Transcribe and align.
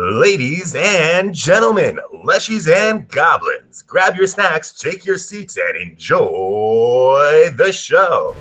Ladies 0.00 0.76
and 0.76 1.34
gentlemen, 1.34 1.98
leshies 2.24 2.72
and 2.72 3.08
goblins, 3.08 3.82
grab 3.82 4.14
your 4.14 4.28
snacks, 4.28 4.70
take 4.72 5.04
your 5.04 5.18
seats, 5.18 5.56
and 5.56 5.76
enjoy 5.76 7.50
the 7.56 7.72
show. 7.72 8.36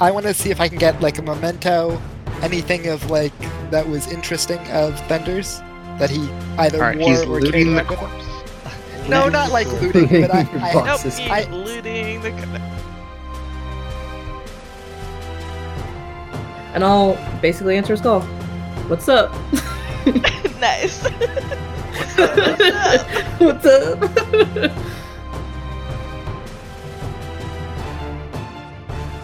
I 0.00 0.10
want 0.12 0.26
to 0.26 0.34
see 0.34 0.50
if 0.50 0.60
I 0.60 0.68
can 0.68 0.78
get 0.78 1.00
like 1.00 1.18
a 1.18 1.22
memento, 1.22 2.00
anything 2.42 2.86
of 2.86 3.10
like 3.10 3.32
that 3.70 3.88
was 3.88 4.10
interesting 4.12 4.60
of 4.70 4.98
Thunder's 5.08 5.58
that 5.98 6.08
he 6.10 6.30
either 6.58 6.76
All 6.78 6.84
right, 6.90 6.98
wore 6.98 7.08
he's 7.10 7.22
or 7.22 7.40
looting 7.40 7.74
carried 7.74 7.88
the 7.88 7.94
around 7.94 7.96
corpse. 7.96 9.08
No, 9.08 9.28
not 9.28 9.50
like 9.50 9.66
looting, 9.82 10.20
but 10.20 10.32
I, 10.32 10.40
I 10.70 10.74
Nope, 10.74 10.84
Boxes. 10.84 11.18
he's 11.18 11.30
I- 11.30 11.44
looting 11.50 12.20
the. 12.22 12.77
And 16.74 16.84
I'll 16.84 17.16
basically 17.40 17.76
answer 17.76 17.92
his 17.92 18.00
call. 18.00 18.20
What's 18.88 19.08
up? 19.08 19.32
nice. 20.60 21.02
What's 23.38 23.66
up? 23.66 24.72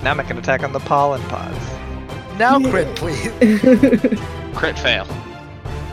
Now 0.05 0.13
make 0.13 0.29
an 0.29 0.37
attack 0.37 0.63
on 0.63 0.73
the 0.75 0.81
pollen 0.81 1.23
pods. 1.23 1.59
now 2.39 2.61
crit, 2.61 2.95
please. 2.95 3.31
Crit 4.55 4.79
fail. 4.79 5.07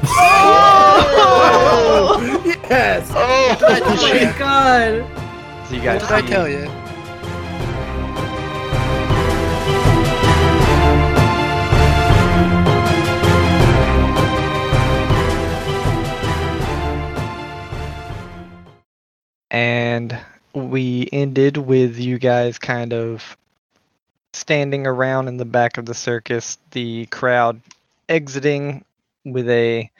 Oh! 0.04 1.31
Yes. 2.70 3.09
Oh! 3.12 3.58
oh 3.62 3.95
my 3.95 4.38
god. 4.38 5.06
So 5.70 5.76
you 5.76 5.80
What 5.80 5.86
guys 5.86 6.02
did 6.02 6.12
I 6.12 6.22
see 6.22 6.28
tell 6.28 6.50
you? 6.50 6.80
And 19.52 20.17
we 20.53 21.09
ended 21.11 21.57
with 21.57 21.99
you 21.99 22.17
guys 22.17 22.57
kind 22.57 22.94
of 22.94 23.38
standing 24.33 24.88
around 24.88 25.27
in 25.27 25.35
the 25.35 25.45
back 25.45 25.77
of 25.77 25.85
the 25.85 25.94
circus, 25.94 26.57
the 26.71 27.05
crowd 27.07 27.61
exiting 28.07 28.83
with 29.25 29.49
a 29.49 29.91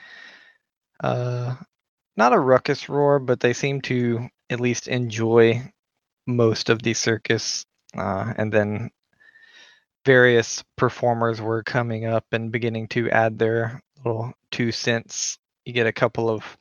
uh, 1.04 1.54
not 2.16 2.32
a 2.32 2.38
ruckus 2.38 2.88
roar, 2.88 3.18
but 3.18 3.40
they 3.40 3.52
seem 3.52 3.82
to 3.82 4.28
at 4.48 4.60
least 4.60 4.88
enjoy 4.88 5.62
most 6.26 6.70
of 6.70 6.82
the 6.82 6.94
circus. 6.94 7.66
Uh, 7.96 8.32
and 8.36 8.50
then 8.50 8.90
various 10.06 10.64
performers 10.76 11.40
were 11.40 11.62
coming 11.62 12.06
up 12.06 12.24
and 12.32 12.52
beginning 12.52 12.88
to 12.88 13.10
add 13.10 13.38
their 13.38 13.82
little 14.04 14.32
two 14.50 14.72
cents. 14.72 15.38
You 15.66 15.74
get 15.74 15.86
a 15.86 15.92
couple 15.92 16.30
of 16.30 16.56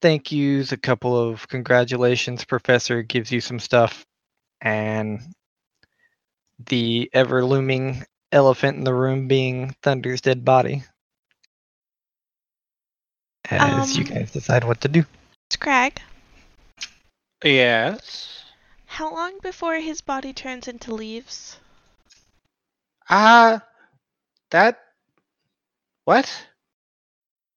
thank 0.00 0.32
yous, 0.32 0.72
a 0.72 0.76
couple 0.76 1.16
of 1.16 1.48
congratulations. 1.48 2.44
Professor 2.44 3.02
gives 3.02 3.30
you 3.32 3.40
some 3.40 3.58
stuff, 3.58 4.04
and 4.60 5.20
the 6.66 7.10
ever 7.12 7.44
looming 7.44 8.04
elephant 8.32 8.76
in 8.78 8.84
the 8.84 8.94
room 8.94 9.28
being 9.28 9.74
Thunder's 9.82 10.20
dead 10.20 10.44
body. 10.44 10.84
As 13.48 13.96
you 13.96 14.04
Um, 14.04 14.14
guys 14.14 14.32
decide 14.32 14.64
what 14.64 14.80
to 14.82 14.88
do. 14.88 15.04
Scrag, 15.50 16.00
Yes. 17.44 18.42
how 18.86 19.12
long 19.14 19.38
before 19.42 19.76
his 19.76 20.00
body 20.00 20.32
turns 20.32 20.66
into 20.66 20.94
leaves? 20.94 21.58
Ah, 23.08 23.62
that. 24.50 24.80
What? 26.04 26.46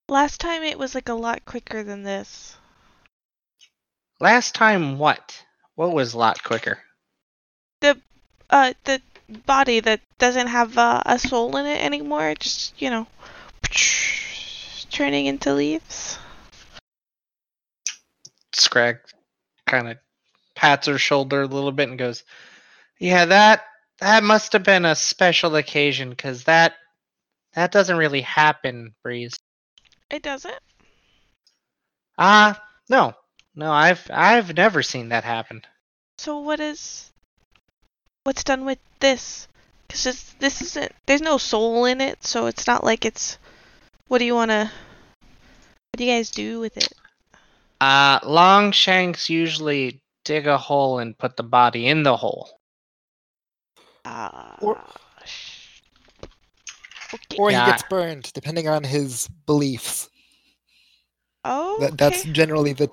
Last 0.09 0.41
time 0.41 0.63
it 0.63 0.79
was 0.79 0.95
like 0.95 1.07
a 1.07 1.13
lot 1.13 1.45
quicker 1.45 1.83
than 1.83 2.01
this. 2.01 2.57
Last 4.19 4.55
time 4.55 4.97
what? 4.97 5.43
What 5.75 5.93
was 5.93 6.15
a 6.15 6.17
lot 6.17 6.43
quicker? 6.43 6.79
The 7.81 8.01
uh, 8.49 8.73
the 8.85 9.03
body 9.45 9.79
that 9.81 10.01
doesn't 10.17 10.47
have 10.47 10.75
uh, 10.79 11.03
a 11.05 11.19
soul 11.19 11.55
in 11.57 11.67
it 11.67 11.85
anymore, 11.85 12.33
just, 12.33 12.81
you 12.81 12.89
know, 12.89 13.05
turning 14.89 15.27
into 15.27 15.53
leaves. 15.53 16.17
Scrag 18.51 18.97
kind 19.67 19.89
of 19.89 19.97
pats 20.55 20.87
her 20.87 20.97
shoulder 20.97 21.43
a 21.43 21.47
little 21.47 21.71
bit 21.71 21.87
and 21.87 21.99
goes, 21.99 22.23
"Yeah, 22.99 23.25
that 23.25 23.63
that 23.99 24.23
must 24.23 24.53
have 24.53 24.63
been 24.63 24.85
a 24.85 24.95
special 24.95 25.55
occasion, 25.55 26.15
cause 26.15 26.45
that 26.45 26.73
that 27.53 27.71
doesn't 27.71 27.97
really 27.97 28.21
happen, 28.21 28.95
Breeze." 29.03 29.37
It 30.11 30.23
doesn't? 30.23 30.59
Ah, 32.17 32.61
no, 32.89 33.13
no, 33.55 33.71
I've 33.71 34.09
I've 34.11 34.55
never 34.55 34.83
seen 34.83 35.09
that 35.09 35.23
happen. 35.23 35.61
So 36.17 36.39
what 36.39 36.59
is 36.59 37.11
what's 38.23 38.43
done 38.43 38.65
with 38.65 38.79
this? 38.99 39.47
Because 39.87 40.33
this 40.39 40.61
isn't. 40.61 40.91
There's 41.05 41.21
no 41.21 41.37
soul 41.37 41.85
in 41.85 42.01
it, 42.01 42.23
so 42.23 42.47
it's 42.47 42.67
not 42.67 42.83
like 42.83 43.05
it's. 43.05 43.37
What 44.07 44.19
do 44.19 44.25
you 44.25 44.35
wanna? 44.35 44.71
What 45.19 45.97
do 45.97 46.03
you 46.03 46.11
guys 46.13 46.31
do 46.31 46.59
with 46.59 46.77
it? 46.77 46.91
Uh, 47.81 48.19
Longshanks 48.23 49.29
usually 49.29 50.01
dig 50.25 50.47
a 50.47 50.57
hole 50.57 50.99
and 50.99 51.17
put 51.17 51.37
the 51.37 51.43
body 51.43 51.87
in 51.87 52.03
the 52.03 52.17
hole. 52.17 52.49
Ah. 54.05 54.57
Or- 54.61 54.75
sh- 54.75 54.99
okay. 57.13 57.37
Or 57.37 57.51
Yeah. 57.51 57.65
he 57.65 57.71
gets 57.71 57.83
burned, 57.83 58.31
depending 58.33 58.67
on 58.67 58.83
his 58.83 59.27
beliefs. 59.45 60.09
oh. 61.45 61.77
That, 61.79 61.97
that's 61.97 62.23
generally 62.23 62.73
the 62.73 62.89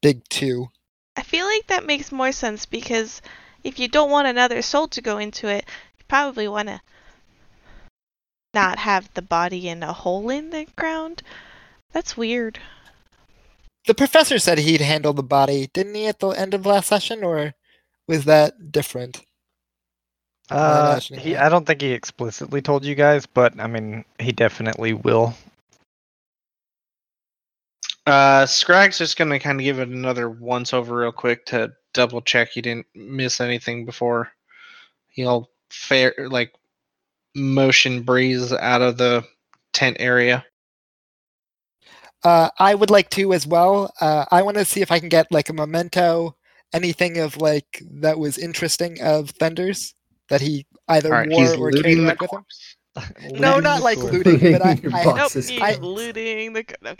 big 0.00 0.26
two. 0.28 0.68
I 1.16 1.22
feel 1.22 1.44
like 1.44 1.66
that 1.66 1.84
makes 1.84 2.12
more 2.12 2.32
sense 2.32 2.64
because 2.66 3.20
if 3.62 3.78
you 3.78 3.88
don't 3.88 4.10
want 4.10 4.28
another 4.28 4.62
soul 4.62 4.88
to 4.88 5.02
go 5.02 5.18
into 5.18 5.48
it, 5.48 5.64
you 5.98 6.04
probably 6.08 6.48
want 6.48 6.68
to 6.68 6.80
not 8.54 8.78
have 8.78 9.12
the 9.14 9.22
body 9.22 9.68
in 9.68 9.82
a 9.82 9.92
hole 9.92 10.30
in 10.30 10.50
the 10.50 10.66
ground. 10.76 11.22
That's 11.92 12.16
weird. 12.16 12.58
The 13.86 13.94
professor 13.94 14.38
said 14.38 14.58
he'd 14.58 14.80
handle 14.80 15.12
the 15.12 15.22
body, 15.22 15.68
didn't 15.72 15.94
he, 15.94 16.06
at 16.06 16.20
the 16.20 16.28
end 16.28 16.54
of 16.54 16.66
last 16.66 16.88
session, 16.88 17.24
or 17.24 17.54
was 18.06 18.24
that 18.24 18.72
different? 18.72 19.22
Am 20.50 20.58
I 20.58 20.96
Uh, 20.96 21.00
he. 21.00 21.36
I 21.36 21.48
don't 21.48 21.66
think 21.66 21.80
he 21.80 21.92
explicitly 21.92 22.60
told 22.60 22.84
you 22.84 22.94
guys, 22.94 23.26
but 23.26 23.58
I 23.60 23.66
mean, 23.66 24.04
he 24.18 24.32
definitely 24.32 24.94
will. 24.94 25.34
Uh, 28.06 28.46
Scrag's 28.46 28.98
just 28.98 29.16
gonna 29.16 29.38
kind 29.38 29.60
of 29.60 29.64
give 29.64 29.78
it 29.78 29.88
another 29.88 30.28
once 30.28 30.74
over 30.74 30.96
real 30.96 31.12
quick 31.12 31.46
to 31.46 31.72
double 31.92 32.20
check 32.20 32.50
he 32.50 32.60
didn't 32.60 32.86
miss 32.94 33.40
anything 33.40 33.84
before 33.84 34.30
he'll 35.08 35.50
fair 35.70 36.14
like 36.28 36.52
motion 37.34 38.02
breeze 38.02 38.52
out 38.52 38.82
of 38.82 38.96
the 38.96 39.24
tent 39.72 39.96
area. 40.00 40.44
Uh, 42.22 42.50
I 42.58 42.74
would 42.74 42.90
like 42.90 43.10
to 43.10 43.32
as 43.32 43.46
well. 43.46 43.92
Uh, 44.00 44.24
I 44.30 44.42
want 44.42 44.56
to 44.58 44.64
see 44.64 44.82
if 44.82 44.90
I 44.90 44.98
can 44.98 45.08
get 45.08 45.30
like 45.30 45.48
a 45.48 45.54
memento, 45.54 46.36
anything 46.72 47.18
of 47.18 47.36
like 47.36 47.82
that 47.92 48.18
was 48.18 48.36
interesting 48.36 49.00
of 49.00 49.30
Thunder's 49.30 49.94
that 50.30 50.40
he 50.40 50.66
either 50.88 51.12
All 51.12 51.20
right, 51.20 51.28
wore 51.28 51.44
or 51.44 51.70
carried 51.70 51.74
looting 51.74 51.98
the 51.98 52.08
around 52.08 52.18
with 52.20 52.32
him. 52.32 52.44
No, 53.40 53.60
not 53.60 53.82
like 53.82 53.98
looting, 53.98 54.38
but 54.52 54.62
I, 54.62 54.72
Your 54.82 54.92
I, 54.94 55.04
Nope, 55.04 55.32
he's 55.32 55.60
I- 55.62 55.78
looting 55.80 56.52
the. 56.54 56.64
No, 56.82 56.94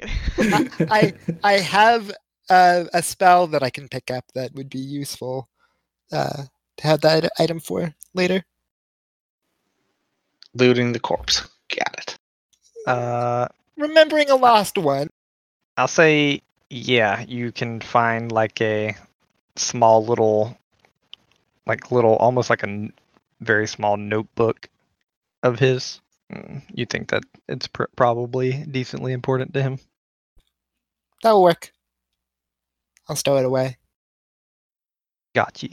I'm. 0.52 0.68
I 0.91 1.12
I 1.42 1.52
have 1.54 2.10
uh, 2.48 2.84
a 2.92 3.02
spell 3.02 3.46
that 3.48 3.62
I 3.62 3.70
can 3.70 3.88
pick 3.88 4.10
up 4.10 4.24
that 4.34 4.54
would 4.54 4.69
be 4.70 4.78
useful 4.78 5.48
uh, 6.12 6.44
to 6.76 6.86
have 6.86 7.00
that 7.02 7.30
item 7.38 7.58
for 7.60 7.94
later. 8.14 8.44
Looting 10.55 10.93
the 10.93 11.00
corpse. 11.00 11.49
Got 11.76 11.94
it. 11.99 12.19
Uh, 12.87 13.46
Remembering 13.76 14.31
a 14.31 14.37
lost 14.37 14.76
one. 14.78 15.08
I'll 15.76 15.87
say, 15.88 16.43
yeah, 16.69 17.25
you 17.26 17.52
can 17.52 17.81
find 17.81 18.32
like 18.32 18.60
a 18.60 18.96
small 19.56 20.05
little, 20.05 20.58
like 21.66 21.93
little, 21.93 22.16
almost 22.16 22.50
like 22.50 22.62
a 22.64 22.69
n- 22.69 22.93
very 23.40 23.66
small 23.66 23.96
notebook 23.96 24.69
of 25.42 25.58
his. 25.58 26.00
Mm, 26.32 26.62
You 26.72 26.87
think 26.87 27.10
that 27.10 27.25
it's 27.48 27.66
pr- 27.66 27.84
probably 27.96 28.64
decently 28.70 29.12
important 29.12 29.52
to 29.54 29.62
him? 29.62 29.78
That'll 31.22 31.42
work. 31.42 31.72
I'll 33.08 33.16
stow 33.16 33.37
it 33.37 33.44
away. 33.44 33.76
Got 35.34 35.62
you. 35.62 35.70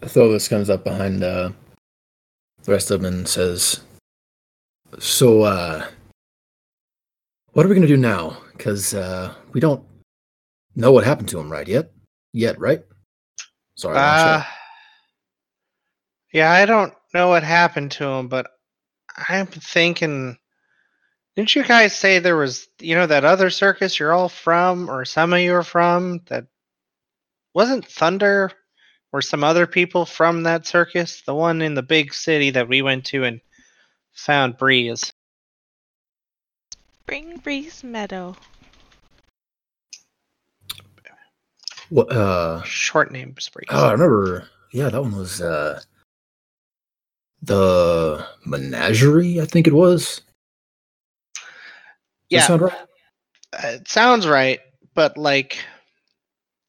Thovis 0.00 0.48
comes 0.48 0.68
up 0.68 0.82
behind 0.84 1.22
uh, 1.22 1.50
the 2.64 2.72
rest 2.72 2.90
of 2.90 3.00
them 3.02 3.12
and 3.14 3.28
says, 3.28 3.80
"So, 4.98 5.42
uh, 5.42 5.86
what 7.52 7.64
are 7.64 7.68
we 7.68 7.74
gonna 7.74 7.86
do 7.86 7.96
now? 7.96 8.36
Because 8.52 8.94
uh, 8.94 9.34
we 9.52 9.60
don't 9.60 9.84
know 10.74 10.90
what 10.92 11.04
happened 11.04 11.28
to 11.30 11.38
him 11.38 11.50
right 11.52 11.68
yet. 11.68 11.92
Yet, 12.32 12.58
right? 12.58 12.82
Sorry. 13.82 13.98
Uh, 13.98 14.42
shot. 14.42 14.46
yeah, 16.32 16.52
I 16.52 16.66
don't 16.66 16.94
know 17.12 17.26
what 17.28 17.42
happened 17.42 17.90
to 17.92 18.04
him, 18.04 18.28
but 18.28 18.46
I'm 19.28 19.46
thinking. 19.46 20.38
Didn't 21.34 21.56
you 21.56 21.64
guys 21.64 21.96
say 21.96 22.20
there 22.20 22.36
was, 22.36 22.68
you 22.78 22.94
know, 22.94 23.06
that 23.06 23.24
other 23.24 23.50
circus 23.50 23.98
you're 23.98 24.12
all 24.12 24.28
from, 24.28 24.88
or 24.88 25.04
some 25.04 25.32
of 25.32 25.40
you 25.40 25.54
are 25.54 25.64
from? 25.64 26.20
That 26.28 26.46
wasn't 27.54 27.84
Thunder, 27.84 28.52
or 29.12 29.20
some 29.20 29.42
other 29.42 29.66
people 29.66 30.06
from 30.06 30.44
that 30.44 30.64
circus? 30.64 31.22
The 31.22 31.34
one 31.34 31.60
in 31.60 31.74
the 31.74 31.82
big 31.82 32.14
city 32.14 32.50
that 32.50 32.68
we 32.68 32.82
went 32.82 33.06
to 33.06 33.24
and 33.24 33.40
found 34.12 34.58
Breeze. 34.58 35.12
Spring 37.00 37.38
Breeze 37.38 37.82
Meadow. 37.82 38.36
What? 41.92 42.10
Uh, 42.10 42.62
Short 42.62 43.12
name 43.12 43.32
Breeze. 43.32 43.68
oh, 43.70 43.88
I 43.88 43.92
remember. 43.92 44.48
Yeah, 44.72 44.88
that 44.88 45.02
one 45.02 45.14
was 45.14 45.40
uh, 45.42 45.80
the 47.42 48.26
menagerie. 48.46 49.40
I 49.40 49.44
think 49.44 49.66
it 49.66 49.74
was. 49.74 50.22
Yeah, 52.30 52.46
sound 52.46 52.62
right? 52.62 52.72
Uh, 53.52 53.66
it 53.66 53.88
sounds 53.88 54.26
right 54.26 54.60
but 54.94 55.16
like 55.16 55.58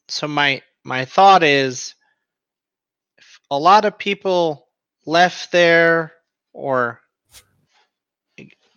so 0.07 0.27
my 0.27 0.61
my 0.83 1.05
thought 1.05 1.43
is 1.43 1.95
if 3.17 3.39
a 3.51 3.57
lot 3.57 3.85
of 3.85 3.97
people 3.97 4.67
left 5.05 5.51
there 5.51 6.13
or 6.53 6.99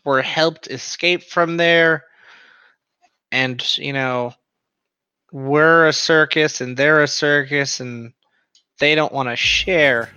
were 0.04 0.22
helped 0.22 0.69
escape 0.69 1.22
from 1.22 1.56
there 1.56 2.04
and 3.32 3.76
you 3.78 3.93
know 3.93 4.32
we're 5.32 5.87
a 5.87 5.93
circus 5.93 6.61
and 6.61 6.76
they're 6.76 7.02
a 7.02 7.08
circus 7.08 7.81
and 7.81 8.12
they 8.78 8.94
don't 8.94 9.12
want 9.12 9.28
to 9.28 9.37
share 9.37 10.11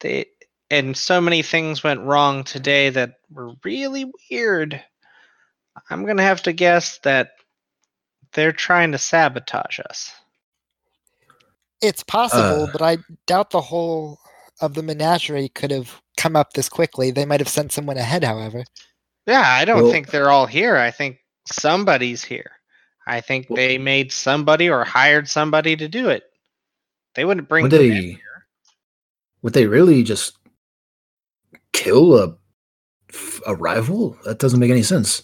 they 0.00 0.26
and 0.70 0.96
so 0.96 1.20
many 1.20 1.42
things 1.42 1.82
went 1.84 2.00
wrong 2.00 2.42
today 2.42 2.90
that 2.90 3.14
were 3.30 3.52
really 3.64 4.10
weird 4.30 4.82
I'm 5.90 6.04
gonna 6.06 6.22
have 6.22 6.42
to 6.44 6.52
guess 6.52 6.98
that 6.98 7.32
they're 8.32 8.52
trying 8.52 8.92
to 8.92 8.98
sabotage 8.98 9.78
us. 9.88 10.10
It's 11.82 12.02
possible, 12.02 12.64
Uh. 12.64 12.72
but 12.72 12.82
I 12.82 12.98
doubt 13.26 13.50
the 13.50 13.60
whole 13.60 14.18
of 14.60 14.74
the 14.74 14.82
menagerie 14.82 15.50
could 15.50 15.70
have 15.70 16.00
come 16.16 16.34
up 16.34 16.54
this 16.54 16.68
quickly. 16.70 17.10
They 17.10 17.26
might 17.26 17.40
have 17.40 17.48
sent 17.48 17.72
someone 17.72 17.98
ahead, 17.98 18.24
however. 18.24 18.64
Yeah, 19.26 19.44
I 19.46 19.64
don't 19.66 19.82
Well- 19.84 19.92
think 19.92 20.10
they're 20.10 20.30
all 20.30 20.46
here. 20.46 20.76
I 20.76 20.90
think 20.90 21.18
somebody's 21.50 22.24
here. 22.24 22.55
I 23.06 23.20
think 23.20 23.48
Well- 23.48 23.56
they 23.56 23.78
made 23.78 24.12
somebody 24.12 24.68
or 24.68 24.84
hired 24.84 25.28
somebody 25.28 25.76
to 25.76 25.88
do 25.88 26.08
it. 26.08 26.24
They 27.14 27.24
wouldn't 27.24 27.48
bring 27.48 27.64
Would 27.64 27.72
them 27.72 27.80
in 27.82 27.90
they? 27.90 28.02
here. 28.12 28.46
Would 29.42 29.52
they 29.52 29.66
really 29.66 30.02
just 30.02 30.36
kill 31.72 32.16
a 32.18 32.36
a 33.46 33.54
rival? 33.54 34.18
That 34.24 34.38
doesn't 34.40 34.58
make 34.60 34.70
any 34.70 34.82
sense. 34.82 35.22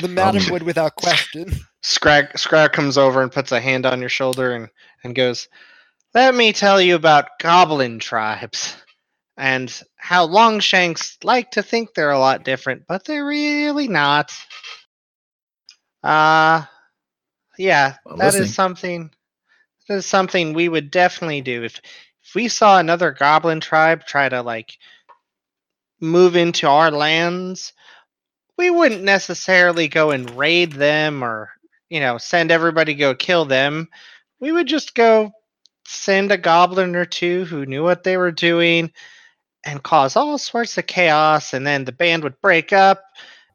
The 0.00 0.08
madam 0.08 0.42
Um, 0.44 0.50
would 0.50 0.62
without 0.64 0.96
question. 0.96 1.52
Scrag 1.82 2.36
Scrag 2.38 2.72
comes 2.72 2.98
over 2.98 3.22
and 3.22 3.30
puts 3.32 3.52
a 3.52 3.60
hand 3.60 3.86
on 3.86 4.00
your 4.00 4.08
shoulder 4.08 4.54
and, 4.54 4.68
and 5.04 5.14
goes, 5.14 5.48
Let 6.14 6.34
me 6.34 6.52
tell 6.52 6.80
you 6.80 6.94
about 6.96 7.38
goblin 7.40 7.98
tribes 7.98 8.76
and 9.36 9.82
how 9.96 10.26
Longshanks 10.26 11.18
like 11.24 11.50
to 11.52 11.62
think 11.62 11.94
they're 11.94 12.10
a 12.10 12.18
lot 12.18 12.44
different, 12.44 12.82
but 12.88 13.04
they're 13.04 13.24
really 13.26 13.88
not. 13.88 14.32
Uh 16.02 16.64
yeah, 17.62 17.96
I'm 18.06 18.18
that 18.18 18.34
is 18.34 18.48
listening. 18.48 18.48
something 18.48 19.10
that 19.88 19.96
is 19.96 20.06
something 20.06 20.52
we 20.52 20.68
would 20.68 20.90
definitely 20.90 21.42
do. 21.42 21.64
If 21.64 21.80
if 22.24 22.34
we 22.34 22.48
saw 22.48 22.78
another 22.78 23.12
goblin 23.12 23.60
tribe 23.60 24.06
try 24.06 24.28
to 24.28 24.42
like 24.42 24.78
move 26.00 26.36
into 26.36 26.68
our 26.68 26.90
lands, 26.90 27.72
we 28.58 28.70
wouldn't 28.70 29.02
necessarily 29.02 29.88
go 29.88 30.10
and 30.10 30.30
raid 30.36 30.72
them 30.72 31.22
or 31.24 31.50
you 31.90 32.00
know 32.00 32.18
send 32.18 32.50
everybody 32.50 32.94
to 32.94 32.98
go 32.98 33.14
kill 33.14 33.44
them 33.44 33.88
we 34.40 34.52
would 34.52 34.66
just 34.66 34.94
go 34.94 35.32
send 35.86 36.32
a 36.32 36.38
goblin 36.38 36.96
or 36.96 37.04
two 37.04 37.44
who 37.46 37.66
knew 37.66 37.82
what 37.82 38.04
they 38.04 38.16
were 38.16 38.32
doing 38.32 38.90
and 39.64 39.82
cause 39.82 40.16
all 40.16 40.38
sorts 40.38 40.78
of 40.78 40.86
chaos 40.86 41.54
and 41.54 41.66
then 41.66 41.84
the 41.84 41.92
band 41.92 42.22
would 42.22 42.40
break 42.40 42.72
up 42.72 43.02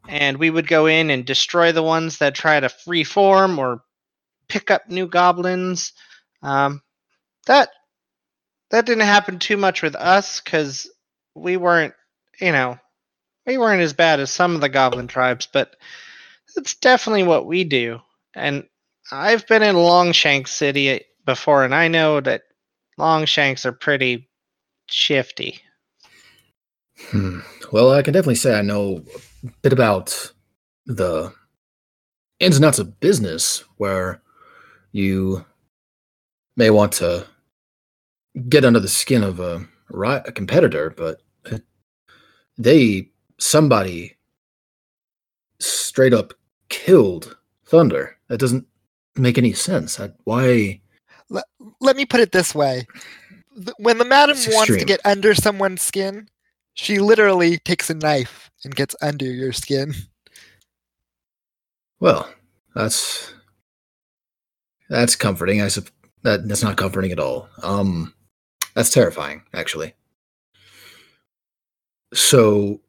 and 0.09 0.37
we 0.37 0.49
would 0.49 0.67
go 0.67 0.85
in 0.85 1.09
and 1.09 1.25
destroy 1.25 1.71
the 1.71 1.83
ones 1.83 2.19
that 2.19 2.35
try 2.35 2.59
to 2.59 2.69
reform 2.85 3.59
or 3.59 3.81
pick 4.49 4.71
up 4.71 4.89
new 4.89 5.07
goblins 5.07 5.93
um, 6.41 6.81
that 7.45 7.69
that 8.71 8.85
didn't 8.85 9.05
happen 9.05 9.39
too 9.39 9.57
much 9.57 9.81
with 9.81 9.95
us 9.95 10.41
because 10.41 10.89
we 11.35 11.57
weren't 11.57 11.93
you 12.39 12.51
know 12.51 12.77
we 13.47 13.57
weren't 13.57 13.81
as 13.81 13.93
bad 13.93 14.19
as 14.19 14.29
some 14.29 14.53
of 14.53 14.61
the 14.61 14.69
goblin 14.69 15.07
tribes, 15.07 15.47
but 15.51 15.77
it's 16.57 16.75
definitely 16.75 17.23
what 17.23 17.47
we 17.47 17.63
do. 17.63 17.99
And 18.35 18.65
I've 19.11 19.47
been 19.47 19.63
in 19.63 19.77
Longshank 19.77 20.47
City 20.47 21.01
before, 21.25 21.63
and 21.63 21.73
I 21.73 21.87
know 21.87 22.19
that 22.19 22.43
Longshanks 22.97 23.65
are 23.65 23.71
pretty 23.71 24.29
shifty. 24.87 25.61
Hmm. 27.09 27.39
Well, 27.71 27.91
I 27.91 28.01
can 28.01 28.13
definitely 28.13 28.35
say 28.35 28.57
I 28.57 28.61
know 28.61 29.03
a 29.45 29.49
bit 29.61 29.71
about 29.71 30.33
the 30.85 31.31
ins 32.39 32.57
and 32.57 32.65
outs 32.65 32.79
of 32.79 32.99
business 32.99 33.63
where 33.77 34.21
you 34.97 35.45
may 36.55 36.69
want 36.69 36.91
to 36.93 37.25
get 38.49 38.65
under 38.65 38.79
the 38.79 38.87
skin 38.87 39.23
of 39.23 39.39
a, 39.39 39.65
a 39.91 40.31
competitor, 40.31 40.89
but 40.89 41.21
they, 42.57 43.09
somebody 43.39 44.17
straight 45.59 46.13
up 46.13 46.33
killed 46.69 47.37
Thunder. 47.65 48.17
That 48.27 48.39
doesn't 48.39 48.65
make 49.15 49.37
any 49.37 49.53
sense. 49.53 49.99
I, 49.99 50.11
why? 50.23 50.81
Let 51.79 51.95
me 51.95 52.05
put 52.05 52.19
it 52.19 52.31
this 52.31 52.55
way. 52.55 52.87
When 53.77 53.97
the 53.97 54.05
madam 54.05 54.37
wants 54.49 54.77
to 54.77 54.85
get 54.85 55.01
under 55.05 55.33
someone's 55.33 55.81
skin, 55.81 56.29
she 56.73 56.99
literally 56.99 57.57
takes 57.57 57.89
a 57.89 57.95
knife 57.95 58.51
and 58.63 58.75
gets 58.75 58.95
under 59.01 59.25
your 59.25 59.51
skin. 59.51 59.93
Well, 61.99 62.29
that's 62.75 63.33
that's 64.89 65.15
comforting. 65.15 65.61
I 65.61 65.67
sup- 65.67 65.89
that 66.23 66.47
that's 66.47 66.63
not 66.63 66.77
comforting 66.77 67.11
at 67.11 67.19
all. 67.19 67.49
Um, 67.63 68.13
that's 68.73 68.89
terrifying, 68.91 69.43
actually. 69.53 69.93
So, 72.13 72.79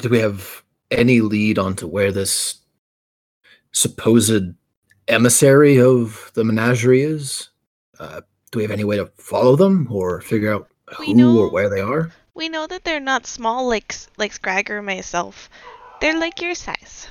do 0.00 0.08
we 0.08 0.18
have 0.18 0.62
any 0.90 1.20
lead 1.20 1.58
onto 1.58 1.86
where 1.86 2.12
this 2.12 2.58
supposed 3.72 4.54
emissary 5.08 5.80
of 5.80 6.30
the 6.34 6.44
menagerie 6.44 7.02
is? 7.02 7.48
Uh, 7.98 8.20
do 8.50 8.58
we 8.58 8.62
have 8.62 8.70
any 8.70 8.84
way 8.84 8.96
to 8.96 9.10
follow 9.16 9.56
them 9.56 9.88
or 9.90 10.20
figure 10.20 10.52
out 10.52 10.68
who 10.96 11.14
know- 11.14 11.38
or 11.38 11.50
where 11.50 11.68
they 11.68 11.80
are? 11.80 12.12
We 12.34 12.48
know 12.50 12.66
that 12.66 12.84
they're 12.84 13.00
not 13.00 13.26
small 13.26 13.66
like 13.66 13.86
S- 13.90 14.08
like 14.18 14.32
Scrag 14.32 14.70
or 14.70 14.82
myself. 14.82 15.48
They're 16.00 16.18
like 16.18 16.40
your 16.42 16.54
size. 16.54 17.08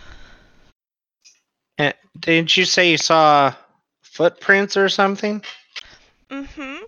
Eh, 1.79 1.93
Didn't 2.19 2.55
you 2.55 2.63
say 2.63 2.91
you 2.91 2.97
saw 2.97 3.53
footprints 4.15 4.77
or 4.77 4.87
something? 4.87 5.43
Mm-hmm. 6.29 6.83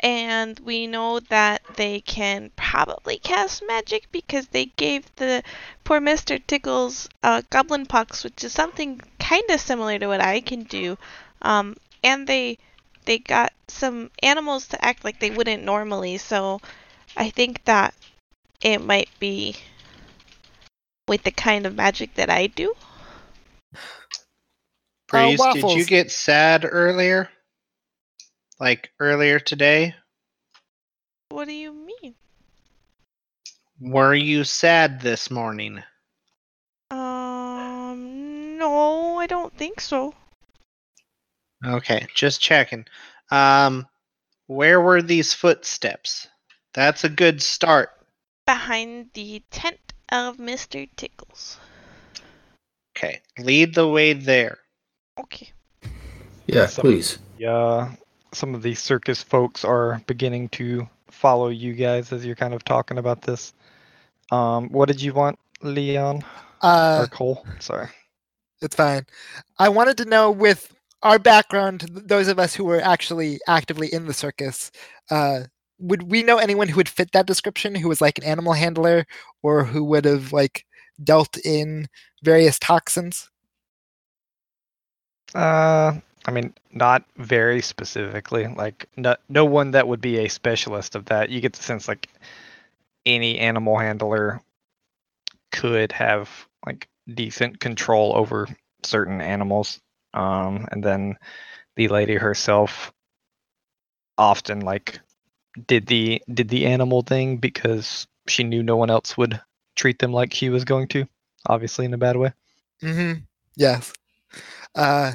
And 0.00 0.60
we 0.60 0.86
know 0.86 1.20
that 1.20 1.62
they 1.76 2.00
can 2.00 2.50
probably 2.54 3.18
cast 3.18 3.62
magic 3.66 4.12
because 4.12 4.48
they 4.48 4.66
gave 4.66 5.04
the 5.16 5.42
poor 5.84 6.00
Mr. 6.00 6.38
Tickles 6.46 7.08
uh, 7.22 7.40
goblin 7.48 7.86
pox, 7.86 8.22
which 8.22 8.44
is 8.44 8.52
something 8.52 9.00
kind 9.18 9.44
of 9.48 9.58
similar 9.58 9.98
to 9.98 10.06
what 10.06 10.20
I 10.20 10.40
can 10.40 10.64
do. 10.64 10.98
Um, 11.40 11.76
and 12.04 12.26
they 12.26 12.58
they 13.06 13.18
got 13.18 13.54
some 13.68 14.10
animals 14.22 14.68
to 14.68 14.84
act 14.84 15.02
like 15.02 15.18
they 15.18 15.30
wouldn't 15.30 15.64
normally. 15.64 16.18
So 16.18 16.60
I 17.16 17.30
think 17.30 17.64
that 17.64 17.94
it 18.60 18.82
might 18.82 19.08
be 19.18 19.56
with 21.08 21.22
the 21.22 21.30
kind 21.30 21.64
of 21.64 21.74
magic 21.74 22.14
that 22.16 22.28
I 22.28 22.48
do. 22.48 22.74
Breeze, 25.08 25.40
did 25.52 25.70
you 25.72 25.84
get 25.84 26.10
sad 26.10 26.66
earlier? 26.68 27.28
Like 28.58 28.90
earlier 28.98 29.38
today? 29.38 29.94
What 31.28 31.46
do 31.46 31.54
you 31.54 31.72
mean? 31.72 32.14
Were 33.78 34.14
you 34.14 34.42
sad 34.42 35.00
this 35.00 35.30
morning? 35.30 35.82
Um, 36.90 38.58
no, 38.58 39.18
I 39.18 39.26
don't 39.26 39.56
think 39.56 39.80
so. 39.80 40.14
Okay, 41.64 42.06
just 42.14 42.40
checking. 42.40 42.86
Um, 43.30 43.86
where 44.46 44.80
were 44.80 45.02
these 45.02 45.34
footsteps? 45.34 46.26
That's 46.74 47.04
a 47.04 47.08
good 47.08 47.42
start. 47.42 47.90
Behind 48.46 49.10
the 49.14 49.42
tent 49.50 49.92
of 50.10 50.38
Mr. 50.38 50.88
Tickles. 50.96 51.58
Okay, 52.96 53.20
lead 53.38 53.74
the 53.74 53.88
way 53.88 54.12
there. 54.12 54.58
Okay. 55.18 55.52
Yeah, 56.46 56.66
So- 56.66 56.82
please. 56.82 57.18
Yeah, 57.38 57.92
some 58.32 58.54
of 58.54 58.62
these 58.62 58.78
circus 58.78 59.22
folks 59.22 59.64
are 59.64 60.00
beginning 60.06 60.48
to 60.50 60.88
follow 61.10 61.48
you 61.48 61.74
guys 61.74 62.12
as 62.12 62.24
you're 62.24 62.36
kind 62.36 62.54
of 62.54 62.64
talking 62.64 62.98
about 62.98 63.22
this. 63.22 63.52
Um, 64.30 64.68
what 64.70 64.86
did 64.88 65.00
you 65.00 65.12
want, 65.12 65.38
Leon 65.62 66.24
Uh, 66.62 67.00
or 67.02 67.06
Cole? 67.08 67.46
Sorry. 67.60 67.88
It's 68.62 68.74
fine. 68.76 69.06
I 69.58 69.68
wanted 69.68 69.98
to 69.98 70.04
know 70.06 70.30
with 70.30 70.74
our 71.02 71.18
background, 71.18 71.82
those 71.90 72.28
of 72.28 72.38
us 72.38 72.54
who 72.54 72.64
were 72.64 72.80
actually 72.80 73.38
actively 73.46 73.92
in 73.92 74.06
the 74.06 74.14
circus, 74.14 74.70
uh, 75.10 75.40
would 75.78 76.10
we 76.10 76.22
know 76.22 76.38
anyone 76.38 76.68
who 76.68 76.76
would 76.76 76.88
fit 76.88 77.12
that 77.12 77.26
description, 77.26 77.74
who 77.74 77.88
was 77.88 78.00
like 78.00 78.16
an 78.18 78.24
animal 78.24 78.54
handler 78.54 79.06
or 79.42 79.62
who 79.64 79.84
would 79.84 80.06
have 80.06 80.32
like 80.32 80.64
dealt 81.04 81.36
in 81.44 81.86
various 82.22 82.58
toxins? 82.58 83.28
Uh, 85.34 86.00
I 86.26 86.30
mean, 86.30 86.54
not 86.72 87.04
very 87.16 87.62
specifically. 87.62 88.46
Like, 88.46 88.88
no, 88.96 89.16
no 89.28 89.44
one 89.44 89.72
that 89.72 89.86
would 89.86 90.00
be 90.00 90.18
a 90.18 90.28
specialist 90.28 90.94
of 90.94 91.06
that. 91.06 91.30
You 91.30 91.40
get 91.40 91.52
the 91.52 91.62
sense 91.62 91.88
like 91.88 92.08
any 93.04 93.38
animal 93.38 93.78
handler 93.78 94.42
could 95.52 95.92
have 95.92 96.28
like 96.66 96.88
decent 97.12 97.60
control 97.60 98.12
over 98.16 98.48
certain 98.82 99.20
animals. 99.20 99.80
Um, 100.14 100.66
and 100.72 100.82
then 100.82 101.16
the 101.76 101.88
lady 101.88 102.16
herself 102.16 102.92
often 104.18 104.60
like 104.60 105.00
did 105.66 105.86
the 105.86 106.22
did 106.32 106.48
the 106.48 106.66
animal 106.66 107.02
thing 107.02 107.36
because 107.36 108.06
she 108.26 108.44
knew 108.44 108.62
no 108.62 108.76
one 108.76 108.90
else 108.90 109.16
would 109.16 109.40
treat 109.76 109.98
them 109.98 110.12
like 110.12 110.34
she 110.34 110.48
was 110.48 110.64
going 110.64 110.88
to. 110.88 111.06
Obviously, 111.48 111.84
in 111.84 111.94
a 111.94 111.98
bad 111.98 112.16
way. 112.16 112.32
Mm-hmm. 112.82 113.20
Yes. 113.56 113.92
Uh, 114.74 115.12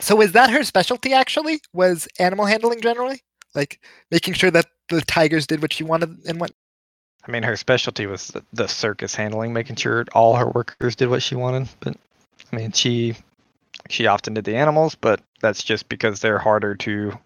so 0.00 0.16
was 0.16 0.32
that 0.32 0.50
her 0.50 0.64
specialty? 0.64 1.12
Actually, 1.12 1.60
was 1.72 2.08
animal 2.18 2.46
handling 2.46 2.80
generally, 2.80 3.22
like 3.54 3.80
making 4.10 4.34
sure 4.34 4.50
that 4.50 4.66
the 4.88 5.00
tigers 5.02 5.46
did 5.46 5.62
what 5.62 5.72
she 5.72 5.84
wanted 5.84 6.16
and 6.26 6.40
what? 6.40 6.52
I 7.26 7.30
mean, 7.30 7.42
her 7.42 7.56
specialty 7.56 8.06
was 8.06 8.32
the, 8.52 8.66
circus 8.66 9.14
handling, 9.14 9.52
making 9.52 9.76
sure 9.76 10.06
all 10.14 10.36
her 10.36 10.48
workers 10.48 10.96
did 10.96 11.10
what 11.10 11.22
she 11.22 11.34
wanted. 11.34 11.68
But 11.80 11.96
I 12.50 12.56
mean, 12.56 12.72
she 12.72 13.14
she 13.90 14.06
often 14.06 14.34
did 14.34 14.44
the 14.44 14.56
animals, 14.56 14.94
but 14.94 15.20
that's 15.40 15.62
just 15.62 15.88
because 15.88 16.20
they're 16.20 16.38
harder 16.38 16.74
to 16.76 17.18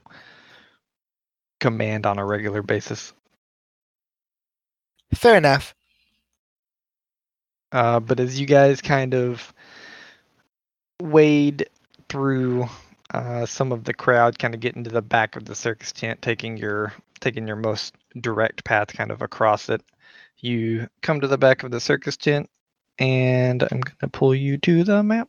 command 1.60 2.06
on 2.06 2.18
a 2.18 2.26
regular 2.26 2.62
basis. 2.62 3.12
Fair 5.14 5.36
enough. 5.36 5.74
Uh, 7.70 8.00
but 8.00 8.20
as 8.20 8.38
you 8.38 8.46
guys 8.46 8.82
kind 8.82 9.14
of 9.14 9.53
wade 11.04 11.68
through 12.08 12.66
uh, 13.12 13.46
some 13.46 13.70
of 13.70 13.84
the 13.84 13.94
crowd, 13.94 14.38
kind 14.38 14.54
of 14.54 14.60
get 14.60 14.74
into 14.74 14.90
the 14.90 15.02
back 15.02 15.36
of 15.36 15.44
the 15.44 15.54
circus 15.54 15.92
tent, 15.92 16.20
taking 16.22 16.56
your 16.56 16.92
taking 17.20 17.46
your 17.46 17.56
most 17.56 17.94
direct 18.20 18.64
path 18.64 18.88
kind 18.88 19.10
of 19.10 19.22
across 19.22 19.68
it, 19.68 19.82
you 20.38 20.88
come 21.02 21.20
to 21.20 21.28
the 21.28 21.38
back 21.38 21.62
of 21.62 21.70
the 21.70 21.80
circus 21.80 22.16
tent, 22.16 22.50
and 22.98 23.62
I'm 23.62 23.80
gonna 23.80 24.10
pull 24.10 24.34
you 24.34 24.58
to 24.58 24.84
the 24.84 25.02
map. 25.02 25.28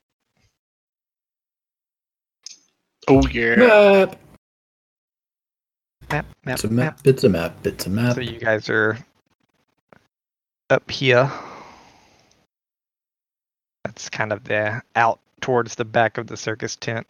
Oh 3.08 3.26
yeah. 3.28 3.56
Map. 3.56 4.20
Map, 6.12 6.26
map, 6.46 6.56
It's 6.56 6.64
a 6.64 6.70
map. 6.70 7.00
It's 7.04 7.24
a 7.24 7.30
map. 7.30 7.66
It's 7.66 7.86
a 7.88 7.90
map. 7.90 8.16
So 8.16 8.22
you 8.22 8.40
guys 8.40 8.70
are 8.70 8.98
up 10.70 10.90
here. 10.92 11.32
That's 13.84 14.10
kind 14.10 14.32
of 14.32 14.44
the 14.44 14.82
out 14.96 15.20
towards 15.46 15.76
the 15.76 15.86
back 15.86 16.18
of 16.18 16.26
the 16.26 16.36
circus 16.36 16.76
tent 16.76 17.06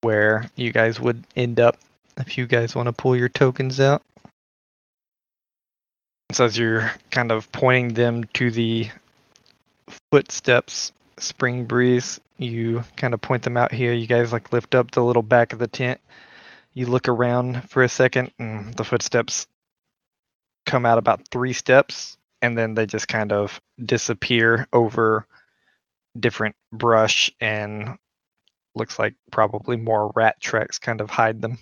where 0.00 0.50
you 0.56 0.72
guys 0.72 0.98
would 0.98 1.22
end 1.36 1.60
up 1.60 1.78
if 2.16 2.36
you 2.36 2.44
guys 2.44 2.74
want 2.74 2.88
to 2.88 2.92
pull 2.92 3.14
your 3.14 3.28
tokens 3.28 3.78
out. 3.78 4.02
So 6.32 6.44
as 6.44 6.58
you're 6.58 6.90
kind 7.12 7.30
of 7.30 7.52
pointing 7.52 7.94
them 7.94 8.24
to 8.34 8.50
the 8.50 8.88
footsteps, 10.10 10.90
spring 11.18 11.66
breeze, 11.66 12.18
you 12.36 12.82
kind 12.96 13.14
of 13.14 13.20
point 13.20 13.44
them 13.44 13.56
out 13.56 13.70
here. 13.70 13.92
You 13.92 14.08
guys 14.08 14.32
like 14.32 14.52
lift 14.52 14.74
up 14.74 14.90
the 14.90 15.04
little 15.04 15.22
back 15.22 15.52
of 15.52 15.60
the 15.60 15.68
tent. 15.68 16.00
You 16.74 16.86
look 16.86 17.06
around 17.06 17.70
for 17.70 17.84
a 17.84 17.88
second, 17.88 18.32
and 18.40 18.74
the 18.74 18.82
footsteps 18.84 19.46
come 20.66 20.84
out 20.84 20.98
about 20.98 21.28
three 21.28 21.52
steps, 21.52 22.18
and 22.42 22.58
then 22.58 22.74
they 22.74 22.86
just 22.86 23.06
kind 23.06 23.32
of 23.32 23.60
disappear 23.84 24.66
over 24.72 25.28
different 26.20 26.56
brush 26.72 27.30
and 27.40 27.98
looks 28.74 28.98
like 28.98 29.14
probably 29.30 29.76
more 29.76 30.12
rat 30.14 30.40
tracks 30.40 30.78
kind 30.78 31.00
of 31.00 31.10
hide 31.10 31.40
them. 31.40 31.58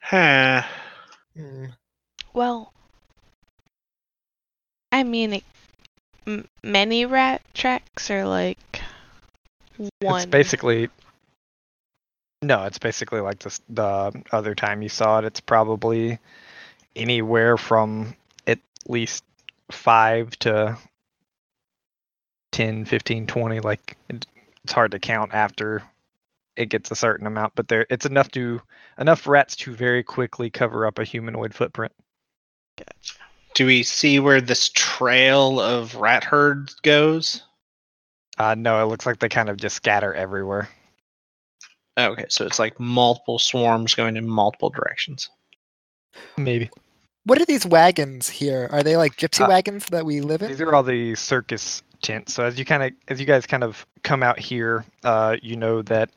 Huh. 0.00 0.62
Hmm. 1.36 1.66
Well, 2.32 2.72
I 4.92 5.02
mean, 5.02 5.34
it, 5.34 5.44
m- 6.26 6.48
many 6.62 7.04
rat 7.04 7.42
tracks 7.54 8.10
are 8.10 8.26
like 8.26 8.80
one. 10.00 10.22
It's 10.22 10.26
basically 10.26 10.88
no, 12.42 12.64
it's 12.64 12.78
basically 12.78 13.20
like 13.20 13.40
this 13.40 13.60
the 13.68 14.12
other 14.30 14.54
time 14.54 14.82
you 14.82 14.88
saw 14.88 15.18
it. 15.18 15.24
It's 15.24 15.40
probably 15.40 16.18
anywhere 16.94 17.56
from 17.56 18.14
at 18.46 18.60
least 18.86 19.24
5 19.70 20.30
to 20.40 20.78
10, 22.56 22.86
15, 22.86 23.26
20 23.26 23.60
like 23.60 23.98
it's 24.08 24.72
hard 24.72 24.90
to 24.90 24.98
count 24.98 25.34
after 25.34 25.82
it 26.56 26.70
gets 26.70 26.90
a 26.90 26.96
certain 26.96 27.26
amount, 27.26 27.52
but 27.54 27.68
there 27.68 27.84
it's 27.90 28.06
enough 28.06 28.30
to 28.30 28.62
enough 28.98 29.26
rats 29.26 29.54
to 29.56 29.74
very 29.74 30.02
quickly 30.02 30.48
cover 30.48 30.86
up 30.86 30.98
a 30.98 31.04
humanoid 31.04 31.52
footprint. 31.52 31.92
Gotcha. 32.78 33.18
Do 33.52 33.66
we 33.66 33.82
see 33.82 34.20
where 34.20 34.40
this 34.40 34.70
trail 34.70 35.60
of 35.60 35.96
rat 35.96 36.24
herd 36.24 36.70
goes? 36.82 37.42
Uh 38.38 38.54
no, 38.54 38.82
it 38.82 38.86
looks 38.86 39.04
like 39.04 39.18
they 39.18 39.28
kind 39.28 39.50
of 39.50 39.58
just 39.58 39.76
scatter 39.76 40.14
everywhere. 40.14 40.66
Okay, 41.98 42.24
so 42.30 42.46
it's 42.46 42.58
like 42.58 42.80
multiple 42.80 43.38
swarms 43.38 43.94
going 43.94 44.16
in 44.16 44.26
multiple 44.26 44.70
directions. 44.70 45.28
Maybe. 46.38 46.70
What 47.24 47.38
are 47.38 47.44
these 47.44 47.66
wagons 47.66 48.30
here? 48.30 48.68
Are 48.70 48.82
they 48.82 48.96
like 48.96 49.16
gypsy 49.16 49.44
Uh, 49.44 49.48
wagons 49.48 49.84
that 49.90 50.06
we 50.06 50.22
live 50.22 50.40
in? 50.40 50.48
These 50.48 50.62
are 50.62 50.74
all 50.74 50.82
the 50.82 51.14
circus 51.16 51.82
tents. 52.00 52.34
So 52.34 52.44
as 52.44 52.58
you 52.58 52.64
kind 52.64 52.82
of 52.82 52.92
as 53.08 53.20
you 53.20 53.26
guys 53.26 53.46
kind 53.46 53.64
of 53.64 53.86
come 54.02 54.22
out 54.22 54.38
here, 54.38 54.84
uh, 55.04 55.36
you 55.42 55.56
know 55.56 55.82
that 55.82 56.10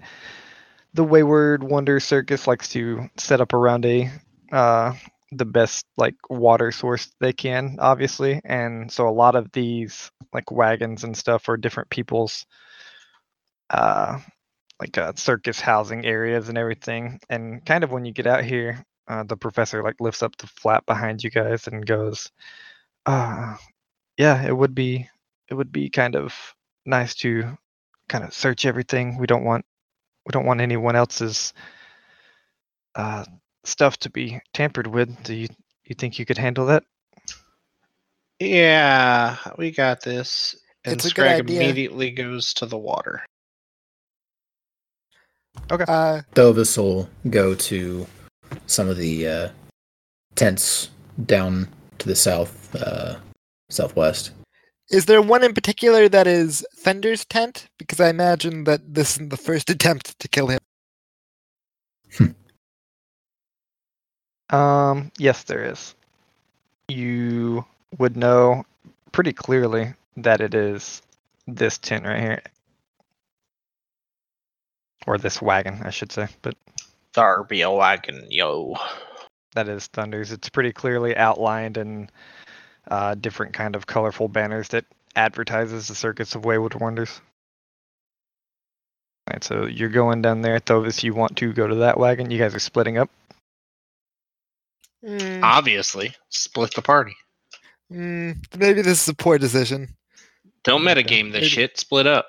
the 0.94 1.04
Wayward 1.04 1.64
Wonder 1.64 2.00
Circus 2.00 2.48
likes 2.48 2.70
to 2.70 3.10
set 3.18 3.42
up 3.42 3.54
around 3.54 3.86
a 3.86 4.12
uh, 4.52 4.94
the 5.32 5.46
best 5.46 5.86
like 5.98 6.16
water 6.30 6.72
source 6.72 7.12
they 7.20 7.34
can, 7.34 7.78
obviously, 7.80 8.42
and 8.44 8.92
so 8.92 9.08
a 9.08 9.12
lot 9.12 9.36
of 9.36 9.52
these 9.52 10.12
like 10.34 10.52
wagons 10.52 11.04
and 11.04 11.16
stuff 11.16 11.50
are 11.50 11.58
different 11.58 11.90
people's 11.90 12.46
uh, 13.70 14.20
like 14.80 14.98
uh, 14.98 15.14
circus 15.16 15.60
housing 15.60 16.06
areas 16.06 16.50
and 16.50 16.58
everything. 16.58 17.20
And 17.30 17.64
kind 17.66 17.84
of 17.84 17.92
when 17.92 18.06
you 18.06 18.14
get 18.14 18.28
out 18.28 18.44
here, 18.44 18.84
uh, 19.08 19.24
the 19.24 19.38
professor 19.38 19.84
like 19.84 20.00
lifts 20.00 20.24
up 20.24 20.36
the 20.38 20.48
flap 20.48 20.86
behind 20.86 21.24
you 21.24 21.30
guys 21.30 21.68
and 21.68 21.86
goes, 21.86 22.32
uh, 23.06 23.56
"Yeah, 24.18 24.46
it 24.46 24.56
would 24.56 24.76
be 24.76 25.10
it 25.50 25.54
would 25.54 25.72
be 25.72 25.90
kind 25.90 26.16
of 26.16 26.34
nice 26.86 27.16
to 27.16 27.58
kind 28.08 28.24
of 28.24 28.34
search 28.34 28.66
everything. 28.66 29.18
We 29.18 29.28
don't 29.28 29.44
want 29.44 29.66
we 30.26 30.32
don't 30.32 30.46
want 30.46 30.62
anyone 30.62 30.96
else's 30.96 31.54
uh, 32.96 33.26
stuff 33.64 33.98
to 33.98 34.10
be 34.10 34.40
tampered 34.54 34.88
with. 34.88 35.24
Do 35.24 35.34
you 35.34 35.48
you 35.86 35.96
think 35.96 36.20
you 36.20 36.26
could 36.26 36.38
handle 36.38 36.66
that? 36.68 36.84
Yeah, 38.40 39.38
we 39.58 39.72
got 39.72 40.02
this. 40.02 40.56
And 40.86 40.94
It's 40.96 41.06
a 41.06 41.08
good 41.10 41.12
Scrag 41.12 41.40
idea. 41.42 41.62
immediately 41.62 42.12
goes 42.12 42.54
to 42.56 42.66
the 42.66 42.78
water. 42.78 43.26
Okay. 45.72 45.84
Uh, 45.88 46.22
Thovis 46.36 46.78
will 46.78 47.10
go 47.30 47.54
to 47.54 48.08
some 48.66 48.88
of 48.88 48.96
the 48.98 49.28
uh, 49.28 49.50
tents 50.36 50.90
down 51.26 51.68
to 51.98 52.08
the 52.08 52.16
south, 52.16 52.74
uh, 52.76 53.18
southwest. 53.70 54.32
Is 54.90 55.06
there 55.06 55.22
one 55.22 55.44
in 55.44 55.54
particular 55.54 56.10
that 56.10 56.28
is 56.28 56.66
Fender's 56.76 57.26
tent? 57.26 57.68
Because 57.78 58.00
I 58.00 58.10
imagine 58.10 58.64
that 58.66 58.94
this 58.96 59.20
is 59.20 59.30
the 59.30 59.38
first 59.38 59.70
attempt 59.72 60.20
to 60.20 60.28
kill 60.28 60.48
him. 60.48 60.60
Um, 64.50 65.12
yes, 65.18 65.44
there 65.44 65.64
is. 65.64 65.96
You 66.88 67.66
would 67.98 68.18
know 68.18 68.64
pretty 69.12 69.34
clearly 69.34 69.94
that 70.18 70.42
it 70.42 70.54
is 70.56 71.02
this 71.48 71.78
tent 71.78 72.06
right 72.06 72.20
here, 72.20 72.42
or 75.06 75.18
this 75.18 75.42
wagon, 75.42 75.82
I 75.84 75.92
should 75.92 76.12
say. 76.12 76.28
But 76.42 76.56
There 77.14 77.44
be 77.44 77.62
a 77.62 77.72
wagon, 77.72 78.26
yo. 78.30 78.76
that 79.54 79.70
is 79.70 79.88
Thunder's. 79.88 80.32
It's 80.32 80.50
pretty 80.50 80.72
clearly 80.74 81.16
outlined 81.16 81.78
in 81.78 82.10
uh, 82.90 83.16
different 83.16 83.54
kind 83.54 83.76
of 83.76 83.88
colorful 83.88 84.28
banners 84.28 84.68
that 84.70 84.86
advertises 85.16 85.88
the 85.88 85.96
Circus 85.96 86.36
of 86.36 86.46
Wayward 86.46 86.76
Wonders. 86.76 87.22
Alright, 89.30 89.44
so 89.44 89.66
you're 89.68 89.90
going 89.90 90.22
down 90.22 90.42
there. 90.42 90.60
Thovis, 90.60 91.04
you 91.04 91.14
want 91.14 91.38
to 91.38 91.54
go 91.54 91.68
to 91.68 91.76
that 91.76 92.00
wagon. 92.00 92.32
You 92.32 92.40
guys 92.40 92.56
are 92.56 92.60
splitting 92.60 92.98
up. 92.98 93.10
Mm, 95.06 95.42
Obviously, 95.44 96.14
split 96.30 96.74
the 96.74 96.82
party. 96.82 97.16
mm, 97.92 98.36
maybe 98.58 98.82
this 98.82 99.04
is 99.04 99.08
a 99.08 99.14
poor 99.14 99.38
decision. 99.38 99.96
Don't 100.64 100.86
Okay. 100.88 101.04
metagame 101.04 101.32
this 101.32 101.42
Maybe- 101.42 101.48
shit. 101.50 101.80
Split 101.80 102.06
up. 102.08 102.28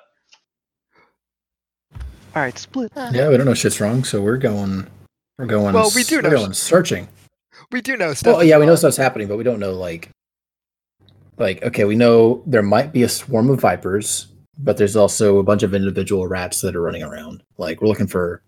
Alright, 2.35 2.57
split. 2.57 2.91
Yeah, 2.95 3.27
we 3.27 3.35
don't 3.35 3.45
know 3.45 3.53
shit's 3.53 3.81
wrong, 3.81 4.03
so 4.05 4.21
we're 4.21 4.37
going. 4.37 4.87
We're 5.37 5.47
going. 5.47 5.73
Well, 5.73 5.91
we 5.93 6.03
do 6.03 6.21
know. 6.21 6.29
We're 6.29 6.35
going 6.37 6.53
searching. 6.53 7.09
We 7.71 7.81
do 7.81 7.97
know 7.97 8.13
stuff. 8.13 8.37
Well, 8.37 8.43
yeah, 8.45 8.57
we 8.57 8.65
know 8.65 8.73
is 8.73 8.79
stuff's 8.79 8.95
happening, 8.97 9.27
but 9.27 9.37
we 9.37 9.43
don't 9.43 9.59
know 9.59 9.73
like. 9.73 10.09
Like, 11.41 11.63
okay, 11.63 11.85
we 11.85 11.95
know 11.95 12.43
there 12.45 12.61
might 12.61 12.93
be 12.93 13.01
a 13.01 13.09
swarm 13.09 13.49
of 13.49 13.59
vipers, 13.59 14.27
but 14.59 14.77
there's 14.77 14.95
also 14.95 15.39
a 15.39 15.43
bunch 15.43 15.63
of 15.63 15.73
individual 15.73 16.27
rats 16.27 16.61
that 16.61 16.75
are 16.75 16.81
running 16.83 17.01
around. 17.01 17.41
Like, 17.57 17.81
we're 17.81 17.87
looking 17.87 18.05
for, 18.05 18.43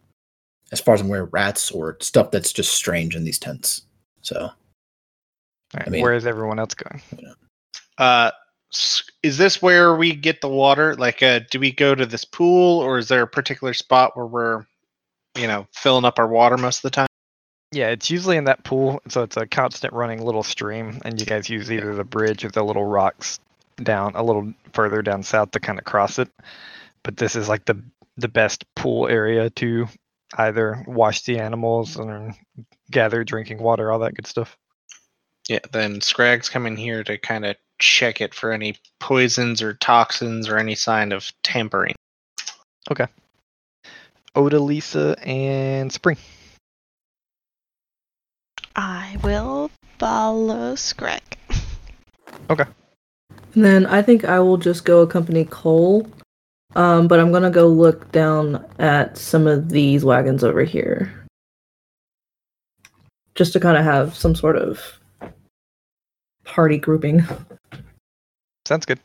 as 0.72 0.80
far 0.80 0.94
as 0.94 1.02
I'm 1.02 1.08
aware, 1.08 1.26
rats 1.26 1.72
or 1.72 1.98
stuff 2.02 2.30
that's 2.30 2.54
just 2.54 2.76
strange 2.76 3.16
in 3.16 3.24
these 3.24 3.40
tents. 3.40 3.82
So, 4.22 4.36
Alright, 5.74 5.88
I 5.88 5.90
mean- 5.90 6.04
where 6.04 6.14
is 6.14 6.28
everyone 6.28 6.60
else 6.60 6.76
going? 6.76 7.02
Uh, 7.98 8.30
is 9.24 9.38
this 9.40 9.60
where 9.60 9.96
we 9.96 10.16
get 10.16 10.42
the 10.42 10.50
water? 10.50 10.96
Like, 10.96 11.24
uh, 11.24 11.40
do 11.50 11.60
we 11.60 11.72
go 11.72 11.96
to 11.96 12.06
this 12.06 12.26
pool, 12.26 12.80
or 12.80 13.00
is 13.00 13.08
there 13.08 13.24
a 13.24 13.28
particular 13.28 13.74
spot 13.74 14.16
where 14.16 14.28
we're, 14.28 14.66
you 15.36 15.48
know, 15.48 15.66
filling 15.74 16.06
up 16.06 16.20
our 16.20 16.28
water 16.28 16.58
most 16.58 16.78
of 16.78 16.84
the 16.84 16.92
time? 16.92 17.08
Yeah, 17.74 17.90
it's 17.90 18.12
usually 18.12 18.38
in 18.38 18.44
that 18.44 18.64
pool, 18.64 19.02
so 19.08 19.24
it's 19.24 19.36
a 19.36 19.48
constant 19.48 19.94
running 19.94 20.24
little 20.24 20.44
stream, 20.44 21.00
and 21.04 21.20
you 21.20 21.26
guys 21.26 21.50
use 21.50 21.72
either 21.72 21.96
the 21.96 22.04
bridge 22.04 22.46
or 22.46 22.50
the 22.50 22.64
little 22.64 22.86
rocks 22.86 23.40
down 23.82 24.14
a 24.16 24.22
little 24.22 24.54
further 24.74 25.02
down 25.02 25.24
south 25.24 25.52
to 25.52 25.60
kind 25.60 25.80
of 25.80 25.86
cross 25.86 26.20
it. 26.20 26.30
But 27.02 27.18
this 27.18 27.36
is 27.36 27.50
like 27.50 27.66
the 27.66 27.82
the 28.16 28.28
best 28.28 28.64
pool 28.76 29.08
area 29.08 29.50
to 29.50 29.88
either 30.38 30.84
wash 30.88 31.24
the 31.24 31.40
animals 31.40 31.98
and 31.98 32.36
gather 32.92 33.24
drinking 33.24 33.58
water, 33.58 33.92
all 33.92 34.00
that 34.00 34.14
good 34.14 34.28
stuff. 34.28 34.56
Yeah, 35.50 35.60
then 35.72 36.00
Scrag's 36.00 36.50
coming 36.50 36.78
here 36.78 37.04
to 37.04 37.18
kind 37.18 37.44
of 37.44 37.56
check 37.80 38.22
it 38.22 38.36
for 38.36 38.52
any 38.52 38.76
poisons 39.00 39.64
or 39.64 39.74
toxins 39.74 40.48
or 40.48 40.60
any 40.60 40.76
sign 40.76 41.12
of 41.12 41.32
tampering. 41.42 41.96
Odalisa, 44.36 45.16
and 45.26 45.92
Spring. 45.92 46.18
I 48.76 49.18
will 49.24 49.70
follow 50.00 50.76
Scrag. 50.76 51.22
Okay. 52.50 52.66
And 53.56 53.64
then 53.64 53.86
I 53.86 54.02
think 54.02 54.26
I 54.26 54.40
will 54.40 54.58
just 54.58 54.86
go 54.86 55.02
accompany 55.02 55.46
Cole. 55.46 56.08
Um, 56.76 57.08
but 57.08 57.20
I'm 57.20 57.32
gonna 57.32 57.52
go 57.52 57.68
look 57.68 58.12
down 58.12 58.66
at 58.80 59.18
some 59.18 59.46
of 59.46 59.70
these 59.70 60.04
wagons 60.04 60.44
over 60.44 60.64
here. 60.64 61.14
Just 63.36 63.54
to 63.54 63.60
kind 63.60 63.78
of 63.78 63.84
have 63.84 64.16
some 64.16 64.34
sort 64.34 64.58
of 64.58 65.00
party 66.44 66.78
grouping. 66.78 67.24
Sounds 68.66 68.86
good. 68.86 69.00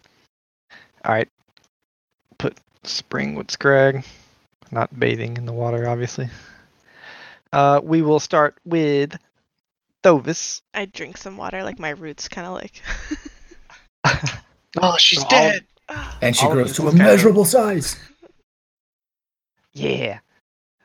All 1.05 1.13
right. 1.13 1.29
Put 2.39 2.57
Spring 2.85 3.35
with 3.35 3.51
Scrag. 3.51 4.05
Not 4.71 4.99
bathing 4.99 5.37
in 5.37 5.47
the 5.47 5.53
water, 5.53 5.89
obviously. 5.89 6.29
Uh, 7.53 7.81
we 7.83 8.03
will 8.03 8.21
start 8.21 8.57
with 8.65 9.19
Thovis. 10.03 10.63
I 10.75 10.85
drink 10.87 11.17
some 11.17 11.37
water, 11.37 11.63
like 11.63 11.79
my 11.79 11.91
roots 11.91 12.29
kind 12.29 12.47
of 12.47 12.55
like. 12.55 12.83
Oh, 14.81 14.97
she's 14.99 15.21
So 15.21 15.27
I'll- 15.31 15.31
dead. 15.51 15.65
and 16.23 16.37
she 16.37 16.47
grows 16.47 16.77
to 16.77 16.83
a 16.83 16.91
kind 16.91 17.01
of- 17.01 17.07
measurable 17.07 17.45
size. 17.45 17.97
Yeah. 19.73 20.19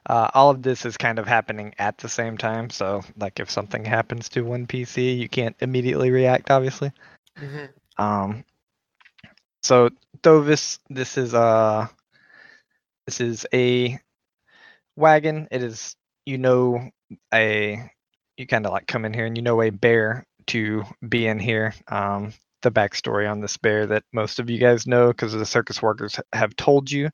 Uh, 0.09 0.29
all 0.33 0.49
of 0.49 0.61
this 0.61 0.85
is 0.85 0.97
kind 0.97 1.19
of 1.19 1.27
happening 1.27 1.73
at 1.79 1.97
the 1.97 2.09
same 2.09 2.37
time. 2.37 2.69
So, 2.69 3.01
like, 3.17 3.39
if 3.39 3.49
something 3.49 3.85
happens 3.85 4.27
to 4.29 4.41
one 4.41 4.67
PC, 4.67 5.17
you 5.17 5.29
can't 5.29 5.55
immediately 5.61 6.11
react, 6.11 6.51
obviously. 6.51 6.91
Mhm. 7.37 7.69
Um, 7.97 8.43
so 9.61 9.89
Thovis, 10.21 10.79
this 10.89 11.17
is 11.17 11.33
uh 11.33 11.87
this 13.05 13.21
is 13.21 13.45
a 13.53 13.97
wagon. 14.95 15.47
It 15.51 15.63
is 15.63 15.95
you 16.25 16.37
know 16.37 16.89
a 17.33 17.89
you 18.37 18.47
kind 18.47 18.65
of 18.65 18.71
like 18.71 18.87
come 18.87 19.05
in 19.05 19.13
here 19.13 19.25
and 19.25 19.37
you 19.37 19.43
know 19.43 19.61
a 19.61 19.69
bear 19.69 20.25
to 20.47 20.83
be 21.07 21.27
in 21.27 21.39
here. 21.39 21.73
Um, 21.87 22.33
the 22.61 22.71
backstory 22.71 23.29
on 23.29 23.41
this 23.41 23.57
bear 23.57 23.85
that 23.87 24.03
most 24.13 24.39
of 24.39 24.49
you 24.49 24.57
guys 24.57 24.87
know 24.87 25.07
because 25.07 25.33
the 25.33 25.45
circus 25.45 25.81
workers 25.81 26.19
have 26.31 26.55
told 26.55 26.89
you 26.89 27.09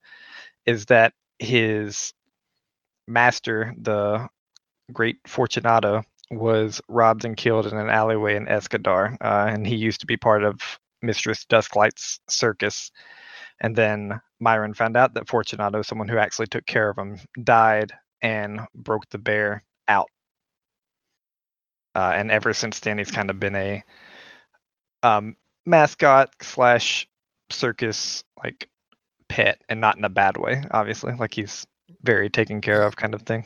is 0.66 0.86
that 0.86 1.14
his 1.40 2.14
master, 3.08 3.74
the 3.78 4.30
great 4.94 5.18
Fortunato, 5.26 6.04
was 6.32 6.82
robbed 6.88 7.26
and 7.26 7.36
killed 7.36 7.66
in 7.66 7.78
an 7.78 7.90
alleyway 7.90 8.36
in 8.36 8.46
Escadar, 8.46 9.18
uh, 9.22 9.48
and 9.50 9.66
he 9.66 9.76
used 9.76 10.02
to 10.02 10.06
be 10.06 10.18
part 10.18 10.44
of 10.44 10.80
Mistress 11.02 11.46
Dusklight's 11.46 12.20
circus. 12.30 12.92
And 13.60 13.76
then 13.76 14.22
Myron 14.40 14.74
found 14.74 14.96
out 14.96 15.16
that 15.16 15.28
Fortunato, 15.28 15.82
someone 15.82 16.08
who 16.08 16.18
actually 16.18 16.48
took 16.48 16.66
care 16.66 16.90
of 16.90 16.98
him, 16.98 17.20
died 17.44 17.94
and 18.22 18.62
broke 18.76 19.10
the 19.10 19.18
bear 19.18 19.64
out. 19.88 20.10
Uh, 21.96 22.14
and 22.16 22.32
ever 22.32 22.54
since 22.54 22.80
then, 22.80 22.98
he's 22.98 23.12
kind 23.12 23.30
of 23.30 23.40
been 23.40 23.56
a 23.56 23.84
um, 25.04 25.36
mascot 25.66 26.34
slash 26.42 27.08
circus 27.50 28.24
like 28.44 28.70
pet, 29.28 29.62
and 29.70 29.82
not 29.82 29.98
in 29.98 30.04
a 30.04 30.10
bad 30.10 30.38
way, 30.38 30.64
obviously. 30.72 31.14
Like 31.14 31.34
he's 31.34 31.66
very 32.04 32.30
taken 32.30 32.62
care 32.62 32.84
of, 32.84 32.96
kind 32.96 33.14
of 33.14 33.24
thing. 33.24 33.46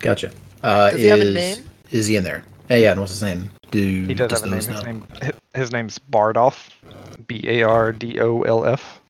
Gotcha. 0.00 0.32
Uh, 0.62 0.90
Does 0.90 0.98
is, 0.98 1.02
he 1.02 1.08
have 1.08 1.20
a 1.20 1.30
name? 1.30 1.64
Is 1.90 2.06
he 2.06 2.16
in 2.16 2.24
there? 2.24 2.44
Hey, 2.68 2.82
yeah, 2.82 2.92
and 2.92 3.00
what's 3.00 3.12
his 3.12 3.22
name? 3.22 3.50
Do 3.70 4.06
He 4.06 4.14
does 4.14 4.28
does 4.28 4.40
have 4.40 4.48
a 4.48 4.54
name. 4.54 4.60
His 4.60 4.84
name 4.84 5.06
his 5.54 5.72
name's 5.72 5.98
Bardolph. 5.98 6.70
B 7.26 7.42
A 7.46 7.62
R 7.62 7.92
D 7.92 8.20
O 8.20 8.42
L 8.42 8.64
F. 8.64 9.00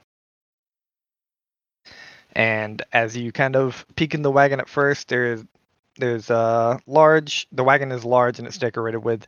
And 2.33 2.83
as 2.93 3.17
you 3.17 3.33
kind 3.33 3.57
of 3.57 3.87
peek 3.97 4.15
in 4.15 4.23
the 4.23 4.31
wagon 4.31 4.61
at 4.61 4.69
first, 4.69 5.09
there's 5.09 5.45
there's 5.97 6.31
a 6.31 6.79
large 6.87 7.47
the 7.53 7.65
wagon 7.65 7.93
is 7.93 8.05
large 8.05 8.39
and 8.39 8.49
it's 8.49 8.59
decorated 8.59 8.99
with 8.99 9.27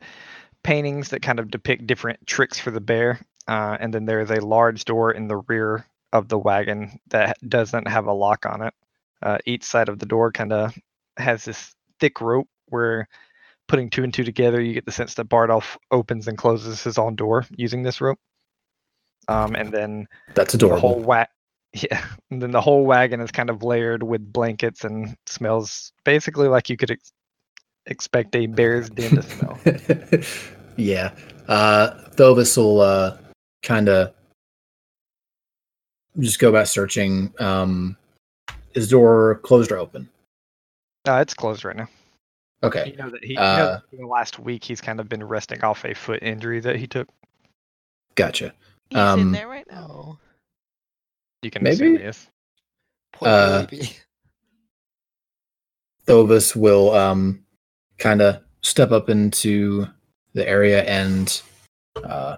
paintings 0.63 1.11
that 1.11 1.23
kind 1.23 1.39
of 1.39 1.51
depict 1.51 1.87
different 1.87 2.27
tricks 2.27 2.59
for 2.59 2.71
the 2.71 2.81
bear. 2.81 3.21
Uh, 3.49 3.77
and 3.79 3.95
then 3.95 4.05
there 4.07 4.21
is 4.21 4.31
a 4.31 4.45
large 4.45 4.85
door 4.85 5.13
in 5.13 5.29
the 5.29 5.37
rear 5.37 5.87
of 6.13 6.29
the 6.29 6.39
wagon 6.39 6.99
that 7.09 7.37
doesn't 7.49 7.87
have 7.87 8.07
a 8.07 8.13
lock 8.13 8.45
on 8.47 8.63
it. 8.63 8.75
Uh, 9.23 9.39
each 9.47 9.63
side 9.65 9.89
of 9.89 9.99
the 9.99 10.07
door 10.07 10.33
kind 10.33 10.53
of 10.53 10.77
has 11.17 11.45
this 11.45 11.75
thick 12.01 12.21
rope 12.21 12.49
where 12.67 13.09
putting 13.69 13.89
two 13.91 14.03
and 14.05 14.13
two 14.13 14.25
together, 14.25 14.61
you 14.61 14.75
get 14.75 14.85
the 14.85 14.93
sense 14.93 15.15
that 15.15 15.29
Bardolph 15.29 15.77
opens 15.91 16.27
and 16.29 16.37
closes 16.37 16.83
his 16.83 16.99
own 16.99 17.15
door 17.15 17.47
using 17.57 17.83
this 17.83 18.01
rope. 18.01 18.19
Um, 19.29 19.55
and 19.55 19.73
then 19.73 20.07
That's 20.35 20.55
a 20.55 20.59
door. 20.59 20.75
the 20.75 20.81
whole 20.81 21.01
wa- 21.01 21.27
yeah, 21.83 22.05
and 22.31 22.41
then 22.43 22.51
the 22.51 22.61
whole 22.61 22.85
wagon 22.85 23.21
is 23.21 23.31
kind 23.31 23.51
of 23.51 23.63
layered 23.63 24.03
with 24.03 24.33
blankets 24.33 24.85
and 24.85 25.17
smells 25.27 25.93
basically 26.05 26.49
like 26.49 26.69
you 26.71 26.77
could 26.77 26.91
ex- 26.93 27.13
expect 27.87 28.35
a 28.35 28.47
bear's 28.47 28.91
den 28.91 29.11
to 29.17 29.23
smell. 29.23 29.59
yeah. 30.77 31.13
Uh, 31.49 31.91
Thovis 32.17 32.57
will 32.57 32.81
uh, 32.81 33.17
kind 33.63 33.89
of 33.89 34.13
just 36.19 36.39
go 36.39 36.49
about 36.49 36.69
searching. 36.69 37.33
Um, 37.39 37.97
is 38.75 38.89
door 38.89 39.41
closed 39.43 39.71
or 39.71 39.79
open? 39.79 40.09
Uh, 41.07 41.21
it's 41.21 41.35
closed 41.35 41.65
right 41.65 41.77
now. 41.77 41.89
Okay. 42.63 42.91
You 42.91 42.97
know 42.97 43.11
that 43.11 43.23
he, 43.23 43.31
you 43.31 43.37
know 43.37 43.43
Uh, 43.43 43.57
that 43.75 43.83
in 43.93 43.99
the 43.99 44.07
last 44.07 44.39
week 44.39 44.65
he's 44.65 44.81
kind 44.81 44.99
of 44.99 45.09
been 45.09 45.23
resting 45.23 45.63
off 45.63 45.85
a 45.85 45.95
foot 45.95 46.23
injury 46.23 46.59
that 46.61 46.77
he 46.77 46.87
took. 46.87 47.09
Gotcha. 48.17 48.53
He's 48.91 48.99
Um, 48.99 49.21
in 49.21 49.33
there 49.33 49.49
right 49.49 49.67
now. 49.71 50.19
You 51.43 51.51
can 51.51 51.63
Maybe? 51.63 51.75
assume 51.75 51.99
he 51.99 52.03
is. 52.05 52.27
Uh, 53.23 53.67
baby. 53.67 53.91
Thovis 56.07 56.55
will 56.55 56.95
um, 56.95 57.45
kind 57.99 58.23
of 58.23 58.43
step 58.63 58.93
up 58.93 59.09
into 59.09 59.87
the 60.35 60.47
area 60.49 60.83
and 60.85 61.43
uh, 62.05 62.37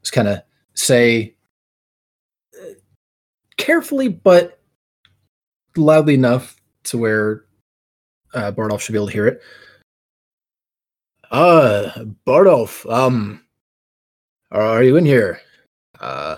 just 0.00 0.12
kind 0.12 0.28
of 0.28 0.42
say 0.74 1.34
uh, 2.54 2.74
carefully 3.56 4.08
but 4.08 4.60
loudly 5.76 6.14
enough 6.14 6.56
to 6.84 6.98
where 6.98 7.44
uh, 8.34 8.52
Bardolph 8.52 8.80
should 8.80 8.92
be 8.92 8.98
able 8.98 9.06
to 9.06 9.12
hear 9.12 9.26
it. 9.26 9.42
Uh, 11.30 12.04
Bardolph, 12.24 12.86
um, 12.90 13.44
are, 14.50 14.62
are 14.62 14.82
you 14.82 14.96
in 14.96 15.04
here? 15.04 15.40
Uh, 16.00 16.36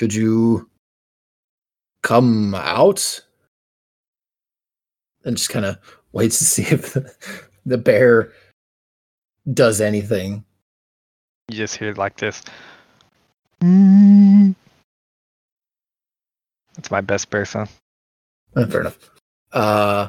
could 0.00 0.14
you 0.14 0.66
come 2.02 2.54
out? 2.54 3.20
and 5.26 5.36
just 5.36 5.50
kind 5.50 5.66
of 5.66 5.76
waits 6.12 6.38
to 6.38 6.44
see 6.46 6.62
if 6.62 6.94
the, 6.94 7.14
the 7.66 7.76
bear 7.76 8.32
does 9.52 9.82
anything. 9.82 10.42
You 11.50 11.58
just 11.58 11.76
hear 11.76 11.90
it 11.90 11.98
like 11.98 12.16
this. 12.16 12.42
That's 13.60 14.54
my 16.90 17.02
best 17.02 17.28
person. 17.28 17.68
Uh, 18.56 18.66
fair 18.66 18.80
enough. 18.80 19.10
Uh, 19.52 20.08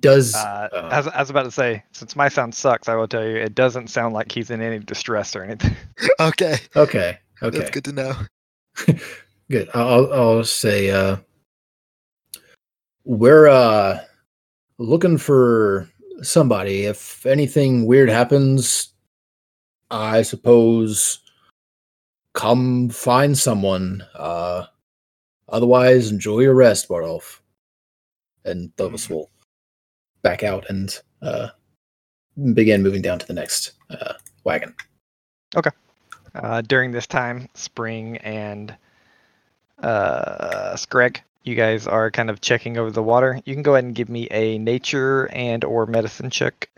does 0.00 0.34
Uh, 0.34 0.68
uh, 0.72 0.88
as, 0.90 1.06
I 1.06 1.20
was 1.20 1.30
about 1.30 1.44
to 1.44 1.52
say, 1.52 1.84
since 1.92 2.16
my 2.16 2.28
sound 2.28 2.52
sucks, 2.52 2.88
I 2.88 2.96
will 2.96 3.06
tell 3.06 3.24
you 3.24 3.36
it 3.36 3.54
doesn't 3.54 3.86
sound 3.86 4.12
like 4.12 4.32
he's 4.32 4.50
in 4.50 4.60
any 4.60 4.80
distress 4.80 5.36
or 5.36 5.44
anything. 5.44 5.76
Okay, 6.18 6.58
okay 6.74 7.18
okay 7.42 7.58
that's 7.58 7.70
good 7.70 7.84
to 7.84 7.92
know. 7.92 8.14
Good. 9.50 9.68
I'll 9.74 10.12
I'll 10.12 10.44
say 10.44 10.90
uh 10.90 11.16
we're 13.04 13.46
uh 13.46 14.00
looking 14.78 15.18
for 15.18 15.88
somebody. 16.22 16.86
If 16.86 17.24
anything 17.26 17.86
weird 17.86 18.08
happens, 18.08 18.92
I 19.90 20.22
suppose 20.22 21.20
come 22.34 22.88
find 22.88 23.38
someone. 23.38 24.04
Uh 24.14 24.66
otherwise 25.48 26.10
enjoy 26.10 26.40
your 26.40 26.54
rest, 26.54 26.88
Bardolph. 26.88 27.40
And 28.44 28.74
Thovis 28.76 29.08
will 29.08 29.30
back 30.22 30.42
out 30.42 30.66
and 30.68 30.98
uh 31.22 31.48
begin 32.52 32.82
moving 32.82 33.02
down 33.02 33.20
to 33.20 33.26
the 33.26 33.32
next 33.32 33.72
uh 33.90 34.14
wagon. 34.42 34.74
Uh, 36.36 36.60
during 36.60 36.92
this 36.92 37.06
time, 37.06 37.48
Spring 37.54 38.18
and 38.18 38.76
uh, 39.82 40.76
Scrag, 40.76 41.22
you 41.44 41.54
guys 41.54 41.86
are 41.86 42.10
kind 42.10 42.28
of 42.28 42.40
checking 42.40 42.76
over 42.76 42.90
the 42.90 43.02
water. 43.02 43.40
You 43.44 43.54
can 43.54 43.62
go 43.62 43.74
ahead 43.74 43.84
and 43.84 43.94
give 43.94 44.08
me 44.10 44.28
a 44.30 44.58
nature 44.58 45.30
and 45.32 45.64
or 45.64 45.86
medicine 45.86 46.28
check. 46.30 46.68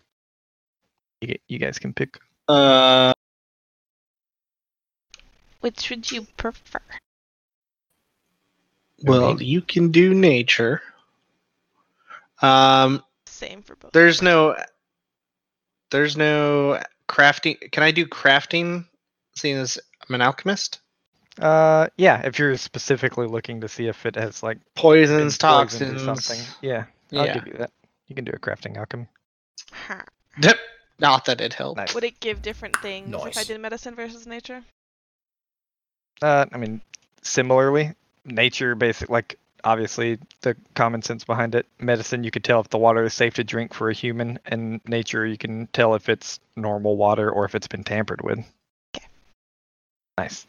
You, 1.20 1.34
you 1.48 1.58
guys 1.58 1.78
can 1.78 1.92
pick. 1.92 2.20
Uh, 2.46 3.12
Which 5.60 5.90
would 5.90 6.10
you 6.10 6.22
prefer? 6.36 6.80
well, 9.02 9.40
you 9.42 9.60
can 9.60 9.90
do 9.90 10.14
nature. 10.14 10.82
Um, 12.42 13.02
Same 13.26 13.62
for 13.62 13.74
both. 13.76 13.92
there's 13.92 14.22
no, 14.22 14.56
there's 15.90 16.16
no 16.16 16.80
crafting. 17.08 17.70
Can 17.72 17.82
I 17.82 17.90
do 17.90 18.06
crafting? 18.06 18.84
Seeing 19.38 19.56
as 19.56 19.78
I'm 20.08 20.14
an 20.14 20.22
alchemist, 20.22 20.80
Uh, 21.38 21.86
yeah, 21.96 22.20
if 22.26 22.38
you're 22.38 22.56
specifically 22.56 23.28
looking 23.28 23.60
to 23.60 23.68
see 23.68 23.86
if 23.86 24.04
it 24.04 24.16
has 24.16 24.42
like 24.42 24.58
poisons, 24.74 25.38
toxins, 25.38 26.02
or 26.02 26.04
something. 26.04 26.40
Yeah, 26.60 26.86
I'll 27.12 27.26
Yeah. 27.26 27.34
give 27.34 27.46
you 27.46 27.54
that. 27.58 27.70
You 28.08 28.16
can 28.16 28.24
do 28.24 28.32
a 28.32 28.38
crafting 28.38 28.76
alchemy. 28.76 29.06
Huh. 29.70 30.02
Yep. 30.42 30.58
Not 30.98 31.24
that 31.26 31.40
it 31.40 31.54
helped. 31.54 31.76
Nice. 31.76 31.94
Would 31.94 32.02
it 32.04 32.18
give 32.18 32.42
different 32.42 32.74
things 32.76 33.14
if 33.24 33.36
I 33.36 33.44
did 33.44 33.60
medicine 33.60 33.94
versus 33.94 34.26
nature? 34.26 34.64
Uh, 36.20 36.46
I 36.52 36.56
mean, 36.58 36.80
similarly, 37.22 37.94
nature, 38.24 38.74
basic, 38.74 39.08
like 39.08 39.38
obviously 39.62 40.18
the 40.40 40.56
common 40.74 41.02
sense 41.02 41.22
behind 41.22 41.54
it. 41.54 41.66
Medicine, 41.78 42.24
you 42.24 42.32
could 42.32 42.42
tell 42.42 42.60
if 42.60 42.68
the 42.68 42.78
water 42.78 43.04
is 43.04 43.14
safe 43.14 43.34
to 43.34 43.44
drink 43.44 43.72
for 43.74 43.90
a 43.90 43.94
human, 43.94 44.40
and 44.46 44.80
nature, 44.88 45.24
you 45.24 45.38
can 45.38 45.68
tell 45.68 45.94
if 45.94 46.08
it's 46.08 46.40
normal 46.56 46.96
water 46.96 47.30
or 47.30 47.44
if 47.44 47.54
it's 47.54 47.68
been 47.68 47.84
tampered 47.84 48.22
with. 48.22 48.44
Okay. 50.18 50.24
Nice. 50.24 50.46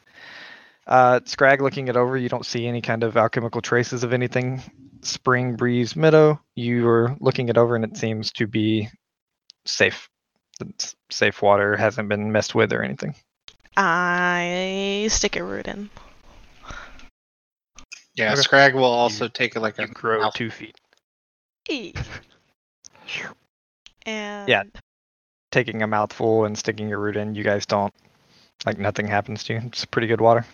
Uh, 0.87 1.19
Scrag, 1.25 1.61
looking 1.61 1.87
it 1.87 1.95
over, 1.95 2.17
you 2.17 2.29
don't 2.29 2.45
see 2.45 2.65
any 2.65 2.81
kind 2.81 3.03
of 3.03 3.15
alchemical 3.15 3.61
traces 3.61 4.03
of 4.03 4.11
anything. 4.13 4.61
Spring 5.01 5.55
Breeze 5.55 5.95
Meadow, 5.95 6.41
you 6.55 6.87
are 6.87 7.15
looking 7.19 7.47
it 7.49 7.57
over, 7.57 7.75
and 7.75 7.85
it 7.85 7.95
seems 7.95 8.31
to 8.33 8.47
be 8.47 8.89
safe. 9.65 10.09
It's 10.59 10.95
safe 11.09 11.41
water, 11.41 11.77
hasn't 11.77 12.09
been 12.09 12.31
messed 12.31 12.55
with 12.55 12.73
or 12.73 12.83
anything. 12.83 13.15
I 13.77 15.07
stick 15.09 15.35
a 15.37 15.43
root 15.43 15.67
in. 15.67 15.89
Yeah, 18.15 18.33
Okay. 18.33 18.41
Scrag 18.41 18.73
will 18.75 18.83
also 18.83 19.27
take 19.29 19.55
it 19.55 19.61
like 19.61 19.79
a 19.79 19.83
You 19.83 19.87
grow 19.89 20.21
mouth- 20.23 20.33
two 20.33 20.49
feet. 20.49 20.75
E. 21.69 21.93
And 24.05 24.49
Yeah. 24.49 24.63
taking 25.51 25.81
a 25.83 25.87
mouthful 25.87 26.43
and 26.45 26.57
sticking 26.57 26.89
your 26.89 26.99
root 26.99 27.15
in, 27.15 27.35
you 27.35 27.43
guys 27.43 27.65
don't 27.65 27.93
like 28.65 28.77
nothing 28.77 29.07
happens 29.07 29.43
to 29.45 29.53
you. 29.53 29.61
It's 29.65 29.85
pretty 29.85 30.07
good 30.07 30.21
water. 30.21 30.45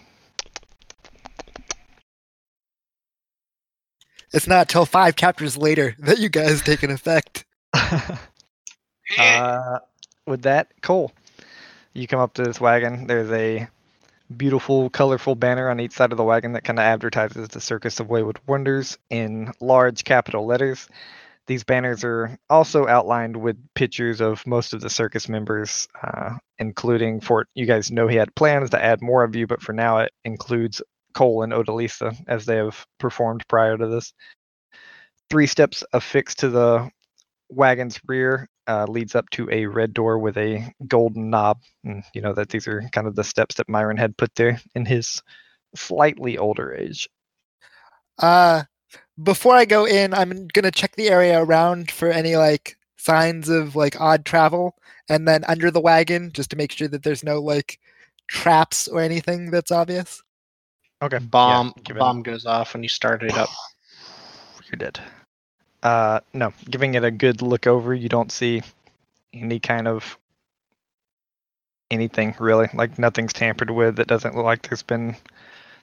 It's 4.31 4.47
not 4.47 4.67
till 4.67 4.85
five 4.85 5.15
chapters 5.15 5.55
later 5.55 5.95
that 5.99 6.19
you 6.19 6.29
guys 6.29 6.61
take 6.61 6.83
an 6.83 6.91
effect. 6.91 7.45
uh, 9.17 9.79
with 10.27 10.41
that, 10.41 10.69
Cole, 10.81 11.13
you 11.93 12.07
come 12.07 12.19
up 12.19 12.33
to 12.33 12.43
this 12.43 12.59
wagon. 12.59 13.07
There's 13.07 13.31
a 13.31 13.67
beautiful, 14.35 14.89
colorful 14.89 15.35
banner 15.35 15.69
on 15.69 15.79
each 15.79 15.93
side 15.93 16.11
of 16.11 16.17
the 16.17 16.23
wagon 16.23 16.53
that 16.53 16.63
kind 16.63 16.79
of 16.79 16.83
advertises 16.83 17.47
the 17.47 17.61
Circus 17.61 17.99
of 17.99 18.09
Wayward 18.09 18.39
Wonders 18.47 18.97
in 19.09 19.53
large 19.61 20.03
capital 20.03 20.45
letters. 20.45 20.89
These 21.47 21.63
banners 21.63 22.03
are 22.03 22.37
also 22.49 22.87
outlined 22.87 23.37
with 23.37 23.57
pictures 23.75 24.19
of 24.19 24.45
most 24.47 24.73
of 24.73 24.81
the 24.81 24.89
circus 24.89 25.29
members, 25.29 25.87
uh, 26.01 26.37
including 26.57 27.21
Fort. 27.21 27.47
you 27.53 27.65
guys 27.65 27.91
know 27.91 28.07
he 28.07 28.15
had 28.15 28.33
plans 28.35 28.71
to 28.71 28.83
add 28.83 29.01
more 29.01 29.23
of 29.23 29.35
you, 29.35 29.45
but 29.45 29.61
for 29.61 29.73
now 29.73 29.99
it 29.99 30.11
includes 30.23 30.81
Cole 31.13 31.43
and 31.43 31.53
Odalisa 31.53 32.15
as 32.27 32.45
they 32.45 32.57
have 32.57 32.85
performed 32.99 33.47
prior 33.47 33.77
to 33.77 33.87
this. 33.87 34.13
Three 35.29 35.47
steps 35.47 35.83
affixed 35.93 36.39
to 36.39 36.49
the 36.49 36.89
wagon's 37.49 37.99
rear 38.07 38.47
uh, 38.67 38.85
leads 38.87 39.15
up 39.15 39.29
to 39.31 39.49
a 39.51 39.65
red 39.65 39.93
door 39.93 40.17
with 40.17 40.37
a 40.37 40.71
golden 40.87 41.29
knob. 41.29 41.59
And 41.83 42.03
you 42.13 42.21
know 42.21 42.33
that 42.33 42.49
these 42.49 42.67
are 42.67 42.81
kind 42.91 43.07
of 43.07 43.15
the 43.15 43.23
steps 43.23 43.55
that 43.55 43.69
Myron 43.69 43.97
had 43.97 44.17
put 44.17 44.33
there 44.35 44.59
in 44.73 44.85
his 44.85 45.21
slightly 45.75 46.37
older 46.37 46.73
age. 46.73 47.09
Uh, 48.17 48.63
before 49.21 49.55
I 49.55 49.65
go 49.65 49.85
in, 49.85 50.13
I'm 50.13 50.47
gonna 50.47 50.71
check 50.71 50.95
the 50.95 51.09
area 51.09 51.41
around 51.41 51.91
for 51.91 52.09
any 52.09 52.35
like 52.35 52.77
signs 52.97 53.49
of 53.49 53.75
like 53.75 53.99
odd 53.99 54.25
travel, 54.25 54.75
and 55.09 55.27
then 55.27 55.43
under 55.45 55.71
the 55.71 55.81
wagon 55.81 56.31
just 56.33 56.49
to 56.51 56.55
make 56.55 56.71
sure 56.71 56.87
that 56.87 57.03
there's 57.03 57.23
no 57.23 57.39
like 57.41 57.79
traps 58.27 58.87
or 58.87 59.01
anything 59.01 59.51
that's 59.51 59.71
obvious. 59.71 60.21
Okay. 61.01 61.19
bomb. 61.19 61.73
give 61.83 61.97
it- 61.97 61.99
bomb 61.99 62.23
goes 62.23 62.45
off 62.45 62.73
when 62.73 62.83
you 62.83 62.89
start 62.89 63.23
it 63.23 63.33
up. 63.37 63.49
You're 64.71 64.77
dead. 64.77 64.99
Uh, 65.83 66.19
no, 66.33 66.51
giving 66.71 66.95
it 66.95 67.03
a 67.03 67.11
good 67.11 67.43
look 67.43 67.67
over, 67.67 67.93
you 67.93 68.09
don't 68.09 68.31
see 68.31 68.63
any 69.33 69.59
kind 69.59 69.87
of 69.87 70.17
anything 71.91 72.35
really. 72.39 72.67
Like 72.73 72.97
nothing's 72.97 73.33
tampered 73.33 73.69
with. 73.69 73.99
It 73.99 74.07
doesn't 74.07 74.35
look 74.35 74.45
like 74.45 74.63
there's 74.63 74.81
been. 74.83 75.15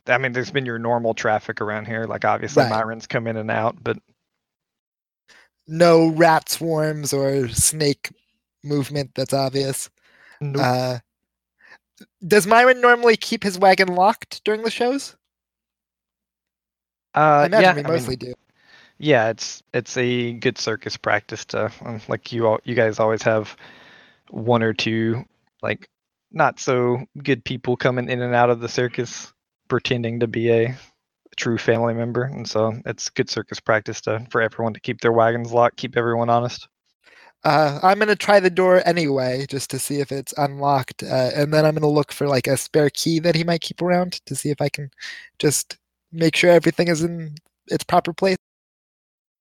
I 0.07 0.19
mean, 0.19 0.33
there's 0.33 0.51
been 0.51 0.67
your 0.67 0.79
normal 0.79 1.15
traffic 1.15 1.61
around 1.61 1.87
here. 1.87 2.05
Like 2.05 2.25
obviously, 2.25 2.65
Right. 2.65 2.67
Myron's 2.67 3.07
come 3.07 3.27
in 3.27 3.37
and 3.37 3.51
out, 3.51 3.83
but 3.83 3.99
No 5.67 6.09
rat 6.09 6.49
swarms 6.49 7.13
or 7.13 7.49
snake 7.49 8.11
movement 8.63 9.13
that's 9.15 9.33
obvious. 9.35 9.91
nope. 10.41 10.69
Uh, 10.69 10.99
does 12.27 12.47
Myron 12.47 12.81
normally 12.81 13.17
keep 13.17 13.43
his 13.45 13.59
wagon 13.59 13.95
locked 13.95 14.43
during 14.45 14.63
the 14.63 14.71
shows? 14.71 15.17
I 17.39 17.45
Uh, 17.45 17.49
imagine 17.49 17.75
yeah, 17.75 17.75
we 17.75 17.83
I 17.85 17.91
mean, 17.91 17.93
mostly 17.93 18.17
do. 18.17 18.35
yeah, 18.99 19.31
it's 19.31 19.63
it's 19.75 19.97
a 19.99 20.35
good 20.35 20.59
circus 20.59 20.97
practice 20.97 21.45
to 21.47 21.73
um, 21.85 22.01
like 22.09 22.33
you 22.33 22.47
all 22.49 22.61
you 22.65 22.75
guys 22.75 23.01
always 23.01 23.23
have 23.23 23.57
one 24.31 24.63
or 24.63 24.75
two 24.75 25.25
like 25.63 25.89
not 26.33 26.61
so 26.61 27.07
good 27.23 27.45
people 27.45 27.77
coming 27.77 28.11
in 28.11 28.23
and 28.23 28.35
out 28.35 28.51
of 28.51 28.61
the 28.61 28.69
circus 28.69 29.33
pretending 29.73 30.21
to 30.21 30.27
be 30.27 30.51
a 30.51 30.77
true 31.35 31.57
family 31.57 31.95
member 31.95 32.25
and 32.25 32.47
so 32.47 32.75
it's 32.85 33.09
good 33.09 33.31
circus 33.31 33.59
practice 33.59 34.03
to 34.03 34.23
for 34.29 34.43
everyone 34.43 34.75
to 34.75 34.81
keep 34.81 35.01
their 35.01 35.13
wagons 35.13 35.51
locked 35.51 35.79
keep 35.79 35.97
everyone 35.97 36.29
honest. 36.29 36.69
Uh, 37.43 37.81
I'm 37.83 37.99
gonna 37.99 38.15
try 38.15 38.39
the 38.39 38.51
door 38.51 38.83
anyway, 38.85 39.47
just 39.49 39.71
to 39.71 39.79
see 39.79 40.01
if 40.01 40.13
it's 40.13 40.35
unlocked, 40.37 41.03
uh, 41.03 41.31
and 41.35 41.55
then 41.55 41.65
I'm 41.65 41.75
gonna 41.75 41.89
look 41.89 42.13
for 42.13 42.29
like 42.29 42.47
a 42.47 42.59
spare 42.59 42.91
key 42.91 43.19
that 43.21 43.35
he 43.35 43.45
might 43.45 43.63
keep 43.63 43.81
around 43.81 44.21
to 44.27 44.35
see 44.35 44.51
if 44.51 44.61
I 44.61 44.69
can 44.69 44.91
just 45.39 45.79
make 46.13 46.37
sure 46.37 46.51
everything 46.51 46.89
is 46.89 47.03
in 47.03 47.35
its 47.69 47.83
proper 47.83 48.13
place. 48.13 48.37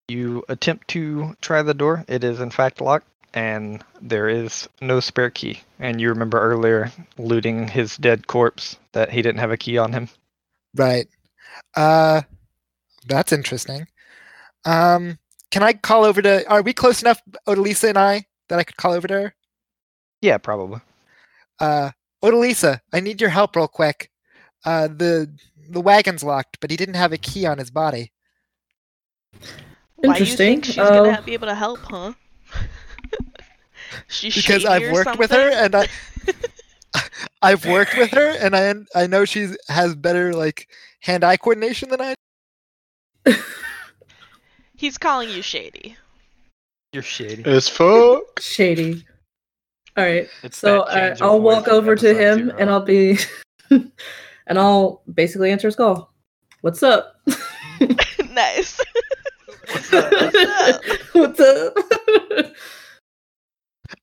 you 0.07 0.45
attempt 0.47 0.87
to 0.87 1.35
try 1.41 1.61
the 1.61 1.73
door. 1.73 2.05
It 2.07 2.23
is 2.23 2.39
in 2.39 2.51
fact 2.51 2.79
locked 2.79 3.07
and 3.33 3.83
there 4.01 4.29
is 4.29 4.69
no 4.79 5.01
spare 5.01 5.29
key. 5.29 5.59
And 5.77 5.99
you 5.99 6.07
remember 6.07 6.39
earlier 6.39 6.89
looting 7.17 7.67
his 7.67 7.97
dead 7.97 8.27
corpse 8.27 8.77
that 8.93 9.11
he 9.11 9.21
didn't 9.21 9.39
have 9.39 9.51
a 9.51 9.57
key 9.57 9.77
on 9.77 9.91
him 9.91 10.07
Right. 10.75 11.07
Uh, 11.75 12.21
that's 13.07 13.31
interesting. 13.31 13.87
Um, 14.65 15.17
can 15.49 15.63
I 15.63 15.73
call 15.73 16.03
over 16.05 16.21
to? 16.21 16.47
Are 16.49 16.61
we 16.61 16.73
close 16.73 17.01
enough, 17.01 17.21
Odalisa 17.47 17.89
and 17.89 17.97
I, 17.97 18.25
that 18.49 18.59
I 18.59 18.63
could 18.63 18.77
call 18.77 18.93
over 18.93 19.07
to 19.07 19.13
her? 19.13 19.35
yeah 20.21 20.37
probably 20.37 20.79
Uh, 21.59 21.89
Odalisa, 22.23 22.79
I 22.93 22.99
need 22.99 23.19
your 23.19 23.31
help 23.31 23.55
real 23.55 23.67
quick. 23.67 24.11
Uh, 24.63 24.87
the 24.87 25.27
the 25.69 25.81
wagon's 25.81 26.23
locked, 26.23 26.59
but 26.61 26.69
he 26.69 26.77
didn't 26.77 26.93
have 26.95 27.11
a 27.11 27.17
key 27.17 27.45
on 27.45 27.57
his 27.57 27.71
body. 27.71 28.11
Why 29.95 30.17
you 30.17 30.25
think 30.25 30.57
Interesting. 30.57 30.61
she's 30.61 30.77
Oh. 30.77 31.05
gonna 31.05 31.21
be 31.23 31.33
able 31.33 31.47
to 31.47 31.55
help, 31.55 31.79
huh? 31.83 32.13
she's 34.07 34.35
Because 34.35 34.63
I've 34.65 34.83
or 34.83 34.93
worked 34.93 35.17
with 35.17 35.31
her, 35.31 35.49
and 35.51 35.75
I 35.75 35.87
I've 37.41 37.65
worked 37.65 37.97
with 37.97 38.11
her, 38.11 38.35
and 38.39 38.55
I 38.55 38.73
I 38.95 39.07
know 39.07 39.25
she 39.25 39.49
has 39.67 39.95
better 39.95 40.33
like 40.33 40.67
hand-eye 41.01 41.37
coordination 41.37 41.89
than 41.89 42.01
I. 42.01 42.15
He's 44.75 44.97
calling 44.97 45.29
you 45.29 45.41
shady. 45.41 45.95
You're 46.93 47.03
shady. 47.03 47.43
As 47.45 47.67
fuck. 47.67 48.39
Shady. 48.39 49.05
All 49.95 50.03
right. 50.03 50.27
It's 50.43 50.57
So 50.57 50.79
that 50.79 50.87
uh, 50.87 51.07
change 51.09 51.21
of 51.21 51.27
I'll 51.27 51.41
walk 51.41 51.67
over 51.67 51.95
to 51.95 52.13
him 52.13 52.45
zero. 52.47 52.57
and 52.57 52.69
I'll 52.69 52.81
be, 52.83 53.17
and 53.69 54.57
I'll 54.59 55.01
basically 55.13 55.51
answer 55.51 55.67
his 55.67 55.75
call. 55.75 56.11
What's 56.61 56.81
up? 56.83 57.15
nice. 58.31 58.79
What's 59.71 59.93
up? 59.93 60.83
What's 61.13 61.39
up? 61.39 61.73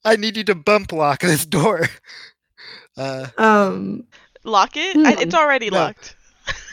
I 0.04 0.16
need 0.16 0.36
you 0.36 0.44
to 0.44 0.54
bump 0.54 0.92
lock 0.92 1.20
this 1.20 1.44
door. 1.46 1.88
Uh, 2.98 3.28
um, 3.38 4.04
Lock 4.44 4.76
it? 4.76 4.96
I, 4.96 5.12
Hmm. 5.14 5.18
it's 5.20 5.34
already 5.34 5.70
No. 5.70 5.78
locked. 5.78 6.16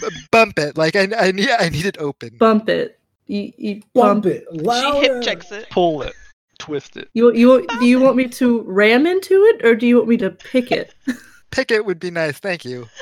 b- 0.02 0.08
bump 0.32 0.58
it. 0.60 0.78
Like 0.78 0.96
I, 0.96 1.08
I 1.18 1.32
need, 1.32 1.50
I 1.50 1.70
need 1.70 1.86
it 1.86 1.98
open. 2.00 2.38
bump 2.38 2.68
it. 2.70 3.00
You, 3.28 3.52
you 3.58 3.82
Bump 3.94 4.24
bump, 4.24 4.26
it 4.28 4.46
She 4.54 4.60
louder. 4.60 5.02
hip 5.16 5.24
checks 5.24 5.52
it. 5.52 5.70
Pull 5.70 6.02
it. 6.04 6.14
Twist 6.60 6.96
it. 6.96 7.10
You 7.14 7.34
you 7.34 7.50
want- 7.50 7.70
do 7.80 7.86
you 7.86 8.00
want 8.00 8.16
me 8.16 8.28
to 8.30 8.62
ram 8.62 9.06
into 9.06 9.44
it 9.44 9.66
or 9.66 9.76
do 9.76 9.86
you 9.88 9.98
want 9.98 10.08
me 10.10 10.18
to 10.18 10.30
pick 10.32 10.72
it? 10.72 10.94
Pick 11.52 11.72
it 11.72 11.86
would 11.86 12.00
be 12.00 12.12
nice. 12.12 12.38
Thank 12.40 12.66
you. 12.66 12.88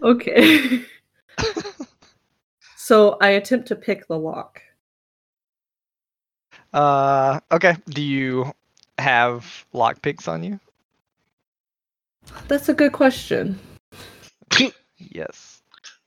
Okay. 0.00 0.84
so 2.76 3.16
I 3.20 3.30
attempt 3.30 3.66
to 3.68 3.74
pick 3.76 4.06
the 4.06 4.16
lock. 4.16 4.62
Uh, 6.72 7.40
okay. 7.50 7.76
Do 7.88 8.00
you 8.00 8.52
have 8.98 9.64
lockpicks 9.74 10.28
on 10.28 10.44
you? 10.44 10.60
That's 12.48 12.68
a 12.68 12.74
good 12.74 12.92
question. 12.92 13.58
Yes. 15.00 15.62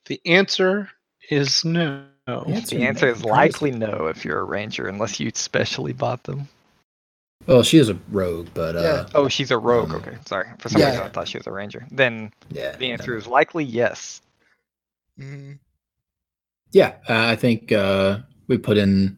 the 0.07 0.19
answer 0.25 0.89
is 1.29 1.63
no. 1.63 2.03
Answer 2.27 2.75
The 2.75 2.83
answer 2.85 3.07
is 3.09 3.23
likely 3.23 3.71
no 3.71 4.07
if 4.07 4.25
you're 4.25 4.39
a 4.39 4.43
ranger, 4.43 4.87
unless 4.87 5.17
you 5.19 5.31
specially 5.33 5.93
bought 5.93 6.23
them. 6.23 6.49
Well, 7.47 7.63
she 7.63 7.77
is 7.77 7.87
a 7.89 7.97
rogue, 8.09 8.49
but 8.53 8.75
uh, 8.75 9.07
Oh, 9.15 9.29
she's 9.29 9.49
a 9.49 9.57
rogue. 9.57 9.91
Um, 9.91 9.95
Okay, 9.97 10.17
sorry. 10.25 10.47
For 10.59 10.67
some 10.69 10.81
Yeah. 10.81 10.89
reason, 10.91 11.03
I 11.03 11.09
thought 11.09 11.27
she 11.29 11.37
was 11.37 11.47
a 11.47 11.51
ranger. 11.51 11.87
Then 11.89 12.33
yeah. 12.49 12.75
the 12.75 12.91
answer 12.91 13.15
is 13.17 13.27
likely 13.27 13.63
yes. 13.63 14.21
Mhm. 15.17 15.57
Yeah, 16.73 16.95
uh, 17.09 17.27
I 17.27 17.35
think 17.37 17.71
uh, 17.71 18.19
we 18.47 18.57
put 18.57 18.77
in 18.77 19.17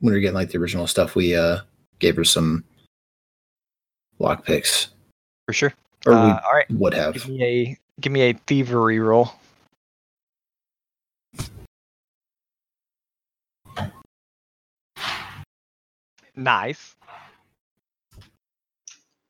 when 0.00 0.12
we 0.12 0.18
were 0.18 0.20
getting 0.20 0.34
like 0.34 0.50
the 0.50 0.58
original 0.58 0.86
stuff. 0.88 1.14
We 1.14 1.36
uh, 1.36 1.58
gave 2.00 2.16
her 2.16 2.24
some 2.24 2.64
lock 4.18 4.44
picks, 4.44 4.88
For 5.46 5.52
sure. 5.52 5.72
Or 6.06 6.12
Uh, 6.14 6.40
all 6.44 6.52
right. 6.52 6.68
we 6.70 6.76
would 6.76 6.94
have. 6.94 7.14
Give 7.14 7.28
me 7.28 7.42
a 7.44 7.78
give 8.00 8.12
me 8.12 8.22
a 8.30 8.32
thievery 8.46 8.98
roll. 8.98 9.32
Nice. 16.36 16.94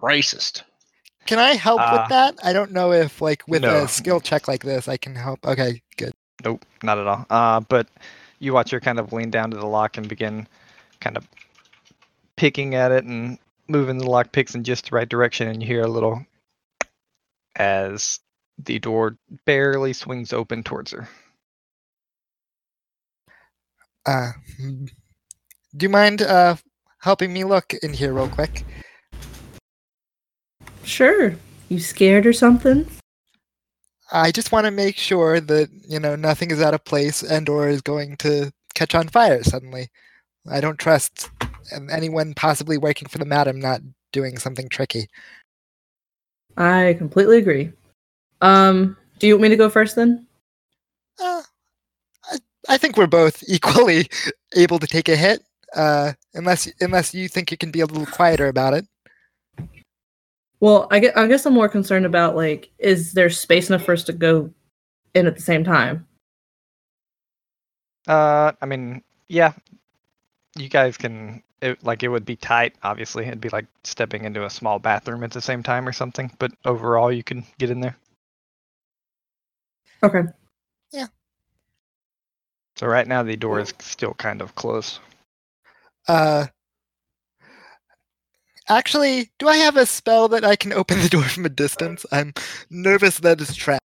Racist. 0.01 0.63
Can 1.27 1.39
I 1.39 1.55
help 1.55 1.81
Uh, 1.81 1.99
with 2.01 2.09
that? 2.11 2.35
I 2.43 2.53
don't 2.53 2.73
know 2.73 2.93
if 2.93 3.21
like 3.21 3.43
with 3.47 3.63
no. 3.63 3.85
a 3.85 3.89
skill 3.89 4.21
check 4.21 4.49
like 4.49 4.63
this 4.63 4.89
I 4.89 4.97
can 4.97 5.15
help. 5.15 5.45
Okay, 5.47 5.81
good. 5.97 6.13
Nope, 6.45 6.65
not 6.83 6.99
at 6.99 7.07
all. 7.07 7.25
Uh, 7.31 7.61
but 7.61 7.87
you 8.41 8.53
watch 8.53 8.71
her 8.73 8.81
kind 8.81 8.99
of 8.99 9.13
lean 9.13 9.31
down 9.31 9.51
to 9.53 9.57
the 9.57 9.67
lock 9.67 9.97
and 9.97 10.09
begin 10.09 10.47
kind 11.01 11.17
of 11.17 11.27
picking 12.37 12.75
at 12.75 12.91
it 12.91 13.05
and 13.05 13.39
moving 13.69 13.99
the 13.99 14.11
lock 14.11 14.33
picks 14.33 14.55
in 14.55 14.65
just 14.65 14.91
the 14.91 14.97
right 14.97 15.09
direction, 15.09 15.47
and 15.47 15.63
you 15.63 15.67
hear 15.69 15.83
a 15.83 15.89
little 15.89 16.25
as 17.57 18.21
the 18.59 18.79
door 18.79 19.17
barely 19.45 19.93
swings 19.93 20.33
open 20.33 20.63
towards 20.63 20.93
her. 20.93 21.09
Uh, 24.05 24.33
do 24.59 25.85
you 25.85 25.89
mind 25.89 26.23
uh 26.23 26.57
helping 27.01 27.33
me 27.33 27.45
look 27.45 27.73
in 27.83 27.93
here 27.93 28.13
real 28.13 28.29
quick? 28.29 28.65
Sure. 30.85 31.35
You 31.69 31.79
scared 31.79 32.27
or 32.27 32.33
something? 32.33 32.87
I 34.11 34.31
just 34.31 34.53
want 34.53 34.67
to 34.67 34.71
make 34.71 34.97
sure 34.97 35.41
that 35.41 35.71
you 35.89 35.99
know 35.99 36.17
nothing 36.17 36.51
is 36.51 36.61
out 36.61 36.75
of 36.75 36.85
place 36.85 37.23
and 37.23 37.49
or 37.49 37.69
is 37.69 37.81
going 37.81 38.17
to 38.19 38.53
catch 38.75 38.95
on 38.95 39.09
fire 39.09 39.43
suddenly. 39.43 39.89
I 40.51 40.61
don't 40.61 40.79
trust 40.79 41.31
um, 41.75 41.89
anyone 41.91 42.35
possibly 42.35 42.77
working 42.77 43.09
for 43.09 43.19
the 43.19 43.25
madam 43.25 43.61
not 43.61 43.81
doing 44.13 44.39
something 44.39 44.69
tricky. 44.69 45.09
I 46.57 46.95
completely 46.99 47.39
agree. 47.39 47.73
Um, 48.41 48.97
do 49.19 49.27
you 49.27 49.35
want 49.35 49.43
me 49.43 49.49
to 49.51 49.57
go 49.57 49.71
first 49.71 49.97
then? 49.97 50.27
Uh, 51.21 51.43
I, 52.31 52.39
I 52.69 52.79
think 52.79 52.97
we're 52.97 53.07
both 53.07 53.43
equally 53.49 54.09
able 54.57 54.79
to 54.79 54.87
take 54.87 55.09
a 55.09 55.17
hit, 55.17 55.43
uh, 55.75 56.13
unless 56.35 56.71
unless 56.81 57.15
you 57.15 57.29
think 57.29 57.51
you 57.51 57.57
can 57.57 57.71
be 57.71 57.81
a 57.81 57.87
little 57.87 58.07
quieter 58.07 58.49
about 58.49 58.75
it. 58.75 58.87
Well, 60.61 60.87
I 60.93 61.01
guess, 61.01 61.13
I 61.17 61.27
guess 61.27 61.45
I'm 61.45 61.55
more 61.55 61.69
concerned 61.69 62.07
about 62.07 62.37
like, 62.37 62.71
is 62.79 63.13
there 63.15 63.31
space 63.31 63.69
enough 63.69 63.83
for 63.85 63.93
us 63.93 64.05
to 64.05 64.13
go 64.13 64.53
in 65.15 65.27
at 65.27 65.35
the 65.35 65.43
same 65.43 65.65
time? 65.65 66.07
Uh, 68.07 68.53
I 68.61 68.67
mean, 68.67 69.03
yeah, 69.29 69.53
you 70.57 70.69
guys 70.69 70.97
can. 70.97 71.43
It, 71.63 71.83
like 71.85 72.03
it 72.03 72.09
would 72.09 72.25
be 72.27 72.37
tight. 72.37 72.75
Obviously, 72.83 73.25
it'd 73.25 73.41
be 73.41 73.49
like 73.49 73.67
stepping 73.85 74.25
into 74.25 74.45
a 74.45 74.51
small 74.51 74.81
bathroom 74.81 75.23
at 75.23 75.31
the 75.31 75.41
same 75.41 75.63
time 75.63 75.87
or 75.87 75.93
something. 75.93 76.31
But 76.39 76.53
overall, 76.65 77.13
you 77.13 77.23
can 77.23 77.45
get 77.59 77.71
in 77.71 77.81
there. 77.81 77.97
Okay. 80.03 80.23
Yeah. 80.93 81.07
So 82.77 82.89
right 82.89 83.07
now, 83.07 83.23
the 83.23 83.37
door 83.37 83.61
is 83.61 83.73
still 83.79 84.15
kind 84.15 84.43
of 84.43 84.57
closed. 84.57 84.99
Uh, 86.09 86.47
actually, 88.69 89.31
do 89.39 89.47
I 89.47 89.59
have 89.59 89.77
a 89.77 89.87
spell 89.87 90.27
that 90.29 90.45
I 90.45 90.57
can 90.57 90.73
open 90.73 91.01
the 91.01 91.09
door 91.09 91.23
from 91.23 91.47
a 91.47 91.49
distance? 91.49 92.05
I'm 92.11 92.35
nervous 92.71 93.21
that 93.21 93.41
it's 93.41 93.55
trapped. 93.55 93.85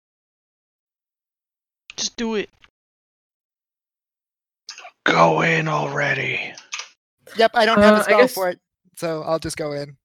Just 1.98 2.16
do 2.18 2.36
it. 2.36 2.50
Go 5.06 5.42
in 5.42 5.68
already. 5.68 6.54
Yep, 7.38 7.52
I 7.56 7.66
don't 7.66 7.80
have 7.80 7.94
Uh, 7.96 7.98
a 7.98 8.00
I 8.00 8.04
spell 8.04 8.18
guess- 8.20 8.34
for 8.34 8.50
it, 8.50 8.60
so 8.96 9.24
I'll 9.24 9.40
just 9.40 9.58
go 9.58 9.74
in. 9.74 9.98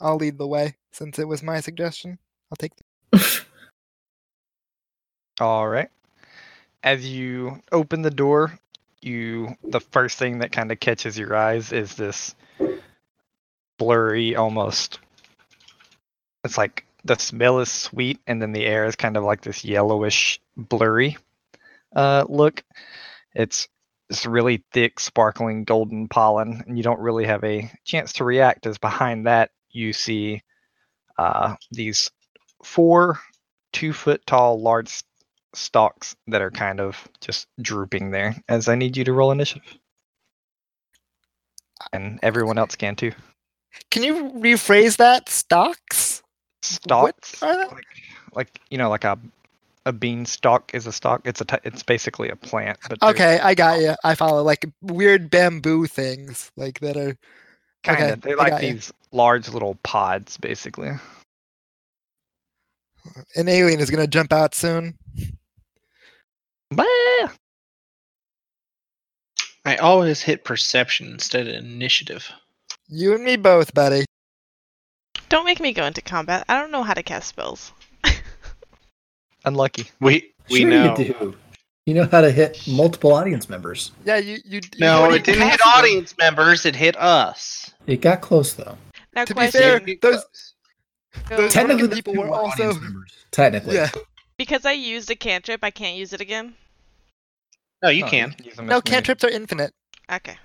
I'll 0.00 0.16
lead 0.16 0.38
the 0.38 0.46
way 0.46 0.74
since 0.92 1.18
it 1.18 1.26
was 1.28 1.42
my 1.42 1.60
suggestion. 1.60 2.18
I'll 2.50 2.56
take. 2.56 2.72
All 5.40 5.68
right. 5.68 5.88
As 6.82 7.06
you 7.08 7.62
open 7.72 8.02
the 8.02 8.10
door, 8.10 8.58
you 9.00 9.56
the 9.64 9.80
first 9.80 10.18
thing 10.18 10.38
that 10.38 10.52
kind 10.52 10.70
of 10.72 10.80
catches 10.80 11.18
your 11.18 11.34
eyes 11.34 11.72
is 11.72 11.94
this 11.94 12.34
blurry 13.78 14.34
almost 14.36 14.98
it's 16.44 16.56
like 16.56 16.86
the 17.04 17.16
smell 17.18 17.58
is 17.58 17.70
sweet 17.70 18.18
and 18.26 18.40
then 18.40 18.52
the 18.52 18.64
air 18.64 18.86
is 18.86 18.96
kind 18.96 19.16
of 19.16 19.24
like 19.24 19.42
this 19.42 19.64
yellowish 19.64 20.40
blurry 20.56 21.16
uh 21.96 22.24
look. 22.28 22.62
It's 23.34 23.68
this 24.08 24.26
really 24.26 24.64
thick 24.72 25.00
sparkling 25.00 25.64
golden 25.64 26.08
pollen 26.08 26.62
and 26.66 26.76
you 26.76 26.84
don't 26.84 27.00
really 27.00 27.24
have 27.24 27.42
a 27.44 27.70
chance 27.84 28.12
to 28.12 28.24
react 28.24 28.66
as 28.66 28.78
behind 28.78 29.26
that 29.26 29.50
you 29.70 29.92
see 29.92 30.42
uh 31.18 31.54
these 31.70 32.10
four 32.62 33.18
two 33.72 33.92
foot 33.92 34.24
tall 34.26 34.60
large 34.60 35.02
stalks 35.54 36.16
that 36.26 36.42
are 36.42 36.50
kind 36.50 36.80
of 36.80 37.08
just 37.20 37.46
drooping 37.60 38.10
there 38.10 38.34
as 38.48 38.68
I 38.68 38.74
need 38.74 38.96
you 38.96 39.04
to 39.04 39.12
roll 39.12 39.30
initiative. 39.32 39.78
And 41.92 42.18
everyone 42.22 42.58
else 42.58 42.76
can 42.76 42.96
too. 42.96 43.12
Can 43.90 44.02
you 44.02 44.30
rephrase 44.36 44.96
that? 44.96 45.28
Stocks? 45.28 46.22
Stalks? 46.62 47.42
Like, 47.42 47.68
like 48.32 48.60
you 48.70 48.78
know, 48.78 48.88
like 48.88 49.04
a 49.04 49.18
a 49.86 49.92
bean 49.92 50.24
stalk 50.26 50.74
is 50.74 50.86
a 50.86 50.92
stalk. 50.92 51.22
It's 51.26 51.40
a 51.40 51.44
t- 51.44 51.56
it's 51.64 51.82
basically 51.82 52.28
a 52.30 52.36
plant. 52.36 52.78
But 52.88 53.02
Okay, 53.02 53.38
I 53.42 53.54
got 53.54 53.80
you. 53.80 53.94
I 54.02 54.14
follow. 54.14 54.42
Like 54.42 54.64
weird 54.80 55.30
bamboo 55.30 55.86
things, 55.86 56.50
like 56.56 56.80
that 56.80 56.96
are. 56.96 57.16
Kind 57.82 58.02
of. 58.02 58.10
okay, 58.12 58.20
They're 58.22 58.36
like 58.36 58.50
got 58.50 58.62
ya. 58.62 58.72
these 58.72 58.92
large 59.12 59.48
little 59.50 59.74
pods, 59.82 60.38
basically. 60.38 60.90
An 63.36 63.48
alien 63.48 63.80
is 63.80 63.90
gonna 63.90 64.06
jump 64.06 64.32
out 64.32 64.54
soon. 64.54 64.96
Bah! 66.70 66.84
I 69.66 69.76
always 69.76 70.22
hit 70.22 70.44
perception 70.44 71.08
instead 71.12 71.46
of 71.46 71.54
initiative. 71.54 72.30
You 72.88 73.14
and 73.14 73.24
me 73.24 73.36
both, 73.36 73.72
buddy. 73.74 74.04
Don't 75.28 75.44
make 75.46 75.60
me 75.60 75.72
go 75.72 75.84
into 75.84 76.00
combat. 76.02 76.44
I 76.48 76.58
don't 76.60 76.70
know 76.70 76.82
how 76.82 76.94
to 76.94 77.02
cast 77.02 77.28
spells. 77.28 77.72
Unlucky. 79.44 79.90
We 80.00 80.32
we 80.50 80.60
sure 80.60 80.70
know. 80.70 80.96
you 80.98 81.04
do. 81.14 81.36
You 81.86 81.94
know 81.94 82.08
how 82.10 82.22
to 82.22 82.30
hit 82.30 82.62
multiple 82.66 83.12
audience 83.12 83.48
members. 83.50 83.92
Yeah, 84.04 84.16
you. 84.16 84.38
You. 84.44 84.60
you 84.62 84.80
No, 84.80 85.02
already 85.02 85.16
it 85.18 85.24
didn't 85.24 85.42
hit 85.42 85.60
passed 85.60 85.62
them. 85.74 85.84
audience 85.84 86.14
members. 86.18 86.64
It 86.64 86.74
hit 86.76 86.96
us. 86.96 87.70
It 87.86 88.00
got 88.00 88.20
close 88.22 88.54
though. 88.54 88.78
Now, 89.14 89.24
To 89.26 89.34
be 89.34 89.46
fair, 89.48 89.80
those- 90.00 90.24
those- 91.28 91.52
Technically, 91.52 91.88
people 91.88 92.14
were 92.14 92.28
also- 92.30 92.50
audience 92.64 92.80
members. 92.80 93.12
Technically, 93.30 93.76
Yeah. 93.76 93.90
Because 94.36 94.64
I 94.64 94.72
used 94.72 95.10
a 95.10 95.14
cantrip, 95.14 95.62
I 95.62 95.70
can't 95.70 95.96
use 95.96 96.12
it 96.12 96.20
again. 96.20 96.56
No, 97.82 97.90
you 97.90 98.04
Oh, 98.04 98.08
can. 98.08 98.34
use 98.42 98.56
them 98.56 98.66
No, 98.66 98.80
cantrips 98.80 99.22
are 99.22 99.28
infinite. 99.28 99.72
Okay. 100.10 100.36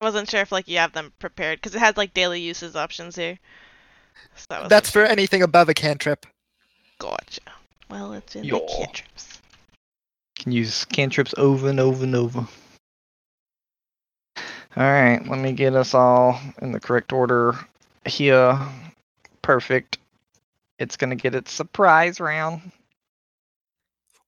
I 0.00 0.04
wasn't 0.04 0.30
sure 0.30 0.40
if 0.42 0.52
like 0.52 0.68
you 0.68 0.78
have 0.78 0.92
them 0.92 1.12
prepared 1.18 1.58
because 1.60 1.74
it 1.74 1.78
has 1.80 1.96
like 1.96 2.12
daily 2.14 2.40
uses 2.40 2.76
options 2.76 3.16
here. 3.16 3.38
So 4.36 4.46
that 4.50 4.68
That's 4.68 4.90
for 4.90 5.04
anything 5.04 5.42
above 5.42 5.68
a 5.68 5.74
cantrip. 5.74 6.26
gotcha. 6.98 7.40
Well, 7.92 8.14
it's 8.14 8.34
in 8.34 8.44
Yo. 8.44 8.58
the 8.58 8.66
cantrips. 8.74 9.38
Can 10.38 10.52
use 10.52 10.86
cantrips 10.86 11.34
over 11.36 11.68
and 11.68 11.78
over 11.78 12.04
and 12.04 12.16
over. 12.16 12.48
All 14.38 14.42
right, 14.76 15.20
let 15.28 15.38
me 15.38 15.52
get 15.52 15.74
us 15.74 15.92
all 15.92 16.40
in 16.62 16.72
the 16.72 16.80
correct 16.80 17.12
order 17.12 17.54
here. 18.06 18.58
Perfect. 19.42 19.98
It's 20.78 20.96
gonna 20.96 21.16
get 21.16 21.34
its 21.34 21.52
surprise 21.52 22.18
round. 22.18 22.72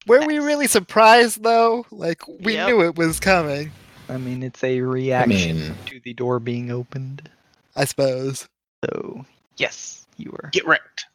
Were 0.07 0.27
we 0.27 0.41
really 0.41 0.67
surprised 0.67 1.43
though? 1.43 1.87
Like 1.91 2.21
we 2.29 2.53
Yep. 2.53 2.69
knew 2.69 2.83
it 2.83 2.97
was 2.97 3.19
coming. 3.19 3.73
I 4.11 4.19
mean, 4.19 4.43
it's 4.43 4.63
a 4.63 4.83
reaction 4.83 5.59
mean, 5.59 5.77
to 5.87 6.01
the 6.01 6.13
door 6.13 6.39
being 6.39 6.71
opened. 6.71 7.31
I 7.75 7.87
suppose. 7.87 8.47
So, 8.85 9.25
yes, 9.57 10.07
you 10.19 10.33
were 10.33 10.51
Get 10.53 10.67
wrecked. 10.67 11.07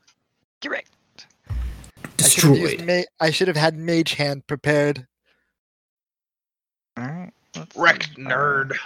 Get 0.61 0.71
I 0.71 0.83
should 2.29 2.43
have 2.49 2.57
used 2.57 2.85
ma- 2.85 3.01
I 3.19 3.31
should 3.31 3.47
have 3.47 3.57
had 3.57 3.77
Mage 3.77 4.13
Hand 4.13 4.47
prepared. 4.47 5.05
All 6.97 7.03
right. 7.05 7.31
let's 7.55 7.75
see. 7.75 7.81
Wrecked, 7.81 8.09
Uh, 8.17 8.21
nerd. 8.21 8.77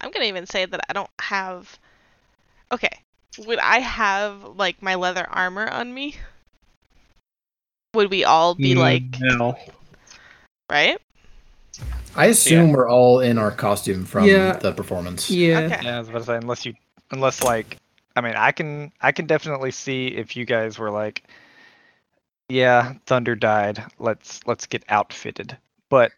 I'm 0.00 0.10
gonna 0.10 0.26
even 0.26 0.46
say 0.46 0.64
that 0.66 0.80
I 0.88 0.92
don't 0.92 1.10
have. 1.20 1.78
Okay, 2.70 2.90
would 3.38 3.58
I 3.58 3.78
have 3.80 4.42
like 4.56 4.82
my 4.82 4.94
leather 4.94 5.26
armor 5.30 5.68
on 5.68 5.92
me? 5.92 6.16
Would 7.94 8.10
we 8.10 8.24
all 8.24 8.54
be 8.54 8.74
like 8.74 9.02
no. 9.20 9.56
right? 10.70 10.98
I 12.14 12.26
assume 12.26 12.72
we're 12.72 12.88
all 12.88 13.20
in 13.20 13.38
our 13.38 13.50
costume 13.50 14.04
from 14.04 14.24
Yeah. 14.24 14.54
the 14.54 14.72
performance. 14.72 15.30
Yeah. 15.30 15.60
Okay. 15.60 15.80
Yeah, 15.84 15.96
I 15.96 15.98
was 16.00 16.08
about 16.08 16.18
to 16.18 16.24
say 16.24 16.36
unless 16.36 16.66
you, 16.66 16.74
unless 17.12 17.42
like, 17.42 17.76
I 18.16 18.20
mean, 18.20 18.34
I 18.34 18.50
can, 18.52 18.92
I 19.00 19.12
can 19.12 19.26
definitely 19.26 19.70
see 19.70 20.08
if 20.08 20.36
you 20.36 20.44
guys 20.44 20.78
were 20.78 20.90
like, 20.90 21.22
yeah, 22.48 22.94
Thunder 23.06 23.34
died. 23.34 23.84
Let's 23.98 24.40
let's 24.46 24.66
get 24.66 24.84
outfitted. 24.88 25.56
But 25.88 26.12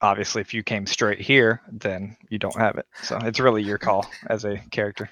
obviously, 0.00 0.40
if 0.40 0.54
you 0.54 0.62
came 0.62 0.86
straight 0.86 1.20
here, 1.20 1.60
then 1.70 2.16
you 2.28 2.38
don't 2.38 2.58
have 2.58 2.76
it. 2.76 2.86
So 3.02 3.18
it's 3.22 3.40
really 3.40 3.62
your 3.62 3.78
call 3.78 4.06
as 4.28 4.44
a 4.44 4.58
character. 4.70 5.10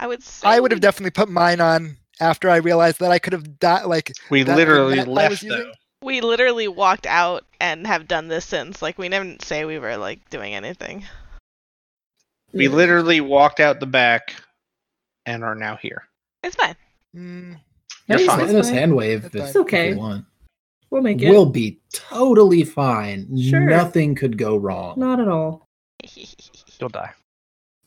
I 0.00 0.06
would 0.06 0.22
say 0.22 0.48
I 0.48 0.60
would 0.60 0.72
have 0.72 0.80
definitely 0.80 1.10
put 1.10 1.28
mine 1.28 1.60
on 1.60 1.96
after 2.20 2.50
I 2.50 2.56
realized 2.56 2.98
that 3.00 3.12
I 3.12 3.18
could 3.18 3.32
have 3.32 3.58
died. 3.58 3.84
Like 3.86 4.12
We 4.30 4.42
that- 4.42 4.56
literally 4.56 4.96
that 4.96 5.08
left 5.08 5.48
though. 5.48 5.72
We 6.02 6.20
literally 6.20 6.66
walked 6.66 7.06
out 7.06 7.44
and 7.60 7.86
have 7.86 8.08
done 8.08 8.26
this 8.26 8.44
since. 8.44 8.82
Like 8.82 8.98
we 8.98 9.08
didn't 9.08 9.42
say 9.44 9.64
we 9.64 9.78
were 9.78 9.96
like 9.96 10.28
doing 10.30 10.52
anything. 10.54 11.04
We 12.52 12.66
literally 12.68 13.20
walked 13.20 13.60
out 13.60 13.78
the 13.80 13.86
back 13.86 14.34
and 15.24 15.44
are 15.44 15.54
now 15.54 15.76
here. 15.76 16.02
It's 16.42 16.56
fine. 16.56 16.74
mm, 17.16 17.52
Yeah, 17.52 17.58
You're 18.08 18.18
just 18.18 18.30
fine. 18.30 18.38
let 18.46 18.48
us 18.48 18.54
It's 18.54 18.68
fine. 18.68 18.78
hand 18.78 18.96
wave 18.96 19.24
It's 19.26 19.34
if. 19.34 19.42
It's 19.42 19.56
okay. 19.56 19.88
if 19.90 19.94
you 19.94 20.00
want. 20.00 20.24
We'll 20.90 21.02
make 21.02 21.22
it. 21.22 21.30
We'll 21.30 21.46
be 21.46 21.80
totally 21.92 22.64
fine. 22.64 23.38
Sure. 23.40 23.60
Nothing 23.60 24.14
could 24.14 24.36
go 24.36 24.56
wrong. 24.56 24.98
Not 24.98 25.20
at 25.20 25.28
all. 25.28 25.66
You'll 26.80 26.90
die. 26.90 27.12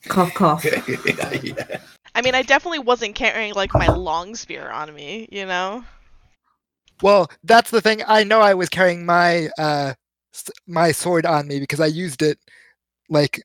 Cough, 0.07 0.33
cough. 0.33 0.65
Yeah. 1.43 1.77
I 2.15 2.21
mean, 2.21 2.33
I 2.33 2.43
definitely 2.43 2.79
wasn't 2.79 3.13
carrying 3.15 3.53
like 3.53 3.73
my 3.73 3.87
long 3.87 4.35
spear 4.35 4.69
on 4.71 4.93
me, 4.95 5.27
you 5.31 5.45
know. 5.45 5.83
well, 7.01 7.29
that's 7.43 7.71
the 7.71 7.81
thing. 7.81 8.01
I 8.07 8.23
know 8.23 8.39
I 8.39 8.53
was 8.53 8.69
carrying 8.69 9.05
my 9.05 9.49
uh 9.59 9.93
my 10.65 10.91
sword 10.93 11.25
on 11.25 11.47
me 11.47 11.59
because 11.59 11.79
I 11.81 11.87
used 11.87 12.21
it 12.21 12.39
like 13.09 13.41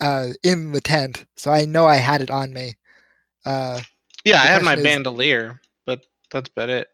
uh 0.00 0.28
in 0.42 0.72
the 0.72 0.80
tent, 0.82 1.24
so 1.36 1.50
I 1.50 1.64
know 1.64 1.86
I 1.86 1.96
had 1.96 2.20
it 2.20 2.30
on 2.30 2.52
me. 2.52 2.74
Uh, 3.46 3.80
Yeah, 4.24 4.42
I 4.42 4.46
had 4.46 4.62
my 4.62 4.74
is- 4.74 4.82
bandolier, 4.82 5.58
but 5.58 5.61
that's 6.32 6.48
about 6.50 6.68
it. 6.70 6.88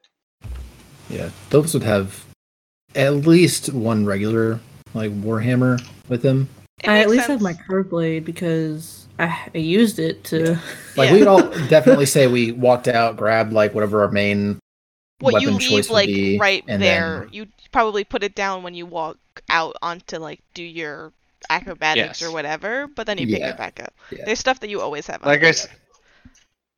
Yeah, 1.09 1.31
those 1.51 1.73
would 1.75 1.83
have 1.85 2.25
at 2.95 3.15
least 3.15 3.73
one 3.73 4.05
regular 4.05 4.61
like 4.95 5.11
warhammer 5.13 5.81
with 6.09 6.23
them. 6.23 6.49
I 6.85 6.99
at 7.01 7.07
makes 7.07 7.11
least 7.11 7.27
have 7.29 7.41
my 7.41 7.53
sense. 7.55 7.67
curve 7.67 7.91
blade 7.91 8.25
because 8.25 9.07
I, 9.19 9.49
I 9.55 9.59
used 9.59 9.99
it 9.99 10.25
to. 10.25 10.59
Like 10.97 11.11
Yeah. 11.11 11.15
we'd 11.17 11.27
all 11.29 11.49
definitely 11.69 12.07
say 12.07 12.27
we 12.27 12.51
walked 12.53 12.89
out, 12.89 13.17
grabbed 13.17 13.53
like 13.53 13.73
whatever 13.73 14.03
our 14.03 14.11
main 14.11 14.59
What 15.21 15.35
weapon 15.35 15.55
you 15.55 15.59
choice 15.61 15.71
leave 15.71 15.89
would 15.89 15.95
like 15.95 16.07
be, 16.09 16.39
right 16.39 16.65
and 16.67 16.83
there. 16.83 17.21
then- 17.21 17.29
You 17.33 17.47
probably 17.71 18.03
put 18.05 18.25
it 18.25 18.35
down 18.35 18.63
when 18.65 18.75
you 18.75 18.85
walk 18.85 19.17
out 19.49 19.77
onto 19.81 20.19
like 20.19 20.41
do 20.55 20.63
your 20.65 21.13
acrobatics 21.51 22.21
or 22.23 22.33
whatever, 22.33 22.89
but 22.89 23.07
then 23.07 23.17
you 23.19 23.27
pick 23.29 23.39
Yeah. 23.41 23.51
it 23.51 23.57
back 23.57 23.81
up. 23.81 23.95
Yeah. 24.11 24.25
There's 24.25 24.41
stuff 24.41 24.59
that 24.61 24.71
you 24.71 24.81
always 24.81 25.07
have. 25.07 25.23
on 25.23 25.29
Like 25.29 25.41
I 25.41 25.45
you. 25.45 25.49
s- 25.51 25.69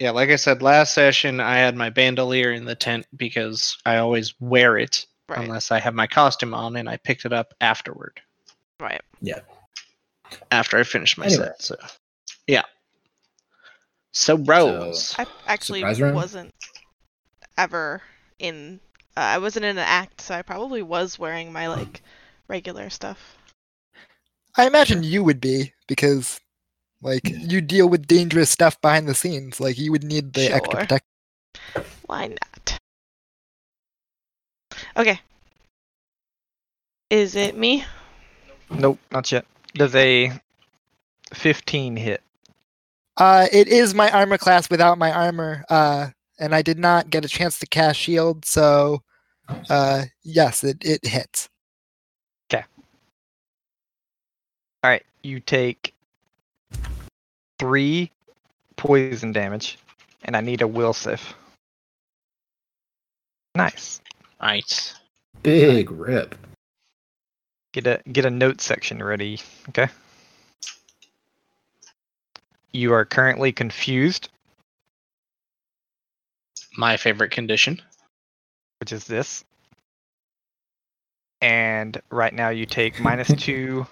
Yeah, 0.00 0.12
like 0.12 0.30
I 0.30 0.36
said 0.36 0.62
last 0.62 0.94
session, 0.94 1.40
I 1.40 1.56
had 1.56 1.76
my 1.76 1.90
bandolier 1.90 2.52
in 2.52 2.64
the 2.64 2.74
tent 2.74 3.06
because 3.14 3.76
I 3.84 3.98
always 3.98 4.34
wear 4.40 4.78
it 4.78 5.06
right, 5.28 5.44
unless 5.44 5.70
I 5.70 5.78
have 5.78 5.94
my 5.94 6.06
costume 6.06 6.54
on, 6.54 6.76
and 6.76 6.88
I 6.88 6.96
picked 6.96 7.26
it 7.26 7.34
up 7.34 7.52
afterward 7.60 8.20
right. 8.80 9.02
Yeah. 9.20 9.40
After 10.50 10.78
I 10.78 10.84
finished 10.84 11.18
my 11.18 11.26
Anyway. 11.26 11.44
set. 11.44 11.62
So, 11.62 11.76
yeah. 12.46 12.62
So 14.12 14.38
rolls. 14.38 15.14
I 15.18 15.26
actually 15.46 15.84
wasn't 15.84 16.54
ever 17.58 18.02
in. 18.38 18.80
Uh, 19.16 19.20
I 19.20 19.38
wasn't 19.38 19.66
in 19.66 19.76
an 19.76 19.84
act, 19.86 20.22
so 20.22 20.34
I 20.34 20.42
probably 20.42 20.82
was 20.82 21.18
wearing 21.18 21.52
my 21.52 21.68
like 21.68 22.02
regular 22.48 22.90
stuff. 22.90 23.36
I 24.56 24.66
imagine 24.66 25.02
you 25.02 25.22
would 25.22 25.40
be 25.40 25.72
because 25.86 26.40
like 27.02 27.22
you 27.24 27.60
deal 27.60 27.88
with 27.88 28.06
dangerous 28.06 28.50
stuff 28.50 28.80
behind 28.80 29.08
the 29.08 29.14
scenes. 29.14 29.60
Like 29.60 29.78
you 29.78 29.92
would 29.92 30.04
need 30.04 30.32
the 30.32 30.52
extra 30.52 30.80
protection. 30.80 31.06
Why 32.06 32.28
not? 32.28 32.78
Okay. 34.96 35.20
Is 37.08 37.34
it 37.34 37.56
me? 37.56 37.84
Nope, 38.70 38.98
not 39.10 39.30
yet. 39.32 39.44
Does 39.74 39.94
a 39.94 40.32
15 41.34 41.96
hit? 41.96 42.22
Uh, 43.16 43.46
it 43.52 43.68
is 43.68 43.94
my 43.94 44.10
armor 44.10 44.38
class 44.38 44.70
without 44.70 44.98
my 44.98 45.12
armor. 45.12 45.64
Uh, 45.68 46.08
and 46.38 46.54
I 46.54 46.62
did 46.62 46.78
not 46.78 47.10
get 47.10 47.24
a 47.24 47.28
chance 47.28 47.58
to 47.58 47.66
cast 47.66 47.98
shield, 47.98 48.44
so 48.44 49.02
uh, 49.68 50.04
yes, 50.22 50.64
it 50.64 50.78
it 50.80 51.04
hits. 51.04 51.48
Okay. 52.52 52.64
All 54.82 54.90
right, 54.90 55.04
you 55.22 55.40
take 55.40 55.92
three 57.60 58.10
poison 58.76 59.32
damage, 59.32 59.78
and 60.24 60.34
I 60.34 60.40
need 60.40 60.62
a 60.62 60.66
will 60.66 60.94
save. 60.94 61.34
Nice. 63.54 64.00
Nice. 64.40 64.94
big 65.42 65.90
rip. 65.90 66.34
Get 67.72 67.86
a 67.86 68.00
get 68.10 68.24
a 68.24 68.30
note 68.30 68.60
section 68.60 69.02
ready. 69.02 69.38
Okay. 69.68 69.88
You 72.72 72.94
are 72.94 73.04
currently 73.04 73.52
confused, 73.52 74.28
My 76.76 76.96
favorite 76.96 77.32
condition. 77.32 77.82
which 78.80 78.92
is 78.92 79.04
this. 79.04 79.44
And 81.42 82.00
right 82.10 82.32
now 82.32 82.50
you 82.50 82.64
take 82.64 83.00
minus 83.00 83.28
two 83.36 83.86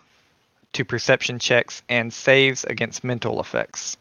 to 0.74 0.84
perception 0.84 1.38
checks 1.38 1.82
and 1.88 2.12
saves 2.12 2.64
against 2.64 3.04
mental 3.04 3.40
effects. 3.40 3.96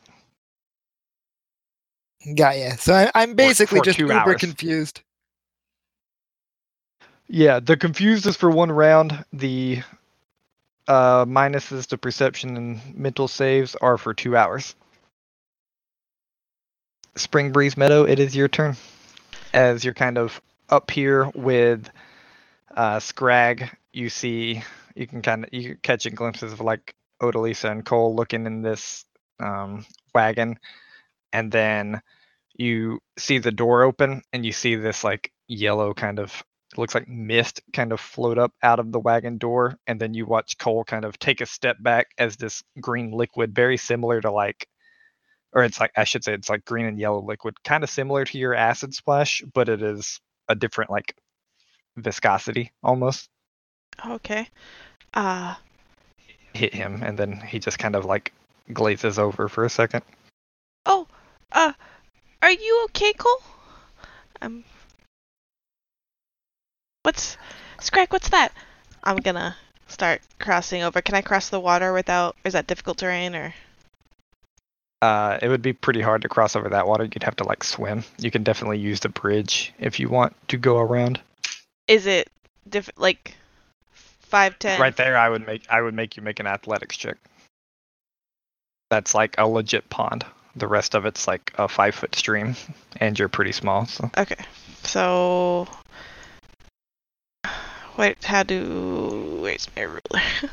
Got 2.35 2.57
ya. 2.57 2.71
So 2.77 2.93
I, 2.93 3.11
I'm 3.15 3.35
basically 3.35 3.79
for 3.79 3.85
just 3.85 3.97
two 3.97 4.05
uber 4.07 4.13
hours. 4.13 4.41
confused. 4.41 5.01
Yeah, 7.27 7.59
the 7.59 7.77
confused 7.77 8.25
is 8.25 8.37
for 8.37 8.49
one 8.49 8.71
round. 8.71 9.23
The 9.33 9.81
uh, 10.87 11.25
minuses 11.25 11.85
to 11.87 11.97
perception 11.97 12.57
and 12.57 12.95
mental 12.95 13.27
saves 13.27 13.75
are 13.75 13.97
for 13.97 14.13
two 14.13 14.35
hours. 14.35 14.75
Spring 17.15 17.51
Breeze 17.51 17.77
Meadow, 17.77 18.03
it 18.03 18.19
is 18.19 18.35
your 18.35 18.47
turn. 18.47 18.75
As 19.53 19.83
you're 19.83 19.93
kind 19.93 20.17
of 20.17 20.41
up 20.69 20.91
here 20.91 21.31
with 21.33 21.89
uh, 22.75 22.99
Scrag, 22.99 23.69
you 23.91 24.09
see 24.09 24.63
you 24.97 25.07
can 25.07 25.21
kind 25.21 25.43
of 25.43 25.49
you 25.53 25.77
catching 25.81 26.15
glimpses 26.15 26.53
of 26.53 26.61
like 26.61 26.95
Odalisa 27.21 27.71
and 27.71 27.85
Cole 27.85 28.15
looking 28.15 28.45
in 28.45 28.61
this 28.61 29.05
um, 29.39 29.85
wagon, 30.13 30.59
and 31.31 31.51
then 31.51 32.01
you 32.55 32.99
see 33.17 33.37
the 33.37 33.51
door 33.51 33.83
open 33.83 34.23
and 34.33 34.45
you 34.45 34.51
see 34.51 34.75
this 34.75 35.03
like 35.03 35.31
yellow 35.47 35.93
kind 35.93 36.19
of 36.19 36.43
looks 36.75 36.95
like 36.95 37.07
mist 37.07 37.61
kind 37.71 37.93
of 37.93 37.99
float 37.99 38.37
up 38.37 38.51
out 38.61 38.79
of 38.79 38.91
the 38.91 38.99
wagon 38.99 39.37
door 39.37 39.77
and 39.87 40.01
then 40.01 40.13
you 40.13 40.25
watch 40.25 40.57
cole 40.57 40.83
kind 40.83 41.05
of 41.05 41.17
take 41.17 41.39
a 41.39 41.45
step 41.45 41.77
back 41.79 42.07
as 42.17 42.35
this 42.35 42.63
green 42.81 43.11
liquid 43.11 43.55
very 43.55 43.77
similar 43.77 44.19
to 44.19 44.31
like 44.31 44.67
or 45.53 45.63
it's 45.63 45.79
like 45.79 45.91
i 45.95 46.03
should 46.03 46.23
say 46.23 46.33
it's 46.33 46.49
like 46.49 46.65
green 46.65 46.85
and 46.85 46.99
yellow 46.99 47.23
liquid 47.23 47.55
kind 47.63 47.83
of 47.83 47.89
similar 47.89 48.25
to 48.25 48.37
your 48.37 48.53
acid 48.53 48.93
splash 48.93 49.41
but 49.53 49.69
it 49.69 49.81
is 49.81 50.19
a 50.49 50.55
different 50.55 50.91
like 50.91 51.15
viscosity 51.95 52.73
almost 52.83 53.29
Okay. 54.05 54.47
Uh, 55.13 55.55
hit 56.53 56.73
him, 56.73 57.01
and 57.03 57.17
then 57.17 57.33
he 57.39 57.59
just 57.59 57.79
kind 57.79 57.95
of 57.95 58.05
like 58.05 58.33
glazes 58.73 59.17
over 59.17 59.47
for 59.47 59.65
a 59.65 59.69
second. 59.69 60.03
oh, 60.85 61.07
uh, 61.51 61.73
are 62.41 62.51
you 62.51 62.85
okay, 62.85 63.13
Cole? 63.13 63.41
Um, 64.41 64.63
what's, 67.03 67.37
Scrag, 67.79 68.11
what's 68.13 68.29
that? 68.29 68.51
I'm 69.03 69.17
gonna 69.17 69.55
start 69.87 70.21
crossing 70.39 70.83
over. 70.83 71.01
Can 71.01 71.15
I 71.15 71.21
cross 71.21 71.49
the 71.49 71.59
water 71.59 71.93
without, 71.93 72.35
is 72.43 72.53
that 72.53 72.67
difficult 72.67 72.97
terrain 72.97 73.35
or? 73.35 73.53
Uh, 75.01 75.37
it 75.41 75.47
would 75.47 75.61
be 75.61 75.73
pretty 75.73 76.01
hard 76.01 76.23
to 76.23 76.29
cross 76.29 76.55
over 76.55 76.69
that 76.69 76.87
water. 76.87 77.03
You'd 77.03 77.23
have 77.23 77.35
to 77.37 77.43
like 77.43 77.63
swim. 77.63 78.03
You 78.17 78.31
can 78.31 78.43
definitely 78.43 78.79
use 78.79 78.99
the 78.99 79.09
bridge 79.09 79.73
if 79.79 79.99
you 79.99 80.09
want 80.09 80.35
to 80.49 80.57
go 80.57 80.77
around. 80.79 81.19
Is 81.87 82.07
it 82.07 82.29
diff- 82.67 82.89
like 82.97 83.35
five 84.27 84.57
ten? 84.59 84.79
Right 84.79 84.95
there, 84.95 85.17
I 85.17 85.29
would 85.29 85.45
make 85.45 85.63
I 85.69 85.81
would 85.81 85.93
make 85.93 86.17
you 86.17 86.23
make 86.23 86.39
an 86.39 86.47
athletics 86.47 86.97
check. 86.97 87.17
That's 88.89 89.13
like 89.15 89.35
a 89.37 89.47
legit 89.47 89.89
pond. 89.89 90.25
The 90.55 90.67
rest 90.67 90.95
of 90.95 91.05
it's 91.05 91.27
like 91.27 91.51
a 91.57 91.67
five 91.67 91.93
foot 91.95 92.15
stream, 92.15 92.55
and 92.97 93.17
you're 93.17 93.29
pretty 93.29 93.51
small. 93.51 93.85
So 93.85 94.09
Okay, 94.17 94.43
so 94.83 95.67
wait, 97.97 98.23
how 98.23 98.43
do 98.43 99.39
where's 99.41 99.67
my 99.75 99.83
ruler? 99.83 100.21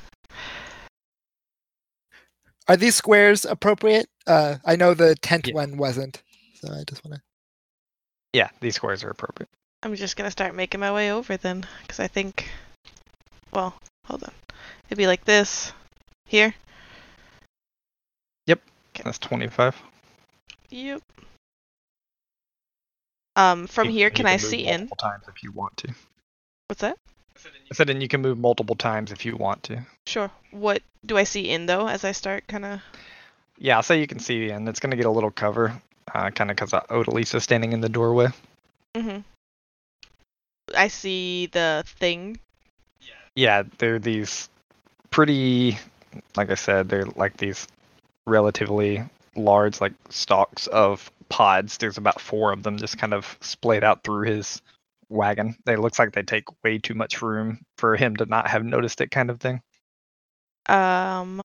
Are 2.69 2.77
these 2.79 2.95
squares 2.95 3.45
appropriate? 3.45 4.09
Uh, 4.27 4.57
I 4.65 4.77
know 4.77 4.95
the 4.95 5.15
tent 5.17 5.49
Yeah. 5.49 5.55
one 5.55 5.77
wasn't, 5.77 6.23
so 6.55 6.73
I 6.73 6.83
just 6.89 7.05
want 7.05 7.17
to. 7.17 7.23
yeah, 8.33 8.49
these 8.61 8.75
squares 8.77 9.05
are 9.05 9.11
appropriate. 9.11 9.51
I'm 9.83 9.95
just 9.97 10.17
gonna 10.17 10.31
start 10.31 10.55
making 10.55 10.81
my 10.81 10.91
way 10.93 11.13
over 11.13 11.37
then, 11.37 11.67
because 11.83 12.01
I 12.01 12.09
think, 12.09 12.49
well, 13.55 13.75
hold 14.07 14.25
on, 14.25 14.33
it'd 14.87 14.99
be 14.99 15.07
like 15.07 15.25
this, 15.25 15.73
here. 16.27 16.55
Yep. 18.47 18.61
That's 19.05 19.19
twenty 19.19 19.49
five. 19.49 19.77
Yep. 20.71 21.03
Um, 23.37 23.67
from 23.67 23.89
here, 23.89 24.11
can 24.11 24.27
I 24.27 24.37
see 24.37 24.67
in? 24.67 24.83
multiple 24.83 24.97
times 24.97 25.25
if 25.29 25.43
you 25.43 25.53
want 25.53 25.77
to? 25.79 25.95
What's 26.69 26.83
that? 26.83 26.97
I 27.45 27.75
said, 27.75 27.91
and 27.91 28.01
you 28.01 28.09
can 28.09 28.23
move 28.23 28.39
multiple 28.39 28.77
times 28.77 29.13
if 29.13 29.25
you 29.25 29.37
want 29.37 29.65
to. 29.65 29.85
Sure. 30.07 30.31
What 30.51 30.83
do 31.05 31.17
I 31.17 31.25
see 31.25 31.51
in 31.51 31.67
though 31.67 31.87
as 31.87 32.05
I 32.05 32.13
start 32.13 32.47
kind 32.47 32.65
of? 32.65 32.81
Yeah, 33.59 33.77
I'll 33.77 33.83
say 33.83 34.01
you 34.01 34.07
can 34.07 34.19
see 34.19 34.51
in. 34.51 34.67
It's 34.69 34.81
gonna 34.81 34.97
get 34.97 35.07
a 35.07 35.11
little 35.11 35.31
cover, 35.31 35.81
uh, 36.13 36.31
kind 36.31 36.51
of 36.51 36.57
because 36.57 36.71
Odalisa's 36.71 37.45
standing 37.45 37.73
in 37.73 37.81
the 37.81 37.89
doorway. 37.89 38.29
Mm-hmm. 38.95 39.21
I 40.77 40.89
see 40.89 41.47
the 41.47 41.85
thing. 41.87 42.39
Yeah, 43.37 43.65
they're 43.79 43.99
these 43.99 44.49
pretty, 45.11 45.79
like 46.37 46.51
I 46.51 46.55
said, 46.55 46.89
they're 46.89 47.07
like 47.07 47.37
these 47.37 47.67
relatively 48.27 49.03
large, 49.37 49.81
like 49.81 49.95
stalks 50.11 50.67
of 50.69 51.11
pods. 51.29 51.79
There's 51.79 51.99
about 51.99 52.21
four 52.21 52.53
of 52.53 52.63
them 52.63 52.79
just 52.79 52.99
kind 52.99 53.13
of 53.13 53.37
splayed 53.41 53.85
out 53.85 54.05
through 54.05 54.29
his 54.29 54.63
wagon. 55.09 55.57
They 55.65 55.77
looks 55.77 55.99
like 55.99 56.13
they 56.13 56.23
take 56.23 56.45
way 56.63 56.79
too 56.79 56.95
much 56.95 57.23
room 57.23 57.61
for 57.79 57.97
him 57.97 58.17
to 58.17 58.27
not 58.27 58.49
have 58.49 58.65
noticed 58.65 59.01
it, 59.01 59.11
kind 59.11 59.31
of 59.31 59.41
thing. 59.41 59.61
Um. 60.67 61.41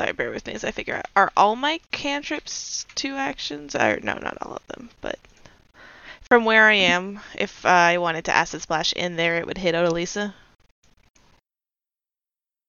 Sorry, 0.00 0.12
bear 0.12 0.30
with 0.30 0.46
me 0.46 0.54
as 0.54 0.64
I 0.64 0.72
figure 0.72 0.96
out. 0.96 1.06
Are 1.14 1.30
all 1.36 1.54
my 1.54 1.78
cantrips 1.92 2.84
two 2.96 3.14
actions? 3.14 3.76
Or 3.76 4.00
no, 4.02 4.14
not 4.14 4.36
all 4.42 4.54
of 4.56 4.66
them, 4.66 4.90
but 5.00 5.18
from 6.34 6.44
where 6.44 6.66
I 6.66 6.74
am, 6.74 7.20
if 7.36 7.64
I 7.64 7.98
wanted 7.98 8.24
to 8.24 8.34
acid 8.34 8.60
splash 8.60 8.92
in 8.92 9.14
there, 9.14 9.36
it 9.36 9.46
would 9.46 9.56
hit 9.56 9.76
Odalisa. 9.76 10.34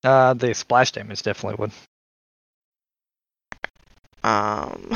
Uh, 0.03 0.35
the 0.35 0.53
splash 0.53 0.91
damage 0.91 1.23
definitely 1.23 1.57
would. 1.57 1.71
Um. 4.23 4.91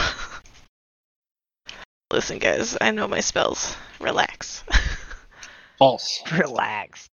Listen, 2.13 2.37
guys, 2.37 2.77
I 2.79 2.91
know 2.91 3.07
my 3.07 3.21
spells. 3.21 3.75
Relax. 3.99 4.63
False. 5.79 6.21
Relax. 6.31 7.09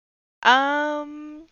Um, 0.44 1.42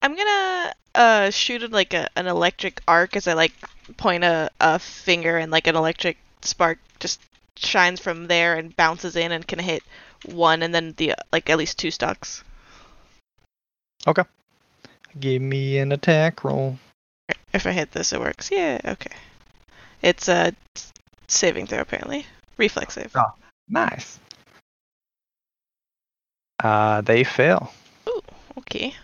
I'm 0.00 0.14
gonna 0.14 0.74
uh 0.94 1.30
shoot 1.30 1.64
it 1.64 1.72
like 1.72 1.92
a, 1.92 2.08
an 2.14 2.28
electric 2.28 2.80
arc 2.86 3.16
as 3.16 3.26
I 3.26 3.32
like 3.32 3.52
point 3.96 4.22
a, 4.22 4.48
a 4.60 4.78
finger 4.78 5.38
and 5.38 5.50
like 5.50 5.66
an 5.66 5.74
electric 5.74 6.18
spark 6.42 6.78
just 7.00 7.20
shines 7.56 8.00
from 8.00 8.26
there 8.26 8.54
and 8.56 8.76
bounces 8.76 9.16
in 9.16 9.32
and 9.32 9.46
can 9.46 9.58
hit 9.58 9.82
one 10.24 10.62
and 10.62 10.74
then 10.74 10.94
the 10.96 11.14
like 11.32 11.50
at 11.50 11.58
least 11.58 11.78
two 11.78 11.90
stocks. 11.90 12.42
Okay. 14.06 14.24
Give 15.18 15.40
me 15.40 15.78
an 15.78 15.92
attack 15.92 16.44
roll. 16.44 16.78
If 17.52 17.66
I 17.66 17.72
hit 17.72 17.92
this, 17.92 18.12
it 18.12 18.20
works. 18.20 18.50
Yeah, 18.50 18.80
okay. 18.84 19.14
It's 20.02 20.28
a 20.28 20.52
saving 21.28 21.66
throw 21.66 21.80
apparently. 21.80 22.26
Reflex 22.56 22.94
save. 22.94 23.12
Oh. 23.14 23.32
Nice. 23.68 24.18
Uh, 26.62 27.00
they 27.00 27.24
fail. 27.24 27.72
Okay. 28.58 28.94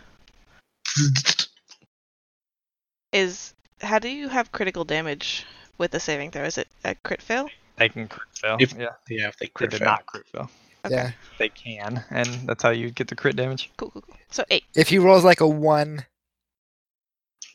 Is 3.12 3.54
how 3.80 3.98
do 3.98 4.08
you 4.08 4.28
have 4.28 4.52
critical 4.52 4.84
damage 4.84 5.46
with 5.78 5.94
a 5.94 6.00
saving 6.00 6.30
throw? 6.30 6.44
Is 6.44 6.58
it 6.58 6.68
a 6.84 6.94
crit 6.96 7.22
fail? 7.22 7.48
They 7.80 7.88
can 7.88 8.06
crit 8.08 8.28
fail. 8.36 8.56
If- 8.60 8.74
yeah, 8.74 8.88
Yeah, 9.08 9.28
if 9.28 9.38
they 9.38 9.46
they 9.46 9.50
crit 9.50 9.70
did 9.70 9.78
fail. 9.78 9.86
not 9.86 10.04
crit 10.06 10.26
fail. 10.28 10.50
Okay. 10.84 10.94
Yeah. 10.94 11.10
They 11.38 11.48
can, 11.48 12.04
and 12.10 12.28
that's 12.46 12.62
how 12.62 12.70
you 12.70 12.90
get 12.90 13.08
the 13.08 13.16
crit 13.16 13.36
damage. 13.36 13.70
Cool, 13.78 13.90
cool, 13.90 14.02
cool. 14.02 14.16
So 14.30 14.44
eight. 14.50 14.64
If 14.74 14.88
he 14.90 14.98
rolls 14.98 15.24
like 15.24 15.40
a 15.40 15.48
one, 15.48 16.04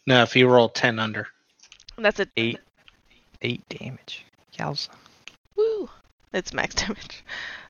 No, 0.07 0.23
if 0.23 0.35
you 0.35 0.47
roll 0.47 0.67
ten 0.69 0.97
under. 0.99 1.27
That's 1.97 2.19
a 2.19 2.27
Eight, 2.37 2.59
eight 3.43 3.63
damage. 3.69 4.25
Yowza. 4.57 4.89
Woo! 5.55 5.89
It's 6.33 6.53
max 6.53 6.73
damage. 6.83 7.23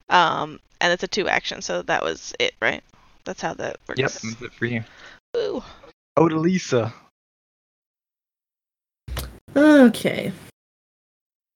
Um, 0.09 0.59
and 0.79 0.93
it's 0.93 1.03
a 1.03 1.07
two 1.09 1.27
action, 1.27 1.61
so 1.61 1.81
that 1.83 2.03
was 2.03 2.33
it, 2.39 2.55
right? 2.61 2.83
That's 3.25 3.41
how 3.41 3.53
that 3.55 3.77
works. 3.89 3.99
Yep, 3.99 4.11
that's 4.11 4.41
it 4.41 4.53
for 4.53 4.65
you. 4.65 4.83
Woo! 5.33 5.61
Odalisa. 6.17 6.93
Okay. 9.57 10.31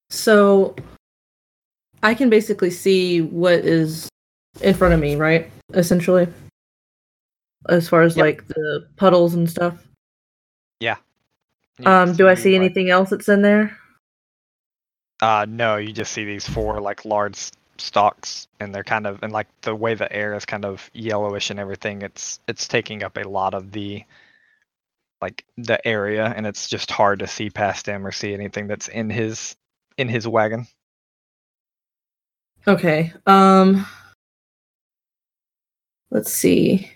So 0.10 0.76
I 2.04 2.14
can 2.14 2.30
basically 2.30 2.72
see 2.72 3.22
what 3.22 3.54
is 3.54 4.10
in 4.62 4.74
front 4.74 4.94
of 4.94 5.00
me, 5.00 5.16
right? 5.16 5.50
Essentially. 5.74 6.28
As 7.68 7.88
far 7.90 8.02
as 8.04 8.16
Yep. 8.16 8.24
like 8.26 8.48
the 8.48 8.88
puddles 8.96 9.34
and 9.36 9.50
stuff. 9.50 9.86
Yeah. 10.80 10.98
Um, 11.86 12.16
do 12.16 12.28
I 12.28 12.34
see 12.36 12.52
like- 12.58 12.66
anything 12.66 12.90
else 12.90 13.10
that's 13.10 13.30
in 13.30 13.42
there? 13.42 13.78
Uh, 15.22 15.46
no, 15.50 15.76
you 15.76 15.92
just 15.92 16.14
see 16.14 16.24
these 16.24 16.48
four 16.48 16.80
like 16.80 17.04
large 17.04 17.52
stalks, 17.78 18.48
and 18.60 18.74
they're 18.74 18.84
kind 18.86 19.06
of 19.06 19.22
and 19.22 19.34
like 19.34 19.48
the 19.62 19.76
way 19.76 19.94
the 19.94 20.12
air 20.12 20.34
is 20.34 20.46
kind 20.46 20.64
of 20.66 20.90
yellowish 20.94 21.50
and 21.50 21.60
everything. 21.60 22.02
It's 22.02 22.40
it's 22.48 22.68
taking 22.68 23.04
up 23.04 23.18
a 23.18 23.28
lot 23.28 23.54
of 23.54 23.72
the 23.74 24.04
like 25.22 25.44
the 25.58 25.86
area, 25.86 26.34
and 26.36 26.48
it's 26.48 26.68
just 26.70 26.90
hard 26.90 27.20
to 27.20 27.28
see 27.28 27.50
past 27.50 27.86
him 27.86 28.08
or 28.08 28.12
see 28.14 28.34
anything 28.34 28.68
that's 28.68 28.88
in 28.88 29.10
his 29.10 29.58
in 30.00 30.08
his 30.08 30.28
wagon. 30.28 30.66
Okay. 32.66 33.14
Um 33.26 33.86
let's 36.10 36.32
see. 36.32 36.90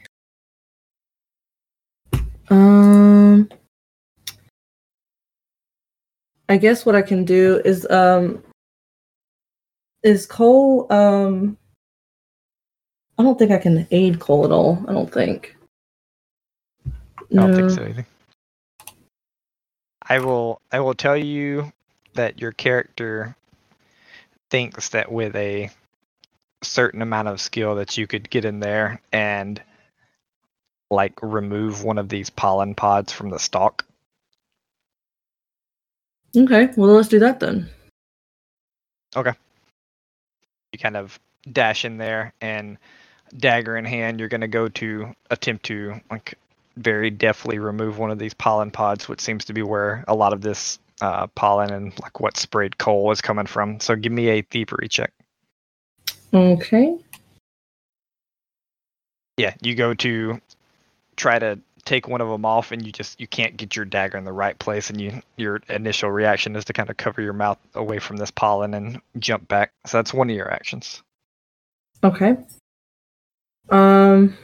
Um 2.49 3.49
I 6.47 6.57
guess 6.57 6.85
what 6.85 6.95
I 6.95 7.01
can 7.01 7.25
do 7.25 7.61
is 7.65 7.85
um 7.89 8.41
is 10.03 10.25
Cole 10.25 10.91
um 10.91 11.57
I 13.17 13.23
don't 13.23 13.37
think 13.37 13.51
I 13.51 13.57
can 13.57 13.85
aid 13.91 14.19
Cole 14.19 14.45
at 14.45 14.51
all. 14.51 14.83
I 14.87 14.93
don't 14.93 15.11
think. 15.11 15.55
I 16.85 16.91
don't 17.31 17.55
think 17.55 17.69
so 17.71 17.83
either. 17.83 18.07
I 20.07 20.19
will 20.19 20.61
I 20.71 20.79
will 20.79 20.93
tell 20.93 21.17
you 21.17 21.71
that 22.13 22.39
your 22.39 22.51
character 22.51 23.35
thinks 24.49 24.89
that 24.89 25.11
with 25.11 25.35
a 25.35 25.69
certain 26.61 27.01
amount 27.01 27.27
of 27.27 27.41
skill 27.41 27.75
that 27.75 27.97
you 27.97 28.07
could 28.07 28.29
get 28.29 28.45
in 28.45 28.59
there 28.59 29.01
and 29.11 29.61
like 30.89 31.21
remove 31.21 31.83
one 31.83 31.97
of 31.97 32.09
these 32.09 32.29
pollen 32.29 32.75
pods 32.75 33.11
from 33.11 33.29
the 33.29 33.39
stalk. 33.39 33.85
Okay, 36.35 36.69
well 36.77 36.91
let's 36.91 37.09
do 37.09 37.19
that 37.19 37.39
then. 37.39 37.69
Okay. 39.15 39.33
You 40.71 40.79
kind 40.79 40.97
of 40.97 41.19
dash 41.51 41.85
in 41.85 41.97
there 41.97 42.33
and 42.41 42.77
dagger 43.37 43.77
in 43.77 43.85
hand, 43.85 44.19
you're 44.19 44.29
gonna 44.29 44.47
go 44.47 44.67
to 44.69 45.13
attempt 45.29 45.65
to 45.65 45.99
like 46.09 46.35
very 46.77 47.09
deftly 47.11 47.59
remove 47.59 47.99
one 47.99 48.11
of 48.11 48.17
these 48.17 48.33
pollen 48.33 48.71
pods, 48.71 49.07
which 49.07 49.21
seems 49.21 49.45
to 49.45 49.53
be 49.53 49.61
where 49.61 50.03
a 50.07 50.15
lot 50.15 50.33
of 50.33 50.41
this 50.41 50.79
uh, 51.01 51.27
pollen 51.27 51.71
and 51.71 51.99
like 52.01 52.19
what 52.19 52.37
sprayed 52.37 52.77
Cole 52.77 53.11
is 53.11 53.21
coming 53.21 53.45
from. 53.45 53.79
So 53.79 53.95
give 53.95 54.11
me 54.11 54.29
a 54.29 54.41
thievery 54.41 54.87
check. 54.87 55.13
Okay. 56.33 56.97
Yeah, 59.37 59.53
you 59.61 59.75
go 59.75 59.93
to 59.95 60.39
try 61.15 61.39
to 61.39 61.59
take 61.85 62.07
one 62.07 62.21
of 62.21 62.29
them 62.29 62.45
off, 62.45 62.71
and 62.71 62.85
you 62.85 62.91
just 62.91 63.19
you 63.19 63.27
can't 63.27 63.57
get 63.57 63.75
your 63.75 63.85
dagger 63.85 64.17
in 64.17 64.23
the 64.23 64.31
right 64.31 64.57
place, 64.57 64.89
and 64.89 64.99
you 65.01 65.21
your 65.37 65.61
initial 65.69 66.11
reaction 66.11 66.55
is 66.55 66.65
to 66.65 66.73
kind 66.73 66.89
of 66.89 66.97
cover 66.97 67.21
your 67.21 67.33
mouth 67.33 67.57
away 67.75 67.99
from 67.99 68.17
this 68.17 68.31
pollen 68.31 68.73
and 68.73 69.01
jump 69.19 69.47
back. 69.47 69.71
So 69.85 69.97
that's 69.97 70.13
one 70.13 70.29
of 70.29 70.35
your 70.35 70.51
actions. 70.51 71.01
Okay. 72.03 72.37
Um. 73.69 74.35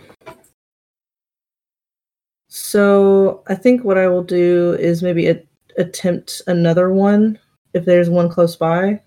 So 2.48 3.44
I 3.48 3.56
think 3.56 3.84
what 3.84 3.98
I 3.98 4.08
will 4.08 4.24
do 4.24 4.74
is 4.80 5.04
maybe 5.04 5.28
a- 5.28 5.44
attempt 5.80 6.42
another 6.48 6.92
one 6.92 7.40
if 7.74 7.86
there's 7.86 8.10
one 8.10 8.30
close 8.30 8.56
by 8.56 9.02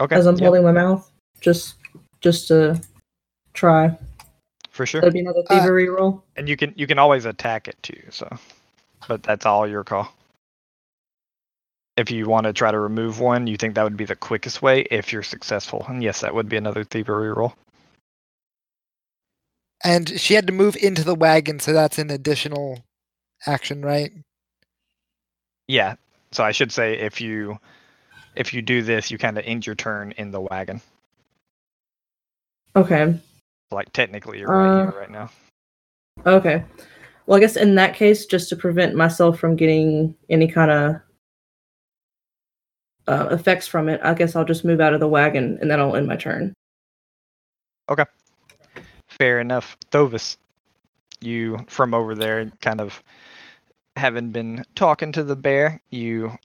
Okay, 0.00 0.16
as 0.16 0.26
I'm 0.26 0.36
yep, 0.36 0.42
holding 0.44 0.64
my 0.64 0.72
mouth, 0.72 1.10
just 1.40 1.76
just 2.20 2.48
to 2.48 2.80
try. 3.54 3.96
for 4.70 4.86
sure. 4.86 5.00
That'd 5.00 5.14
be 5.14 5.20
another 5.20 5.42
Uh, 5.50 5.60
thievery 5.60 5.88
roll. 5.88 6.24
And 6.36 6.48
you 6.48 6.56
can 6.56 6.74
you 6.76 6.86
can 6.86 6.98
always 6.98 7.24
attack 7.24 7.68
it 7.68 7.76
too. 7.82 8.00
So, 8.10 8.28
but 9.08 9.22
that's 9.22 9.46
all 9.46 9.66
your 9.68 9.84
call. 9.84 10.12
If 11.96 12.10
you 12.12 12.28
want 12.28 12.44
to 12.46 12.52
try 12.52 12.70
to 12.70 12.78
remove 12.78 13.20
one, 13.20 13.46
you 13.48 13.56
think 13.56 13.74
that 13.74 13.82
would 13.84 13.96
be 13.96 14.04
the 14.04 14.16
quickest 14.16 14.62
way 14.62 14.82
if 14.90 15.12
you're 15.12 15.24
successful. 15.24 15.84
And 15.88 16.02
yes, 16.02 16.20
that 16.20 16.34
would 16.34 16.48
be 16.48 16.56
another 16.56 16.84
thievery 16.84 17.32
roll. 17.32 17.54
And 19.84 20.20
she 20.20 20.34
had 20.34 20.46
to 20.48 20.52
move 20.52 20.76
into 20.76 21.04
the 21.04 21.14
wagon, 21.14 21.60
so 21.60 21.72
that's 21.72 21.98
an 21.98 22.10
additional 22.10 22.84
action, 23.46 23.82
right? 23.82 24.12
Yeah. 25.68 25.94
So 26.32 26.42
I 26.44 26.52
should 26.52 26.72
say 26.72 26.98
if 26.98 27.20
you 27.20 27.58
if 28.34 28.52
you 28.52 28.62
do 28.62 28.82
this, 28.82 29.10
you 29.10 29.18
kind 29.18 29.38
of 29.38 29.44
end 29.46 29.66
your 29.66 29.74
turn 29.74 30.12
in 30.12 30.30
the 30.30 30.40
wagon. 30.40 30.80
Okay. 32.74 33.18
Like 33.70 33.92
technically 33.92 34.38
you're 34.38 34.48
right 34.48 34.80
Uh, 34.82 34.90
here 34.90 35.00
right 35.00 35.10
now. 35.10 35.30
Okay. 36.26 36.64
Well, 37.26 37.36
I 37.36 37.40
guess 37.40 37.56
in 37.56 37.74
that 37.74 37.94
case, 37.94 38.26
just 38.26 38.48
to 38.48 38.56
prevent 38.56 38.94
myself 38.94 39.38
from 39.38 39.56
getting 39.56 40.14
any 40.30 40.48
kind 40.48 40.70
of 40.70 40.94
uh, 43.06 43.28
effects 43.34 43.66
from 43.66 43.88
it, 43.88 44.00
I 44.02 44.14
guess 44.14 44.34
I'll 44.34 44.44
just 44.44 44.64
move 44.64 44.80
out 44.80 44.94
of 44.94 45.00
the 45.00 45.08
wagon 45.08 45.58
and 45.60 45.70
that'll 45.70 45.96
end 45.96 46.06
my 46.06 46.16
turn. 46.16 46.54
Okay. 47.90 48.04
Fair 49.06 49.40
enough. 49.40 49.76
Thovis, 49.90 50.36
you 51.20 51.58
from 51.68 51.92
over 51.94 52.14
there, 52.14 52.50
kind 52.60 52.80
of 52.80 53.02
having 53.98 54.30
been 54.30 54.64
talking 54.74 55.12
to 55.12 55.24
the 55.24 55.36
bear, 55.36 55.82
you 55.90 56.36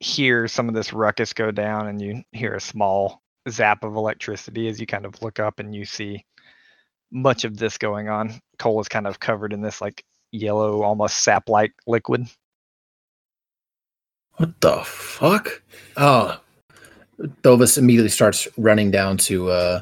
hear 0.00 0.48
some 0.48 0.68
of 0.68 0.74
this 0.74 0.92
ruckus 0.92 1.32
go 1.32 1.50
down 1.50 1.86
and 1.86 2.00
you 2.00 2.22
hear 2.32 2.54
a 2.54 2.60
small 2.60 3.22
zap 3.48 3.84
of 3.84 3.94
electricity 3.96 4.68
as 4.68 4.80
you 4.80 4.86
kind 4.86 5.06
of 5.06 5.22
look 5.22 5.38
up 5.38 5.60
and 5.60 5.74
you 5.74 5.84
see 5.84 6.24
much 7.10 7.44
of 7.44 7.56
this 7.56 7.78
going 7.78 8.08
on. 8.08 8.40
Cole 8.58 8.80
is 8.80 8.88
kind 8.88 9.06
of 9.06 9.20
covered 9.20 9.52
in 9.52 9.62
this 9.62 9.80
like 9.80 10.04
yellow, 10.32 10.82
almost 10.82 11.18
sap 11.22 11.48
like 11.48 11.72
liquid. 11.86 12.26
What 14.36 14.60
the 14.60 14.82
fuck? 14.84 15.62
Oh, 15.96 16.40
Thovis 17.42 17.78
immediately 17.78 18.10
starts 18.10 18.48
running 18.56 18.90
down 18.90 19.16
to 19.18 19.50
uh 19.50 19.80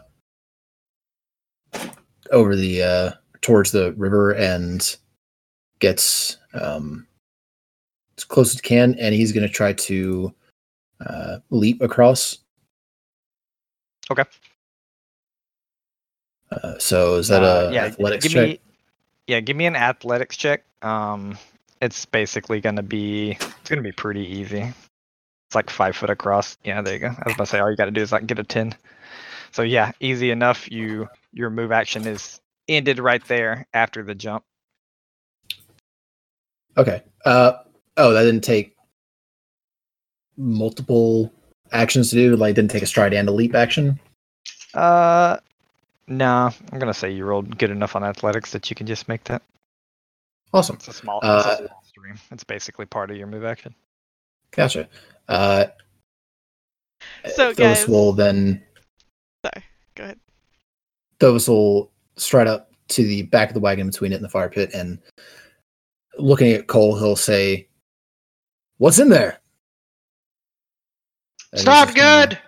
over 2.31 2.55
the 2.55 2.83
uh 2.83 3.11
towards 3.41 3.73
the 3.73 3.93
river 3.93 4.33
and 4.33 4.97
gets 5.79 6.37
um 6.55 7.07
as 8.19 8.25
close 8.25 8.55
as 8.55 8.61
he 8.61 8.69
can, 8.69 8.95
and 8.99 9.15
he's 9.15 9.33
gonna 9.33 9.49
try 9.49 9.73
to 9.73 10.35
uh 11.07 11.39
leap 11.51 11.81
across. 11.81 12.39
Okay. 14.11 14.25
Uh, 16.51 16.79
so 16.79 17.17
is 17.17 17.29
that 17.29 17.43
Uh, 17.43 17.69
a 17.71 17.73
yeah, 17.73 17.85
athletics 17.87 18.25
give 18.25 18.33
check? 18.33 18.49
me 18.49 18.61
yeah, 19.27 19.41
give 19.41 19.57
me 19.57 19.67
an 19.67 19.77
athletics 19.77 20.37
check. 20.37 20.65
Um 20.83 21.39
it's 21.81 22.05
basically 22.05 22.61
gonna 22.61 22.83
be 22.83 23.31
it's 23.31 23.71
gonna 23.71 23.83
be 23.83 23.93
pretty 23.93 24.27
easy. 24.27 24.61
It's 24.61 25.55
like 25.55 25.71
five 25.71 25.97
foot 25.97 26.11
across. 26.11 26.57
Yeah, 26.65 26.83
there 26.83 26.95
you 26.95 27.01
go. 27.01 27.09
I 27.09 27.23
was 27.25 27.35
about 27.35 27.45
to 27.45 27.47
say 27.47 27.59
all 27.59 27.71
you 27.71 27.77
gotta 27.77 27.91
do 27.91 28.03
is 28.03 28.13
like 28.13 28.27
get 28.27 28.39
a 28.39 28.45
ten. 28.45 28.75
So 29.51 29.63
yeah, 29.63 29.93
easy 30.01 30.31
enough. 30.31 30.71
You 30.71 31.09
your 31.33 31.51
move 31.51 31.73
action 31.73 32.07
is 32.07 32.41
ended 32.69 32.99
right 32.99 33.25
there 33.27 33.67
after 33.73 34.03
the 34.03 34.15
jump. 34.15 34.45
Okay. 36.77 37.03
Uh 37.25 37.53
oh, 37.97 38.13
that 38.13 38.23
didn't 38.23 38.45
take 38.45 38.77
multiple 40.37 41.33
actions 41.73 42.11
to 42.11 42.17
do. 42.17 42.37
Like, 42.37 42.55
didn't 42.55 42.71
take 42.71 42.83
a 42.83 42.87
stride 42.87 43.13
and 43.15 43.29
a 43.29 43.33
leap 43.33 43.55
action. 43.55 43.99
Uh 44.75 45.39
no, 46.09 46.51
I'm 46.73 46.79
gonna 46.79 46.95
say 46.95 47.11
you 47.11 47.25
rolled 47.25 47.59
good 47.59 47.71
enough 47.71 47.95
on 47.97 48.05
athletics 48.05 48.53
that 48.53 48.69
you 48.71 48.77
can 48.77 48.87
just 48.87 49.09
make 49.09 49.25
that. 49.25 49.43
Awesome. 50.53 50.77
It's 50.77 50.89
a 50.89 50.93
small, 50.93 51.19
it's 51.19 51.27
Uh, 51.27 51.57
a 51.61 51.67
small 51.67 51.83
stream. 51.85 52.15
It's 52.31 52.45
basically 52.45 52.87
part 52.87 53.11
of 53.11 53.17
your 53.17 53.27
move 53.27 53.45
action. 53.45 53.75
Gotcha. 54.51 54.89
Uh, 55.29 55.67
So, 57.35 57.53
Thovis 57.53 57.57
guys- 57.57 57.89
will 57.89 58.13
then 58.13 58.63
Sorry, 59.45 59.65
go 59.95 60.05
ahead. 60.05 60.21
Thovis 61.19 61.49
will 61.49 61.91
stride 62.17 62.47
up 62.47 62.71
to 62.89 63.03
the 63.05 63.23
back 63.23 63.49
of 63.49 63.55
the 63.55 63.61
wagon 63.61 63.87
between 63.89 64.13
it 64.13 64.17
and 64.17 64.25
the 64.25 64.29
fire 64.29 64.49
pit, 64.51 64.71
and 64.75 64.99
looking 66.19 66.53
at 66.53 66.67
Cole, 66.67 66.99
he'll 66.99 67.17
say, 67.17 67.69
"What's 68.79 68.99
in 68.99 69.09
there?" 69.09 69.41
And 71.53 71.61
It's 71.61 71.65
not 71.65 71.89
just 71.89 71.97
gonna- 71.97 72.27
good. 72.29 72.39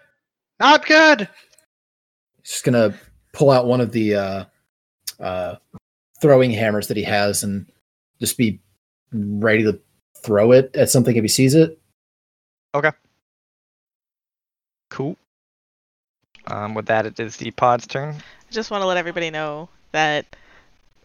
Not 0.61 0.87
good. 0.87 1.21
He's 2.43 2.51
just 2.53 2.65
gonna 2.65 2.99
pull 3.33 3.51
out 3.51 3.67
one 3.67 3.81
of 3.81 3.93
the 3.93 4.15
uh, 4.15 4.45
uh, 5.21 5.57
throwing 6.21 6.51
hammers 6.51 6.89
that 6.89 6.97
he 6.97 7.03
has 7.03 7.43
and 7.43 7.71
just 8.21 8.39
be 8.39 8.61
ready 9.13 9.63
to 9.65 9.81
throw 10.19 10.53
it 10.53 10.75
at 10.75 10.91
something 10.91 11.17
if 11.17 11.23
he 11.23 11.29
sees 11.29 11.55
it. 11.55 11.79
Okay. 12.75 12.93
Cool. 14.91 15.17
Um, 16.47 16.75
with 16.75 16.87
that, 16.87 17.07
it 17.07 17.19
is 17.19 17.37
the 17.37 17.51
pod's 17.53 17.87
turn. 17.87 18.15
I 18.15 18.53
just 18.53 18.71
want 18.71 18.83
to 18.83 18.87
let 18.87 18.97
everybody 18.97 19.31
know 19.31 19.69
that 19.93 20.25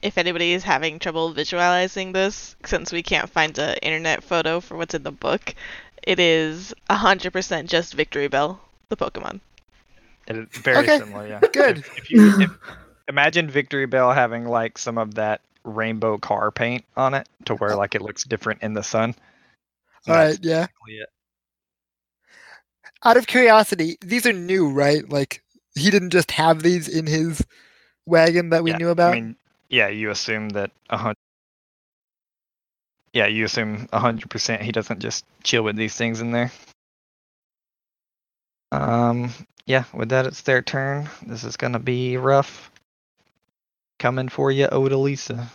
if 0.02 0.18
anybody 0.18 0.54
is 0.54 0.64
having 0.64 1.00
trouble 1.00 1.32
visualizing 1.34 2.12
this, 2.14 2.56
since 2.66 2.92
we 2.92 3.04
can't 3.04 3.30
find 3.30 3.58
an 3.60 3.78
internet 3.82 4.24
photo 4.24 4.60
for 4.60 4.78
what's 4.78 4.94
in 4.96 5.04
the 5.04 5.12
book, 5.12 5.56
it 6.04 6.20
is 6.20 6.74
100% 6.90 7.68
just 7.68 7.96
Victreebel, 7.98 8.60
the 8.90 8.98
Pokemon. 8.98 9.42
It 10.28 10.38
is 10.38 10.48
very 10.56 10.88
Okay, 10.88 10.90
similar, 10.90 11.28
yeah. 11.28 11.44
good. 11.54 11.80
If, 11.80 11.90
if 11.96 12.10
you 12.10 12.34
if, 12.40 12.52
imagine 13.08 13.50
Victreebel 13.52 14.14
having 14.16 14.46
like 14.46 14.78
some 14.78 14.98
of 14.98 15.16
that 15.16 15.42
rainbow 15.64 16.18
car 16.18 16.52
paint 16.52 16.86
on 16.96 17.14
it, 17.14 17.28
to 17.46 17.56
where 17.56 17.76
like 17.76 17.96
it 17.96 18.02
looks 18.02 18.24
different 18.24 18.64
in 18.64 18.74
the 18.74 18.84
sun. 18.84 19.16
All 20.08 20.16
right, 20.16 20.40
yeah. 20.42 20.68
it. 20.88 21.10
Out 23.04 23.18
of 23.18 23.28
curiosity, 23.28 23.98
these 24.02 24.26
are 24.26 24.34
new, 24.34 24.70
right? 24.70 25.08
Like 25.10 25.44
he 25.76 25.90
didn't 25.92 26.12
just 26.12 26.32
have 26.32 26.62
these 26.64 26.88
in 26.88 27.06
his 27.08 27.46
wagon 28.06 28.50
that 28.52 28.64
we 28.64 28.74
Yeah, 28.74 28.76
knew 28.76 28.90
about. 28.90 29.20
I 29.20 29.22
mean, 29.22 29.36
yeah, 29.70 29.90
you 29.90 30.10
assume 30.12 30.50
that 30.50 30.72
a 30.90 30.98
hundred. 30.98 31.18
Yeah, 33.14 33.28
you 33.28 33.46
assume 33.46 33.88
a 33.94 34.00
hundred 34.00 34.30
percent 34.30 34.62
he 34.62 34.72
doesn't 34.72 35.00
just 35.00 35.26
chill 35.44 35.64
with 35.64 35.76
these 35.76 35.96
things 35.96 36.22
in 36.22 36.32
there. 36.32 36.52
Um, 38.72 39.32
yeah, 39.66 39.86
with 39.94 40.10
that, 40.10 40.28
it's 40.28 40.42
their 40.42 40.62
turn. 40.62 41.10
This 41.26 41.44
is 41.44 41.58
gonna 41.58 41.80
be 41.80 42.18
rough. 42.18 42.72
Coming 44.00 44.30
for 44.30 44.52
you, 44.52 44.68
Odalisa. 44.68 45.48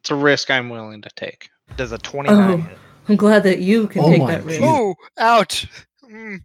It's 0.00 0.10
a 0.10 0.14
risk 0.14 0.50
I'm 0.50 0.68
willing 0.70 1.02
to 1.02 1.10
take. 1.16 1.48
Does 1.76 1.92
a 1.92 1.98
twenty-nine 1.98 2.60
Oh. 2.60 2.62
hit? 2.62 2.78
I'm 3.08 3.16
glad 3.16 3.44
that 3.44 3.60
you 3.60 3.86
can 3.86 4.02
Oh 4.02 4.10
take 4.10 4.26
that 4.26 4.44
risk. 4.44 4.58
Jesus. 4.60 4.68
oh, 4.68 4.94
ouch! 5.18 5.68
Mm. 6.04 6.40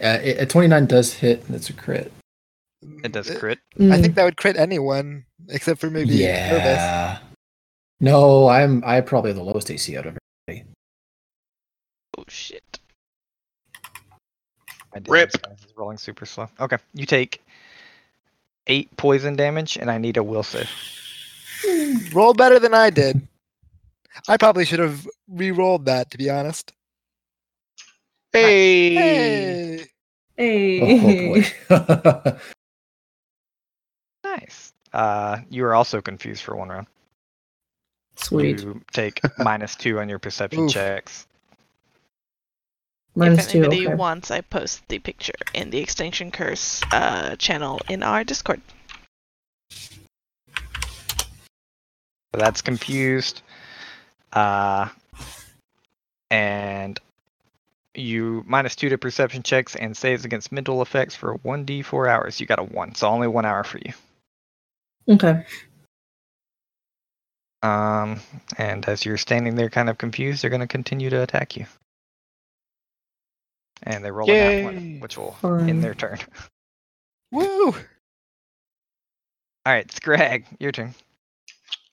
Uh, 0.00 0.18
a 0.22 0.46
29 0.46 0.86
does 0.86 1.12
hit, 1.14 1.44
and 1.46 1.54
it's 1.54 1.68
a 1.68 1.74
crit. 1.74 2.10
It 3.04 3.12
does 3.12 3.30
crit. 3.30 3.58
I 3.78 3.82
Mm. 3.82 4.00
think 4.00 4.14
that 4.16 4.24
would 4.24 4.36
crit 4.36 4.56
anyone 4.56 5.24
except 5.48 5.80
for 5.80 5.90
maybe 5.90 6.16
Nervous. 6.16 6.78
yeah. 6.78 7.18
No, 8.00 8.48
I'm 8.48 8.82
I 8.84 9.00
probably 9.02 9.30
have 9.30 9.36
the 9.36 9.42
lowest 9.44 9.70
AC 9.70 9.96
out 9.96 10.06
of 10.06 10.16
everybody. 10.48 10.66
Oh 12.18 12.24
shit. 12.28 12.80
I 14.92 14.98
did 14.98 15.08
Rip. 15.08 15.30
this, 15.32 15.40
rolling 15.76 15.98
super 15.98 16.26
slow. 16.26 16.48
Okay, 16.58 16.78
you 16.94 17.06
take 17.06 17.42
eight 18.66 18.94
poison 18.96 19.36
damage, 19.36 19.76
and 19.76 19.90
I 19.90 19.98
need 19.98 20.16
a 20.16 20.22
will 20.22 20.42
save. 20.42 20.68
Roll 22.12 22.34
better 22.34 22.58
than 22.58 22.74
I 22.74 22.90
did. 22.90 23.26
I 24.28 24.36
probably 24.36 24.64
should 24.64 24.80
have 24.80 25.06
re-rolled 25.28 25.84
that, 25.86 26.10
to 26.10 26.18
be 26.18 26.28
honest. 26.30 26.72
Hey. 28.32 28.94
Hey! 28.94 29.86
Hey. 30.36 30.80
Oh 30.80 31.30
boy. 31.68 32.38
Nice. 34.30 34.72
Uh, 34.92 35.38
you 35.48 35.64
are 35.64 35.74
also 35.74 36.00
confused 36.00 36.42
for 36.42 36.54
one 36.56 36.68
round. 36.68 36.86
Sweet. 38.16 38.60
You 38.60 38.80
take 38.92 39.20
minus 39.38 39.76
two 39.76 39.98
on 39.98 40.08
your 40.08 40.18
perception 40.18 40.64
Oof. 40.64 40.72
checks. 40.72 41.26
Minus 43.16 43.48
if 43.48 43.54
anybody 43.56 43.80
two, 43.80 43.86
okay. 43.88 43.94
wants, 43.94 44.30
I 44.30 44.40
post 44.40 44.86
the 44.88 44.98
picture 44.98 45.34
in 45.52 45.70
the 45.70 45.78
Extinction 45.78 46.30
Curse 46.30 46.82
uh, 46.92 47.34
channel 47.36 47.80
in 47.88 48.02
our 48.02 48.22
Discord. 48.22 48.60
That's 52.32 52.62
confused. 52.62 53.42
Uh, 54.32 54.88
and 56.30 57.00
you 57.96 58.44
minus 58.46 58.76
two 58.76 58.88
to 58.88 58.98
perception 58.98 59.42
checks 59.42 59.74
and 59.74 59.96
saves 59.96 60.24
against 60.24 60.52
mental 60.52 60.80
effects 60.80 61.16
for 61.16 61.36
1d4 61.38 62.08
hours. 62.08 62.38
You 62.38 62.46
got 62.46 62.60
a 62.60 62.62
one, 62.62 62.94
so 62.94 63.08
only 63.08 63.26
one 63.26 63.44
hour 63.44 63.64
for 63.64 63.78
you. 63.78 63.92
Okay. 65.10 65.44
Um, 67.62 68.20
and 68.56 68.86
as 68.86 69.04
you're 69.04 69.18
standing 69.18 69.54
there 69.54 69.68
kind 69.68 69.90
of 69.90 69.98
confused, 69.98 70.42
they're 70.42 70.50
going 70.50 70.60
to 70.60 70.66
continue 70.66 71.10
to 71.10 71.22
attack 71.22 71.56
you. 71.56 71.66
And 73.82 74.04
they 74.04 74.10
roll 74.10 74.30
a 74.30 74.32
nat 74.32 74.64
one, 74.64 75.00
which 75.00 75.18
will 75.18 75.32
Fun. 75.32 75.68
end 75.68 75.82
their 75.82 75.94
turn. 75.94 76.18
Woo! 77.32 77.74
All 79.66 79.72
right, 79.74 79.90
Scrag, 79.92 80.46
your 80.58 80.72
turn. 80.72 80.94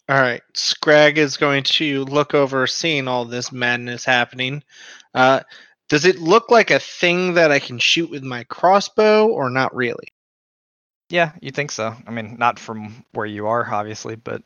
All 0.10 0.22
right, 0.22 0.42
Scrag 0.54 1.18
is 1.18 1.36
going 1.36 1.64
to 1.64 2.06
look 2.06 2.34
over, 2.34 2.66
seeing 2.66 3.08
all 3.08 3.26
this 3.26 3.52
madness 3.52 4.06
happening. 4.06 4.64
Uh, 5.14 5.42
does 5.90 6.06
it 6.06 6.20
look 6.20 6.50
like 6.50 6.72
a 6.72 6.80
thing 6.80 7.34
that 7.34 7.52
I 7.52 7.60
can 7.60 7.78
shoot 7.78 8.10
with 8.10 8.24
my 8.24 8.44
crossbow, 8.46 9.28
or 9.28 9.50
not 9.50 9.76
really? 9.76 10.14
Yeah, 11.10 11.32
you 11.42 11.52
think 11.52 11.72
so. 11.72 11.96
I 12.06 12.12
mean, 12.12 12.36
not 12.38 12.60
from 12.60 13.04
where 13.14 13.26
you 13.26 13.48
are, 13.48 13.66
obviously, 13.74 14.16
but 14.16 14.42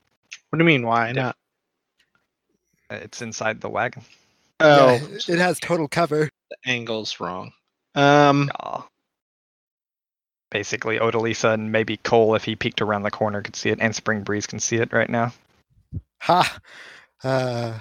What 0.49 0.57
do 0.59 0.63
you 0.63 0.67
mean? 0.67 0.85
Why 0.85 1.11
not? 1.11 1.35
it's 2.89 3.21
inside 3.21 3.61
the 3.61 3.69
wagon. 3.69 4.03
Oh, 4.59 4.93
Yeah, 4.93 5.17
it 5.33 5.39
has 5.39 5.59
total 5.59 5.87
cover. 5.87 6.29
the 6.49 6.57
angle's 6.65 7.19
wrong. 7.19 7.51
Um, 7.95 8.51
Aw. 8.59 8.85
Basically, 10.51 10.99
Odalisa 10.99 11.53
and 11.53 11.71
maybe 11.71 11.95
Cole, 11.97 12.35
if 12.35 12.43
he 12.43 12.55
peeked 12.57 12.81
around 12.81 13.03
the 13.03 13.11
corner, 13.11 13.41
could 13.41 13.55
see 13.55 13.69
it, 13.69 13.79
and 13.81 13.95
Spring 13.95 14.21
Breeze 14.23 14.45
can 14.45 14.59
see 14.59 14.75
it 14.75 14.91
right 14.91 15.09
now. 15.09 15.33
Ha. 16.21 16.59
Uh. 17.23 17.79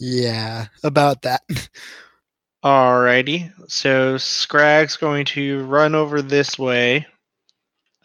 Yeah, 0.00 0.66
about 0.82 1.22
that. 1.22 1.42
Alrighty. 2.64 3.52
So 3.70 4.16
Scrag's 4.18 4.96
going 4.96 5.24
to 5.26 5.64
run 5.64 5.94
over 5.94 6.20
this 6.22 6.58
way 6.58 7.06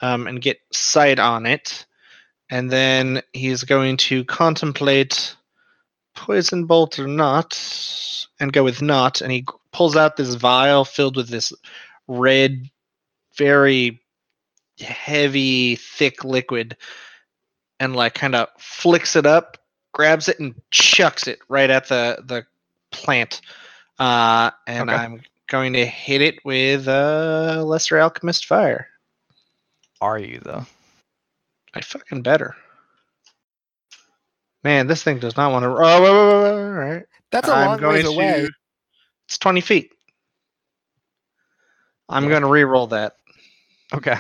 um, 0.01 0.27
and 0.27 0.41
get 0.41 0.59
sight 0.71 1.19
on 1.19 1.45
it. 1.45 1.85
And 2.49 2.71
then 2.71 3.21
he's 3.33 3.63
going 3.63 3.97
to 3.97 4.23
contemplate 4.25 5.35
poison 6.15 6.65
bolt 6.65 6.97
or 6.99 7.07
not 7.07 7.57
and 8.39 8.51
go 8.51 8.63
with 8.63 8.81
not. 8.81 9.21
And 9.21 9.31
he 9.31 9.45
pulls 9.71 9.95
out 9.95 10.17
this 10.17 10.33
vial 10.35 10.83
filled 10.85 11.15
with 11.15 11.29
this 11.29 11.53
red, 12.07 12.69
very 13.35 13.99
heavy, 14.79 15.75
thick 15.75 16.23
liquid 16.23 16.75
and 17.79 17.95
like 17.95 18.13
kind 18.13 18.35
of 18.35 18.49
flicks 18.57 19.15
it 19.15 19.25
up, 19.25 19.57
grabs 19.93 20.27
it, 20.27 20.39
and 20.39 20.53
chucks 20.71 21.27
it 21.27 21.39
right 21.47 21.69
at 21.69 21.87
the, 21.87 22.21
the 22.25 22.45
plant. 22.91 23.41
Uh, 23.99 24.51
and 24.67 24.89
Okay. 24.89 24.99
I'm 24.99 25.21
going 25.47 25.73
to 25.73 25.85
hit 25.85 26.21
it 26.21 26.43
with 26.43 26.87
uh, 26.87 27.63
Lesser 27.65 27.99
Alchemist 27.99 28.45
Fire. 28.45 28.88
Are 30.01 30.17
you, 30.19 30.39
though? 30.39 30.65
I 31.73 31.81
fucking 31.81 32.21
better. 32.21 32.55
Man, 34.63 34.87
this 34.87 35.03
thing 35.03 35.19
does 35.19 35.37
not 35.37 35.51
want 35.51 35.63
to. 35.63 35.69
Oh, 35.69 36.01
wait, 36.01 36.11
wait, 36.11 36.27
wait, 36.27 36.43
wait, 36.43 36.63
all 36.63 36.71
right. 36.71 37.05
That's 37.31 37.47
a 37.47 37.53
I'm 37.53 37.67
long 37.67 37.79
going 37.79 37.93
ways 37.93 38.05
away. 38.05 38.47
It's 39.27 39.37
20 39.37 39.61
feet. 39.61 39.91
I'm 42.09 42.23
Yeah. 42.23 42.29
going 42.29 42.41
to 42.41 42.49
re-roll 42.49 42.87
that. 42.87 43.15
Okay. 43.93 44.17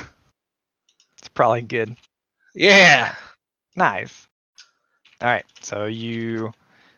It's 1.17 1.27
probably 1.29 1.61
good. 1.61 1.97
Yeah. 2.55 3.15
Nice. 3.75 4.27
All 5.21 5.27
right, 5.27 5.45
so 5.61 5.85
you 5.85 6.53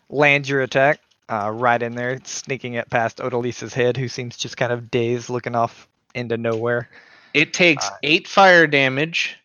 land 0.09 0.47
your 0.47 0.61
attack 0.61 0.99
uh, 1.27 1.49
right 1.51 1.81
in 1.81 1.95
there, 1.95 2.19
sneaking 2.23 2.75
it 2.75 2.89
past 2.89 3.17
Odalisa's 3.17 3.73
head, 3.73 3.97
who 3.97 4.07
seems 4.07 4.37
just 4.37 4.57
kind 4.57 4.71
of 4.71 4.91
dazed, 4.91 5.29
looking 5.29 5.55
off 5.55 5.87
into 6.13 6.37
nowhere. 6.37 6.87
It 7.33 7.53
takes 7.53 7.85
Alright. 7.85 7.99
eight 8.03 8.27
fire 8.27 8.67
damage 8.67 9.37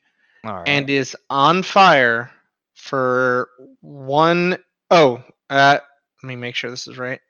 All 0.44 0.54
right. 0.54 0.68
and 0.68 0.88
is 0.90 1.16
on 1.30 1.62
fire 1.62 2.30
for 2.74 3.48
one 3.80 4.58
oh 4.90 5.22
uh 5.50 5.78
let 6.22 6.28
me 6.28 6.36
make 6.36 6.54
sure 6.54 6.70
this 6.70 6.86
is 6.86 6.98
right 6.98 7.20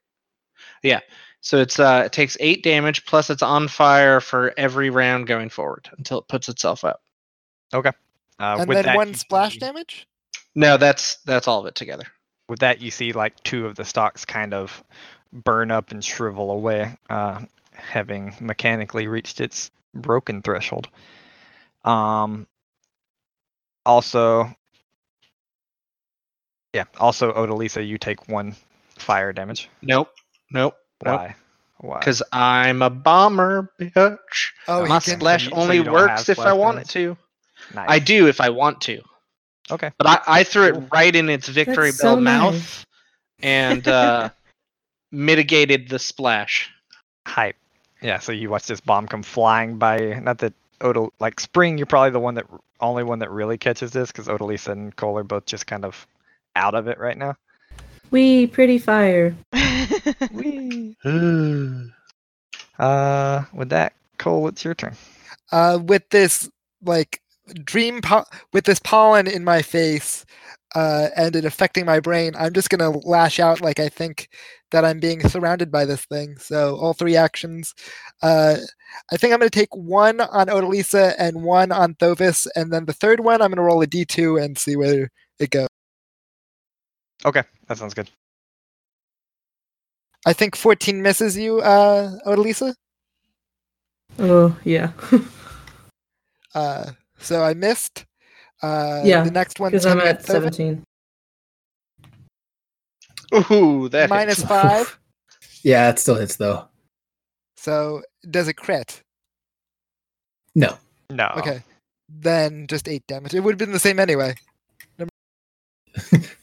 yeah 0.83 1.01
so 1.41 1.59
it's 1.59 1.79
uh 1.81 2.03
it 2.07 2.13
takes 2.13 2.37
eight 2.41 2.63
damage 2.63 3.07
plus 3.07 3.31
it's 3.31 3.43
on 3.43 3.69
fire 3.69 4.21
for 4.21 4.53
every 4.59 4.91
round 4.91 5.27
going 5.27 5.49
forward 5.49 5.89
until 5.97 6.19
it 6.19 6.29
puts 6.29 6.49
itself 6.49 6.85
out 6.85 7.01
uh, 8.39 8.57
and 8.59 8.69
with 8.69 8.77
then 8.77 8.85
that, 8.85 8.97
one 8.97 9.15
splash 9.15 9.55
see- 9.55 9.59
damage? 9.61 10.07
no 10.55 10.77
that's 10.77 11.17
that's 11.25 11.49
all 11.49 11.61
of 11.61 11.67
it 11.67 11.75
together 11.75 12.05
With 12.49 12.59
that, 12.61 12.81
you 12.81 12.91
see 12.91 13.13
like 13.13 13.43
two 13.43 13.67
of 13.67 13.75
the 13.77 13.85
stocks 13.85 14.25
kind 14.25 14.53
of 14.55 14.85
burn 15.33 15.71
up 15.71 15.91
and 15.91 16.05
shrivel 16.05 16.51
away, 16.53 16.97
uh, 17.11 17.41
having 17.73 18.35
mechanically 18.41 19.09
reached 19.09 19.41
its 19.41 19.71
broken 19.97 20.43
threshold. 20.43 20.89
Um. 21.85 22.47
Also, 23.85 24.51
yeah. 26.73 26.85
Also, 26.99 27.33
Odalisa, 27.33 27.87
you 27.87 27.99
take 27.99 28.29
one 28.29 28.55
fire 28.99 29.33
damage. 29.33 29.69
nope 29.83 30.11
nope 30.51 30.75
nope 31.05 31.21
Why? 31.21 31.35
Why? 31.81 31.99
because 31.99 32.23
i'm 32.33 32.81
a 32.81 32.89
bomber 32.89 33.71
bitch 33.79 34.53
Oh, 34.67 34.87
my 34.87 34.95
he 34.99 35.01
can. 35.11 35.19
splash 35.19 35.49
so 35.51 35.55
only 35.55 35.83
don't 35.83 35.93
works 35.93 36.29
if 36.31 36.39
i 36.39 36.45
splash 36.45 36.57
want 36.57 36.79
it 36.79 36.89
to 36.89 37.17
nice. 37.75 37.87
i 37.91 37.99
do 37.99 38.27
if 38.27 38.41
i 38.41 38.49
want 38.49 38.81
to 38.83 39.03
Okay. 39.71 39.91
But 39.99 40.07
I, 40.07 40.41
I 40.41 40.45
threw 40.45 40.63
it 40.69 40.83
right 40.93 41.15
in 41.15 41.29
its 41.29 41.49
victory 41.49 41.91
That's 41.91 42.01
bell 42.01 42.15
so 42.15 42.21
mouth 42.21 42.55
nice. 42.55 42.87
and 43.43 43.89
uh, 43.89 44.31
mitigated 45.11 45.89
the 45.89 45.99
splash. 45.99 46.71
Hype. 47.27 47.57
Yeah. 48.07 48.21
So 48.21 48.31
you 48.33 48.51
watch 48.51 48.67
this 48.67 48.81
bomb 48.81 49.09
come 49.09 49.23
flying 49.25 49.79
by. 49.79 50.21
Not 50.23 50.39
that 50.39 50.53
Odal 50.81 51.13
like 51.19 51.41
Spring. 51.41 51.77
You're 51.77 51.87
probably 51.87 52.11
the 52.11 52.21
one 52.21 52.35
that 52.35 52.47
only 52.81 53.03
one 53.03 53.19
that 53.19 53.31
really 53.31 53.59
catches 53.59 53.91
this 53.91 54.13
because 54.13 54.29
Odalisa 54.29 54.69
and 54.73 54.95
Cole 54.95 55.19
are 55.19 55.25
both 55.25 55.47
just 55.47 55.67
kind 55.67 55.85
of 55.85 56.07
out 56.55 56.75
of 56.75 56.87
it 56.89 56.99
right 56.99 57.19
now. 57.19 57.35
We 58.11 58.47
pretty 58.47 58.79
fire. 58.79 59.35
Whee. 60.33 60.97
Uh, 62.79 63.45
with 63.55 63.71
that, 63.71 63.95
Cole, 64.19 64.49
it's 64.49 64.63
your 64.63 64.75
turn. 64.75 64.95
uh, 65.51 65.79
with 65.83 66.07
this 66.11 66.51
like 66.85 67.23
dream 67.65 68.03
po- 68.03 68.27
with 68.53 68.65
this 68.67 68.79
pollen 68.81 69.27
in 69.27 69.45
my 69.45 69.63
face 69.63 70.27
uh, 70.75 71.09
and 71.17 71.35
it 71.37 71.45
affecting 71.47 71.87
my 71.87 72.01
brain 72.01 72.35
i'm 72.39 72.53
just 72.53 72.69
going 72.69 72.81
to 72.81 72.99
lash 73.09 73.39
out 73.41 73.61
like 73.63 73.79
i 73.81 73.89
think 73.89 74.29
that 74.71 74.85
i'm 74.85 74.99
being 75.01 75.27
surrounded 75.29 75.71
by 75.71 75.85
this 75.85 76.05
thing. 76.07 76.37
So 76.39 76.77
all 76.77 76.93
three 76.93 77.17
actions 77.17 77.75
uh, 78.23 78.57
i 79.13 79.17
think 79.17 79.33
i'm 79.33 79.39
going 79.39 79.51
to 79.51 79.59
take 79.59 79.75
one 79.75 80.21
on 80.21 80.47
odalisa 80.49 81.15
and 81.19 81.43
one 81.43 81.73
on 81.73 81.95
thovis 81.95 82.47
and 82.57 82.73
then 82.73 82.85
the 82.87 82.93
third 82.93 83.21
one 83.21 83.41
i'm 83.43 83.51
going 83.51 83.57
to 83.57 83.63
roll 83.63 83.83
a 83.83 83.87
d2 83.87 84.43
and 84.43 84.57
see 84.59 84.77
where 84.77 85.11
it 85.39 85.51
goes 85.51 85.69
Okay, 87.25 87.43
that 87.67 87.79
sounds 87.79 87.95
good. 87.95 88.09
i 90.27 90.33
think 90.33 90.57
14 90.57 91.03
misses 91.03 91.37
you 91.37 91.61
uh, 91.61 92.11
odalisa? 92.27 92.75
Oh 94.19 94.57
yeah, 94.65 94.93
uh, 96.55 96.91
so 97.19 97.43
i 97.43 97.53
missed. 97.55 98.07
Uh, 98.63 99.03
Yeah, 99.05 99.23
the 99.25 99.31
next 99.31 99.61
one 99.61 99.73
because 99.73 99.85
I'm 99.85 100.01
at 100.01 100.25
seventeen. 100.25 100.83
Ooh, 103.35 103.89
that 103.91 104.03
hits. 104.03 104.11
minus 104.11 104.43
five 104.49 104.99
Yeah, 105.63 105.91
it 105.91 105.99
still 105.99 106.15
hits 106.17 106.37
though. 106.37 106.67
so 107.57 108.03
does 108.31 108.49
it 108.49 108.55
crit 108.55 109.03
No. 110.55 110.77
No. 111.11 111.33
Okay. 111.37 111.63
Then 112.09 112.67
just 112.69 112.89
eight 112.89 113.07
damage. 113.07 113.35
It 113.35 113.41
would 113.41 113.53
have 113.53 113.59
been 113.59 113.73
the 113.73 113.79
same 113.81 113.99
anyway. 114.01 114.35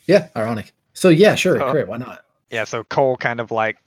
Yeah, 0.06 0.28
ironic. 0.36 0.74
So 0.94 1.10
yeah, 1.10 1.36
sure, 1.36 1.62
Oh. 1.62 1.72
crit. 1.72 1.88
Why 1.88 1.98
not? 1.98 2.26
Yeah. 2.50 2.66
So 2.66 2.84
Cole 2.84 3.16
kind 3.18 3.40
of 3.40 3.52
like 3.52 3.78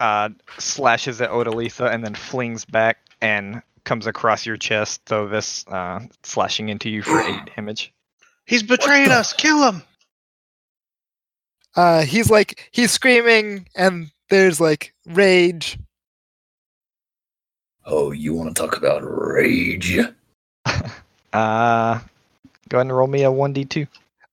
uh 0.00 0.28
slashes 0.58 1.20
at 1.22 1.30
Odalisa 1.30 1.90
and 1.92 2.04
then 2.04 2.14
flings 2.14 2.64
back 2.66 2.98
and 3.22 3.62
comes 3.84 4.06
across 4.06 4.44
your 4.44 4.56
chest. 4.56 5.08
So 5.08 5.26
this 5.28 5.66
uh 5.68 6.00
slashing 6.22 6.68
into 6.68 6.90
you 6.90 7.02
for 7.02 7.20
eight 7.20 7.50
damage. 7.56 7.92
He's 8.44 8.62
betraying 8.62 9.10
us. 9.10 9.32
Kill 9.32 9.70
him. 9.72 9.82
Uh, 11.76 12.02
he's 12.02 12.30
like 12.30 12.68
he's 12.72 12.90
screaming, 12.90 13.68
and 13.76 14.10
there's 14.30 14.60
like 14.60 14.92
rage. 15.06 15.78
Oh, 17.84 18.10
you 18.12 18.34
want 18.34 18.54
to 18.56 18.60
talk 18.60 18.76
about 18.76 19.00
rage? 19.02 19.98
Uh, 21.32 21.98
go 22.70 22.78
ahead 22.78 22.86
and 22.86 22.96
roll 22.96 23.06
me 23.08 23.22
a 23.24 23.30
one 23.30 23.52
d 23.52 23.64
two. 23.66 23.86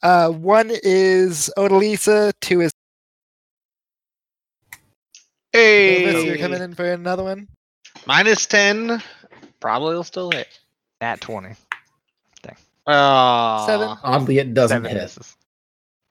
Uh, 0.03 0.29
one 0.29 0.71
is 0.83 1.51
Odalisa. 1.57 2.31
Two 2.39 2.61
is 2.61 2.71
Hey, 5.51 6.05
Thovis. 6.05 6.25
You're 6.25 6.37
coming 6.37 6.61
in 6.61 6.73
for 6.75 6.85
another 6.93 7.23
one. 7.23 7.49
minus 8.05 8.45
ten. 8.45 9.03
Probably 9.59 9.95
will 9.95 10.05
still 10.05 10.31
hit. 10.31 10.47
At 11.01 11.19
twenty. 11.19 11.55
Oh, 12.87 13.63
Seven. 13.65 13.97
Oddly, 14.03 14.37
it 14.39 14.53
doesn't 14.53 14.75
Seven 14.83 14.91
hit. 14.91 15.01
misses. 15.01 15.35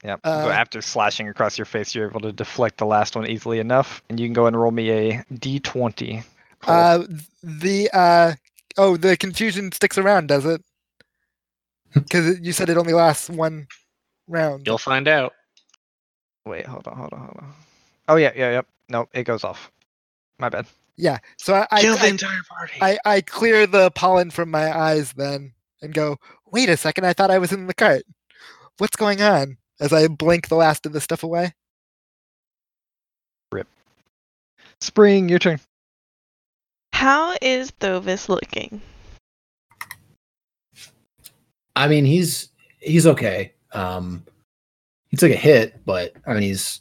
Yep. 0.04 0.20
Uh, 0.24 0.44
so 0.44 0.50
after 0.50 0.82
slashing 0.82 1.28
across 1.28 1.56
your 1.56 1.64
face, 1.64 1.94
you're 1.94 2.08
able 2.08 2.20
to 2.20 2.32
deflect 2.32 2.78
the 2.78 2.86
last 2.86 3.14
one 3.14 3.26
easily 3.28 3.60
enough, 3.60 4.02
and 4.08 4.18
you 4.18 4.26
can 4.26 4.32
go 4.32 4.46
and 4.46 4.60
roll 4.60 4.72
me 4.72 4.90
a 4.90 5.24
d20. 5.34 6.24
Cole. 6.60 6.74
Uh, 6.74 7.04
the 7.42 7.88
uh, 7.92 8.32
oh, 8.76 8.96
the 8.96 9.16
confusion 9.16 9.70
sticks 9.72 9.98
around, 9.98 10.28
does 10.28 10.44
it? 10.44 10.62
Because 11.94 12.40
you 12.40 12.52
said 12.52 12.68
it 12.68 12.76
only 12.76 12.94
lasts 12.94 13.28
one 13.28 13.66
round. 14.26 14.66
You'll 14.66 14.78
find 14.78 15.06
out. 15.06 15.34
Wait, 16.46 16.66
hold 16.66 16.88
on, 16.88 16.96
hold 16.96 17.12
on, 17.12 17.20
hold 17.20 17.36
on. 17.38 17.52
Oh 18.08 18.16
yeah, 18.16 18.32
yeah, 18.34 18.50
yep. 18.50 18.66
No, 18.88 19.08
it 19.12 19.24
goes 19.24 19.44
off. 19.44 19.70
My 20.38 20.48
bad. 20.48 20.66
Yeah. 20.96 21.18
So 21.36 21.54
I, 21.54 21.66
I, 21.70 21.80
Kill 21.80 21.96
the 21.96 22.04
I, 22.04 22.08
entire 22.08 22.42
party. 22.48 22.78
I, 22.80 22.98
I 23.04 23.20
clear 23.20 23.66
the 23.66 23.90
pollen 23.92 24.30
from 24.30 24.50
my 24.50 24.76
eyes 24.76 25.12
then 25.12 25.52
and 25.80 25.94
go, 25.94 26.18
wait 26.50 26.68
a 26.68 26.76
second, 26.76 27.04
I 27.04 27.12
thought 27.12 27.30
I 27.30 27.38
was 27.38 27.52
in 27.52 27.66
the 27.66 27.74
cart. 27.74 28.02
What's 28.78 28.96
going 28.96 29.22
on? 29.22 29.56
As 29.82 29.92
I 29.92 30.06
blink 30.06 30.46
the 30.46 30.54
last 30.54 30.86
of 30.86 30.92
the 30.92 31.00
stuff 31.00 31.24
away. 31.24 31.54
Rip. 33.50 33.66
Spring, 34.80 35.28
your 35.28 35.40
turn. 35.40 35.58
How 36.92 37.36
is 37.42 37.72
Thovis 37.72 38.28
looking? 38.28 38.80
I 41.74 41.88
mean, 41.88 42.04
he's 42.04 42.50
he's 42.78 43.08
okay. 43.08 43.54
Um, 43.72 44.24
he 45.08 45.16
took 45.16 45.32
a 45.32 45.36
hit, 45.36 45.84
but 45.84 46.14
I 46.28 46.34
mean, 46.34 46.42
he's 46.44 46.80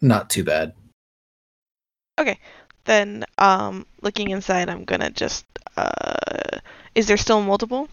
not 0.00 0.30
too 0.30 0.44
bad. 0.44 0.72
Okay, 2.18 2.38
then, 2.84 3.26
um, 3.36 3.84
looking 4.00 4.30
inside, 4.30 4.70
I'm 4.70 4.84
gonna 4.84 5.10
just, 5.10 5.44
uh, 5.76 6.60
is 6.94 7.06
there 7.06 7.18
still 7.18 7.42
multiple? 7.42 7.88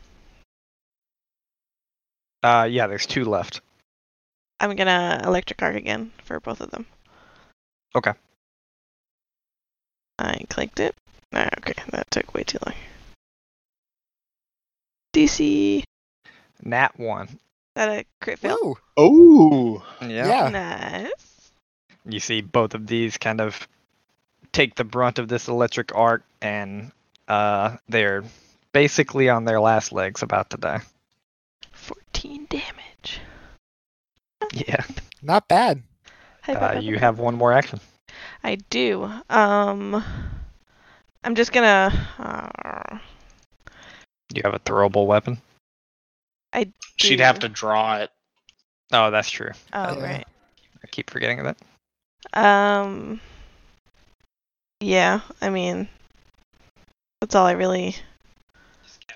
Uh, 2.43 2.69
yeah, 2.71 2.88
there's 2.88 3.05
two 3.05 3.25
left. 3.25 3.59
I'm 4.62 4.76
gonna 4.76 5.22
electric 5.26 5.59
arc 5.64 5.76
again 5.76 6.12
for 6.24 6.39
both 6.39 6.62
of 6.62 6.70
them. 6.70 6.86
Okay. 7.95 8.14
I 10.20 10.45
clicked 10.49 10.80
it. 10.80 10.95
Ah, 11.34 11.49
okay, 11.57 11.74
that 11.89 12.12
took 12.12 12.34
way 12.36 12.43
too 12.43 12.59
long. 12.64 12.76
DC. 15.14 15.84
Nat 16.64 16.97
one. 16.99 17.39
That 17.76 17.89
a 17.89 18.05
crit 18.22 18.38
fail? 18.38 18.78
Ooh, 18.99 19.82
Oh, 19.82 20.07
yeah. 20.07 20.49
Nice. 20.49 21.51
You 22.05 22.20
see 22.20 22.41
both 22.41 22.76
of 22.76 22.86
these 22.86 23.18
kind 23.18 23.41
of 23.41 23.68
take 24.51 24.76
the 24.76 24.84
brunt 24.84 25.18
of 25.18 25.28
this 25.28 25.47
electric 25.47 25.95
arc, 25.95 26.24
and 26.39 26.91
uh, 27.28 27.78
they're 27.89 28.24
basically 28.74 29.28
on 29.30 29.45
their 29.45 29.59
last 29.59 29.91
legs, 29.91 30.22
about 30.22 30.51
to 30.51 30.57
die. 30.57 30.82
14 31.72 32.45
damage. 32.47 32.80
Yeah. 34.68 34.84
Not 35.22 35.47
bad. 35.47 35.84
Uh, 36.47 36.80
you 36.82 36.97
have 36.97 37.20
one 37.20 37.36
more 37.36 37.53
action. 37.53 37.80
I 38.43 38.55
do. 38.70 39.09
Um, 39.30 40.03
I'm 41.24 41.36
just 41.36 41.51
gonna. 41.51 41.91
Uh, 42.18 42.97
You 44.34 44.41
have 44.43 44.53
a 44.53 44.59
throwable 44.59 45.05
weapon. 45.05 45.39
I 46.53 46.72
She'd 46.97 47.20
have 47.20 47.39
to 47.39 47.49
draw 47.49 47.97
it. 47.97 48.12
Oh, 48.91 49.12
that's 49.12 49.30
true. 49.30 49.51
oh 49.74 49.95
Yeah. 49.95 50.03
right. 50.03 50.28
I 50.84 50.88
keep 50.88 51.09
forgetting 51.09 51.43
that. 51.43 51.57
Um. 52.34 53.20
Yeah, 54.80 55.22
I 55.41 55.49
mean, 55.49 55.88
that's 57.22 57.36
all 57.36 57.45
I 57.45 57.51
really. 57.51 57.95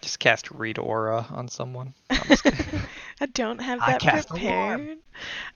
Just 0.01 0.19
cast 0.19 0.51
read 0.51 0.77
aura 0.77 1.25
on 1.31 1.47
someone. 1.47 1.93
I'm 2.11 2.27
just 2.27 2.43
kidding. 2.43 2.65
I 3.21 3.27
don't 3.27 3.59
have 3.61 3.81
I 3.81 3.91
that 3.91 4.01
cast 4.01 4.29
alarm. 4.31 4.39
prepared. 4.39 4.97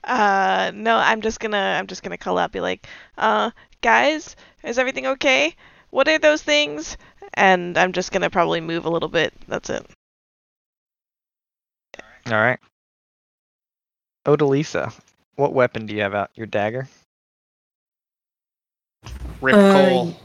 Uh, 0.04 0.72
no, 0.74 0.96
I'm 0.96 1.20
just 1.20 1.40
gonna, 1.40 1.76
I'm 1.78 1.86
just 1.86 2.02
gonna 2.02 2.16
call 2.16 2.38
out, 2.38 2.52
be 2.52 2.60
like, 2.60 2.86
uh, 3.18 3.50
guys, 3.82 4.34
is 4.64 4.78
everything 4.78 5.06
okay? 5.06 5.54
What 5.90 6.08
are 6.08 6.18
those 6.18 6.42
things? 6.42 6.96
And 7.34 7.76
I'm 7.76 7.92
just 7.92 8.12
gonna 8.12 8.30
probably 8.30 8.60
move 8.60 8.86
a 8.86 8.90
little 8.90 9.08
bit. 9.08 9.34
That's 9.48 9.68
it. 9.70 9.84
All 12.26 12.32
right. 12.32 12.58
Odalisa, 14.26 14.92
what 15.36 15.52
weapon 15.52 15.86
do 15.86 15.94
you 15.94 16.02
have 16.02 16.14
out? 16.14 16.30
Your 16.34 16.46
dagger? 16.46 16.88
Rip 19.40 19.56
Uh, 19.56 19.72
Cole. 19.72 20.16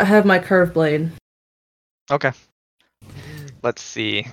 I 0.00 0.04
have 0.04 0.24
my 0.24 0.38
curved 0.38 0.74
blade. 0.74 1.10
Okay. 2.10 2.32
Let's 3.62 3.82
see. 3.82 4.26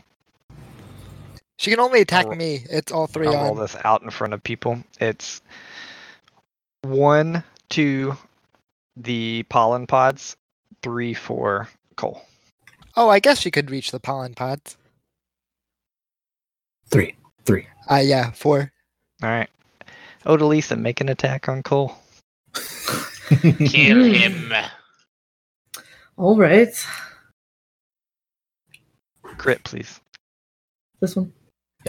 She 1.58 1.72
can 1.72 1.80
only 1.80 2.01
attack 2.01 2.26
roll- 2.26 2.36
me. 2.36 2.66
It's 2.70 2.91
all 2.91 3.08
3 3.08 3.28
I'll 3.28 3.45
roll 3.45 3.56
this 3.56 3.76
out 3.84 4.01
in 4.01 4.10
front 4.10 4.34
of 4.34 4.43
people. 4.43 4.84
It's 4.99 5.41
one 6.82 7.43
two, 7.70 8.16
the 8.95 9.43
pollen 9.49 9.88
pods, 9.88 10.36
three 10.82 11.14
four, 11.14 11.70
Cole. 11.95 12.22
Oh, 12.95 13.10
I 13.10 13.20
guess 13.20 13.39
she 13.39 13.51
could 13.51 13.72
reach 13.72 13.91
the 13.91 13.99
pollen 13.99 14.34
pods. 14.34 14.78
Three, 16.88 17.16
three. 17.45 17.68
Uh, 17.89 18.01
yeah, 18.03 18.32
four. 18.32 18.72
All 19.24 19.30
right. 19.30 19.49
Odalisa, 20.26 20.78
make 20.80 21.01
an 21.01 21.10
attack 21.10 21.49
on 21.49 21.64
Cole. 21.64 21.97
Kill 22.56 24.03
him. 24.03 24.53
All 26.18 26.38
right. 26.38 26.74
Crit, 29.24 29.64
please. 29.64 29.99
This 31.01 31.16
one. 31.16 31.34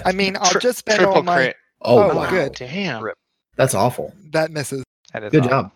I 0.05 0.12
mean, 0.12 0.36
I'll 0.36 0.51
Tri- 0.51 0.61
just 0.61 0.78
spend 0.78 1.05
all 1.05 1.22
my. 1.22 1.36
crit. 1.36 1.57
Oh, 1.82 2.11
Oh, 2.11 2.14
wow. 2.16 2.30
good. 2.30 2.53
Damn. 2.55 3.03
Rip. 3.03 3.16
That's 3.57 3.74
awful. 3.74 4.12
That 4.32 4.51
misses. 4.51 4.84
That 5.12 5.24
is 5.24 5.30
Good 5.30 5.42
awesome. 5.47 5.51
job. 5.51 5.72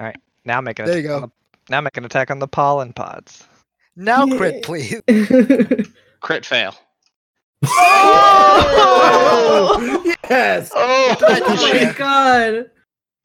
All 0.00 0.06
right, 0.06 0.16
now 0.44 0.60
make 0.60 0.78
an 0.78 0.86
There 0.86 0.94
you 0.98 1.04
attack 1.04 1.14
on 1.16 1.20
go. 1.22 1.26
the, 1.26 1.32
now 1.70 1.80
make 1.80 1.96
an 1.96 2.04
attack 2.04 2.30
on 2.30 2.38
the 2.38 2.46
pollen 2.48 2.92
pods. 2.92 3.44
Now 3.96 4.24
Yay. 4.26 4.36
crit, 4.38 4.62
please. 4.62 5.02
Crit 6.20 6.46
fail. 6.46 6.74
oh! 8.70 10.14
yes. 10.30 10.70
Oh, 10.74 11.16
I 11.20 11.40
oh 11.44 11.56
my 11.72 11.80
ya? 11.80 11.92
god. 11.94 12.70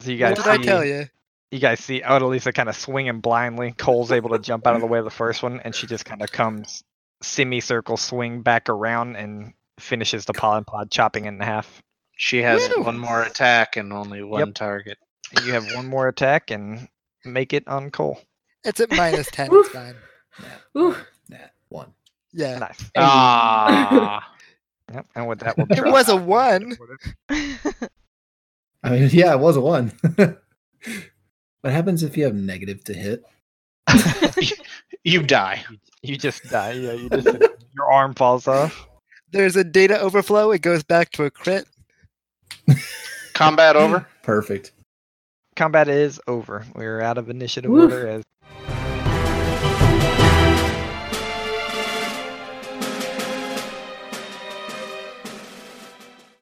So 0.00 0.10
you 0.10 0.18
What 0.24 0.34
guys 0.36 0.44
did 0.44 0.46
I 0.52 0.56
tell 0.58 0.84
you? 0.84 1.06
you 1.50 1.58
guys 1.60 1.78
see 1.80 2.00
Odalisa 2.00 2.52
kind 2.52 2.68
of 2.68 2.76
swinging 2.76 3.20
blindly. 3.20 3.72
Cole's 3.78 4.10
able 4.12 4.30
to 4.30 4.38
jump 4.38 4.66
out 4.66 4.74
of 4.74 4.80
the 4.80 4.86
way 4.86 4.98
of 4.98 5.04
the 5.04 5.10
first 5.10 5.42
one, 5.42 5.60
and 5.60 5.74
she 5.74 5.86
just 5.86 6.04
kind 6.04 6.22
of 6.22 6.32
comes 6.32 6.82
semicircle 7.24 7.96
swing 7.96 8.42
back 8.42 8.68
around 8.68 9.16
and 9.16 9.52
finishes 9.78 10.24
the 10.24 10.32
pollen 10.32 10.64
pod, 10.64 10.90
chopping 10.90 11.24
it 11.24 11.28
in 11.28 11.40
half. 11.40 11.82
She 12.16 12.42
has 12.42 12.70
Woo. 12.76 12.84
one 12.84 12.98
more 12.98 13.22
attack 13.22 13.76
and 13.76 13.92
only 13.92 14.22
one 14.22 14.52
target. 14.52 14.98
You 15.44 15.52
have 15.52 15.64
one 15.74 15.86
more 15.86 16.06
attack 16.08 16.50
and 16.50 16.88
make 17.24 17.52
it 17.52 17.66
on 17.66 17.90
Cole. 17.90 18.20
It's 18.62 18.80
at 18.80 18.90
minus 18.92 19.28
10. 19.30 19.50
Woof. 19.50 19.66
It's 19.66 19.74
fine. 19.74 19.96
Ooh. 20.78 20.96
Nat 21.28 21.52
one. 21.68 21.92
Yeah. 22.32 22.58
Nice. 22.58 22.90
Ah. 22.96 24.30
Yep. 24.92 25.06
And 25.14 25.28
with 25.28 25.38
that, 25.40 25.56
we'll 25.56 25.66
It 25.70 25.76
drop 25.76 25.92
was 25.94 26.08
a 26.10 26.16
one. 26.16 26.76
I 27.30 28.90
mean, 28.90 29.08
yeah, 29.12 29.32
it 29.32 29.40
was 29.40 29.56
a 29.56 29.60
one. 29.62 29.92
what 30.16 31.72
happens 31.72 32.02
if 32.02 32.18
you 32.18 32.24
have 32.24 32.34
negative 32.34 32.84
to 32.84 32.92
hit? 32.92 33.24
you 35.04 35.22
die. 35.22 35.64
You 36.02 36.16
just 36.16 36.44
die. 36.50 36.72
Yeah, 36.72 36.92
you 36.92 37.08
just 37.08 37.26
your 37.74 37.90
arm 37.90 38.14
falls 38.14 38.46
off. 38.48 38.88
There's 39.32 39.56
a 39.56 39.64
data 39.64 39.98
overflow. 39.98 40.52
It 40.52 40.62
goes 40.62 40.82
back 40.82 41.10
to 41.12 41.24
a 41.24 41.30
crit. 41.30 41.66
Combat 43.34 43.76
over. 43.76 44.06
Perfect. 44.22 44.72
Combat 45.56 45.88
is 45.88 46.20
over. 46.26 46.64
We're 46.74 47.00
out 47.00 47.18
of 47.18 47.30
initiative 47.30 47.70
Woof. 47.70 47.92
order 47.92 48.08
as 48.08 48.24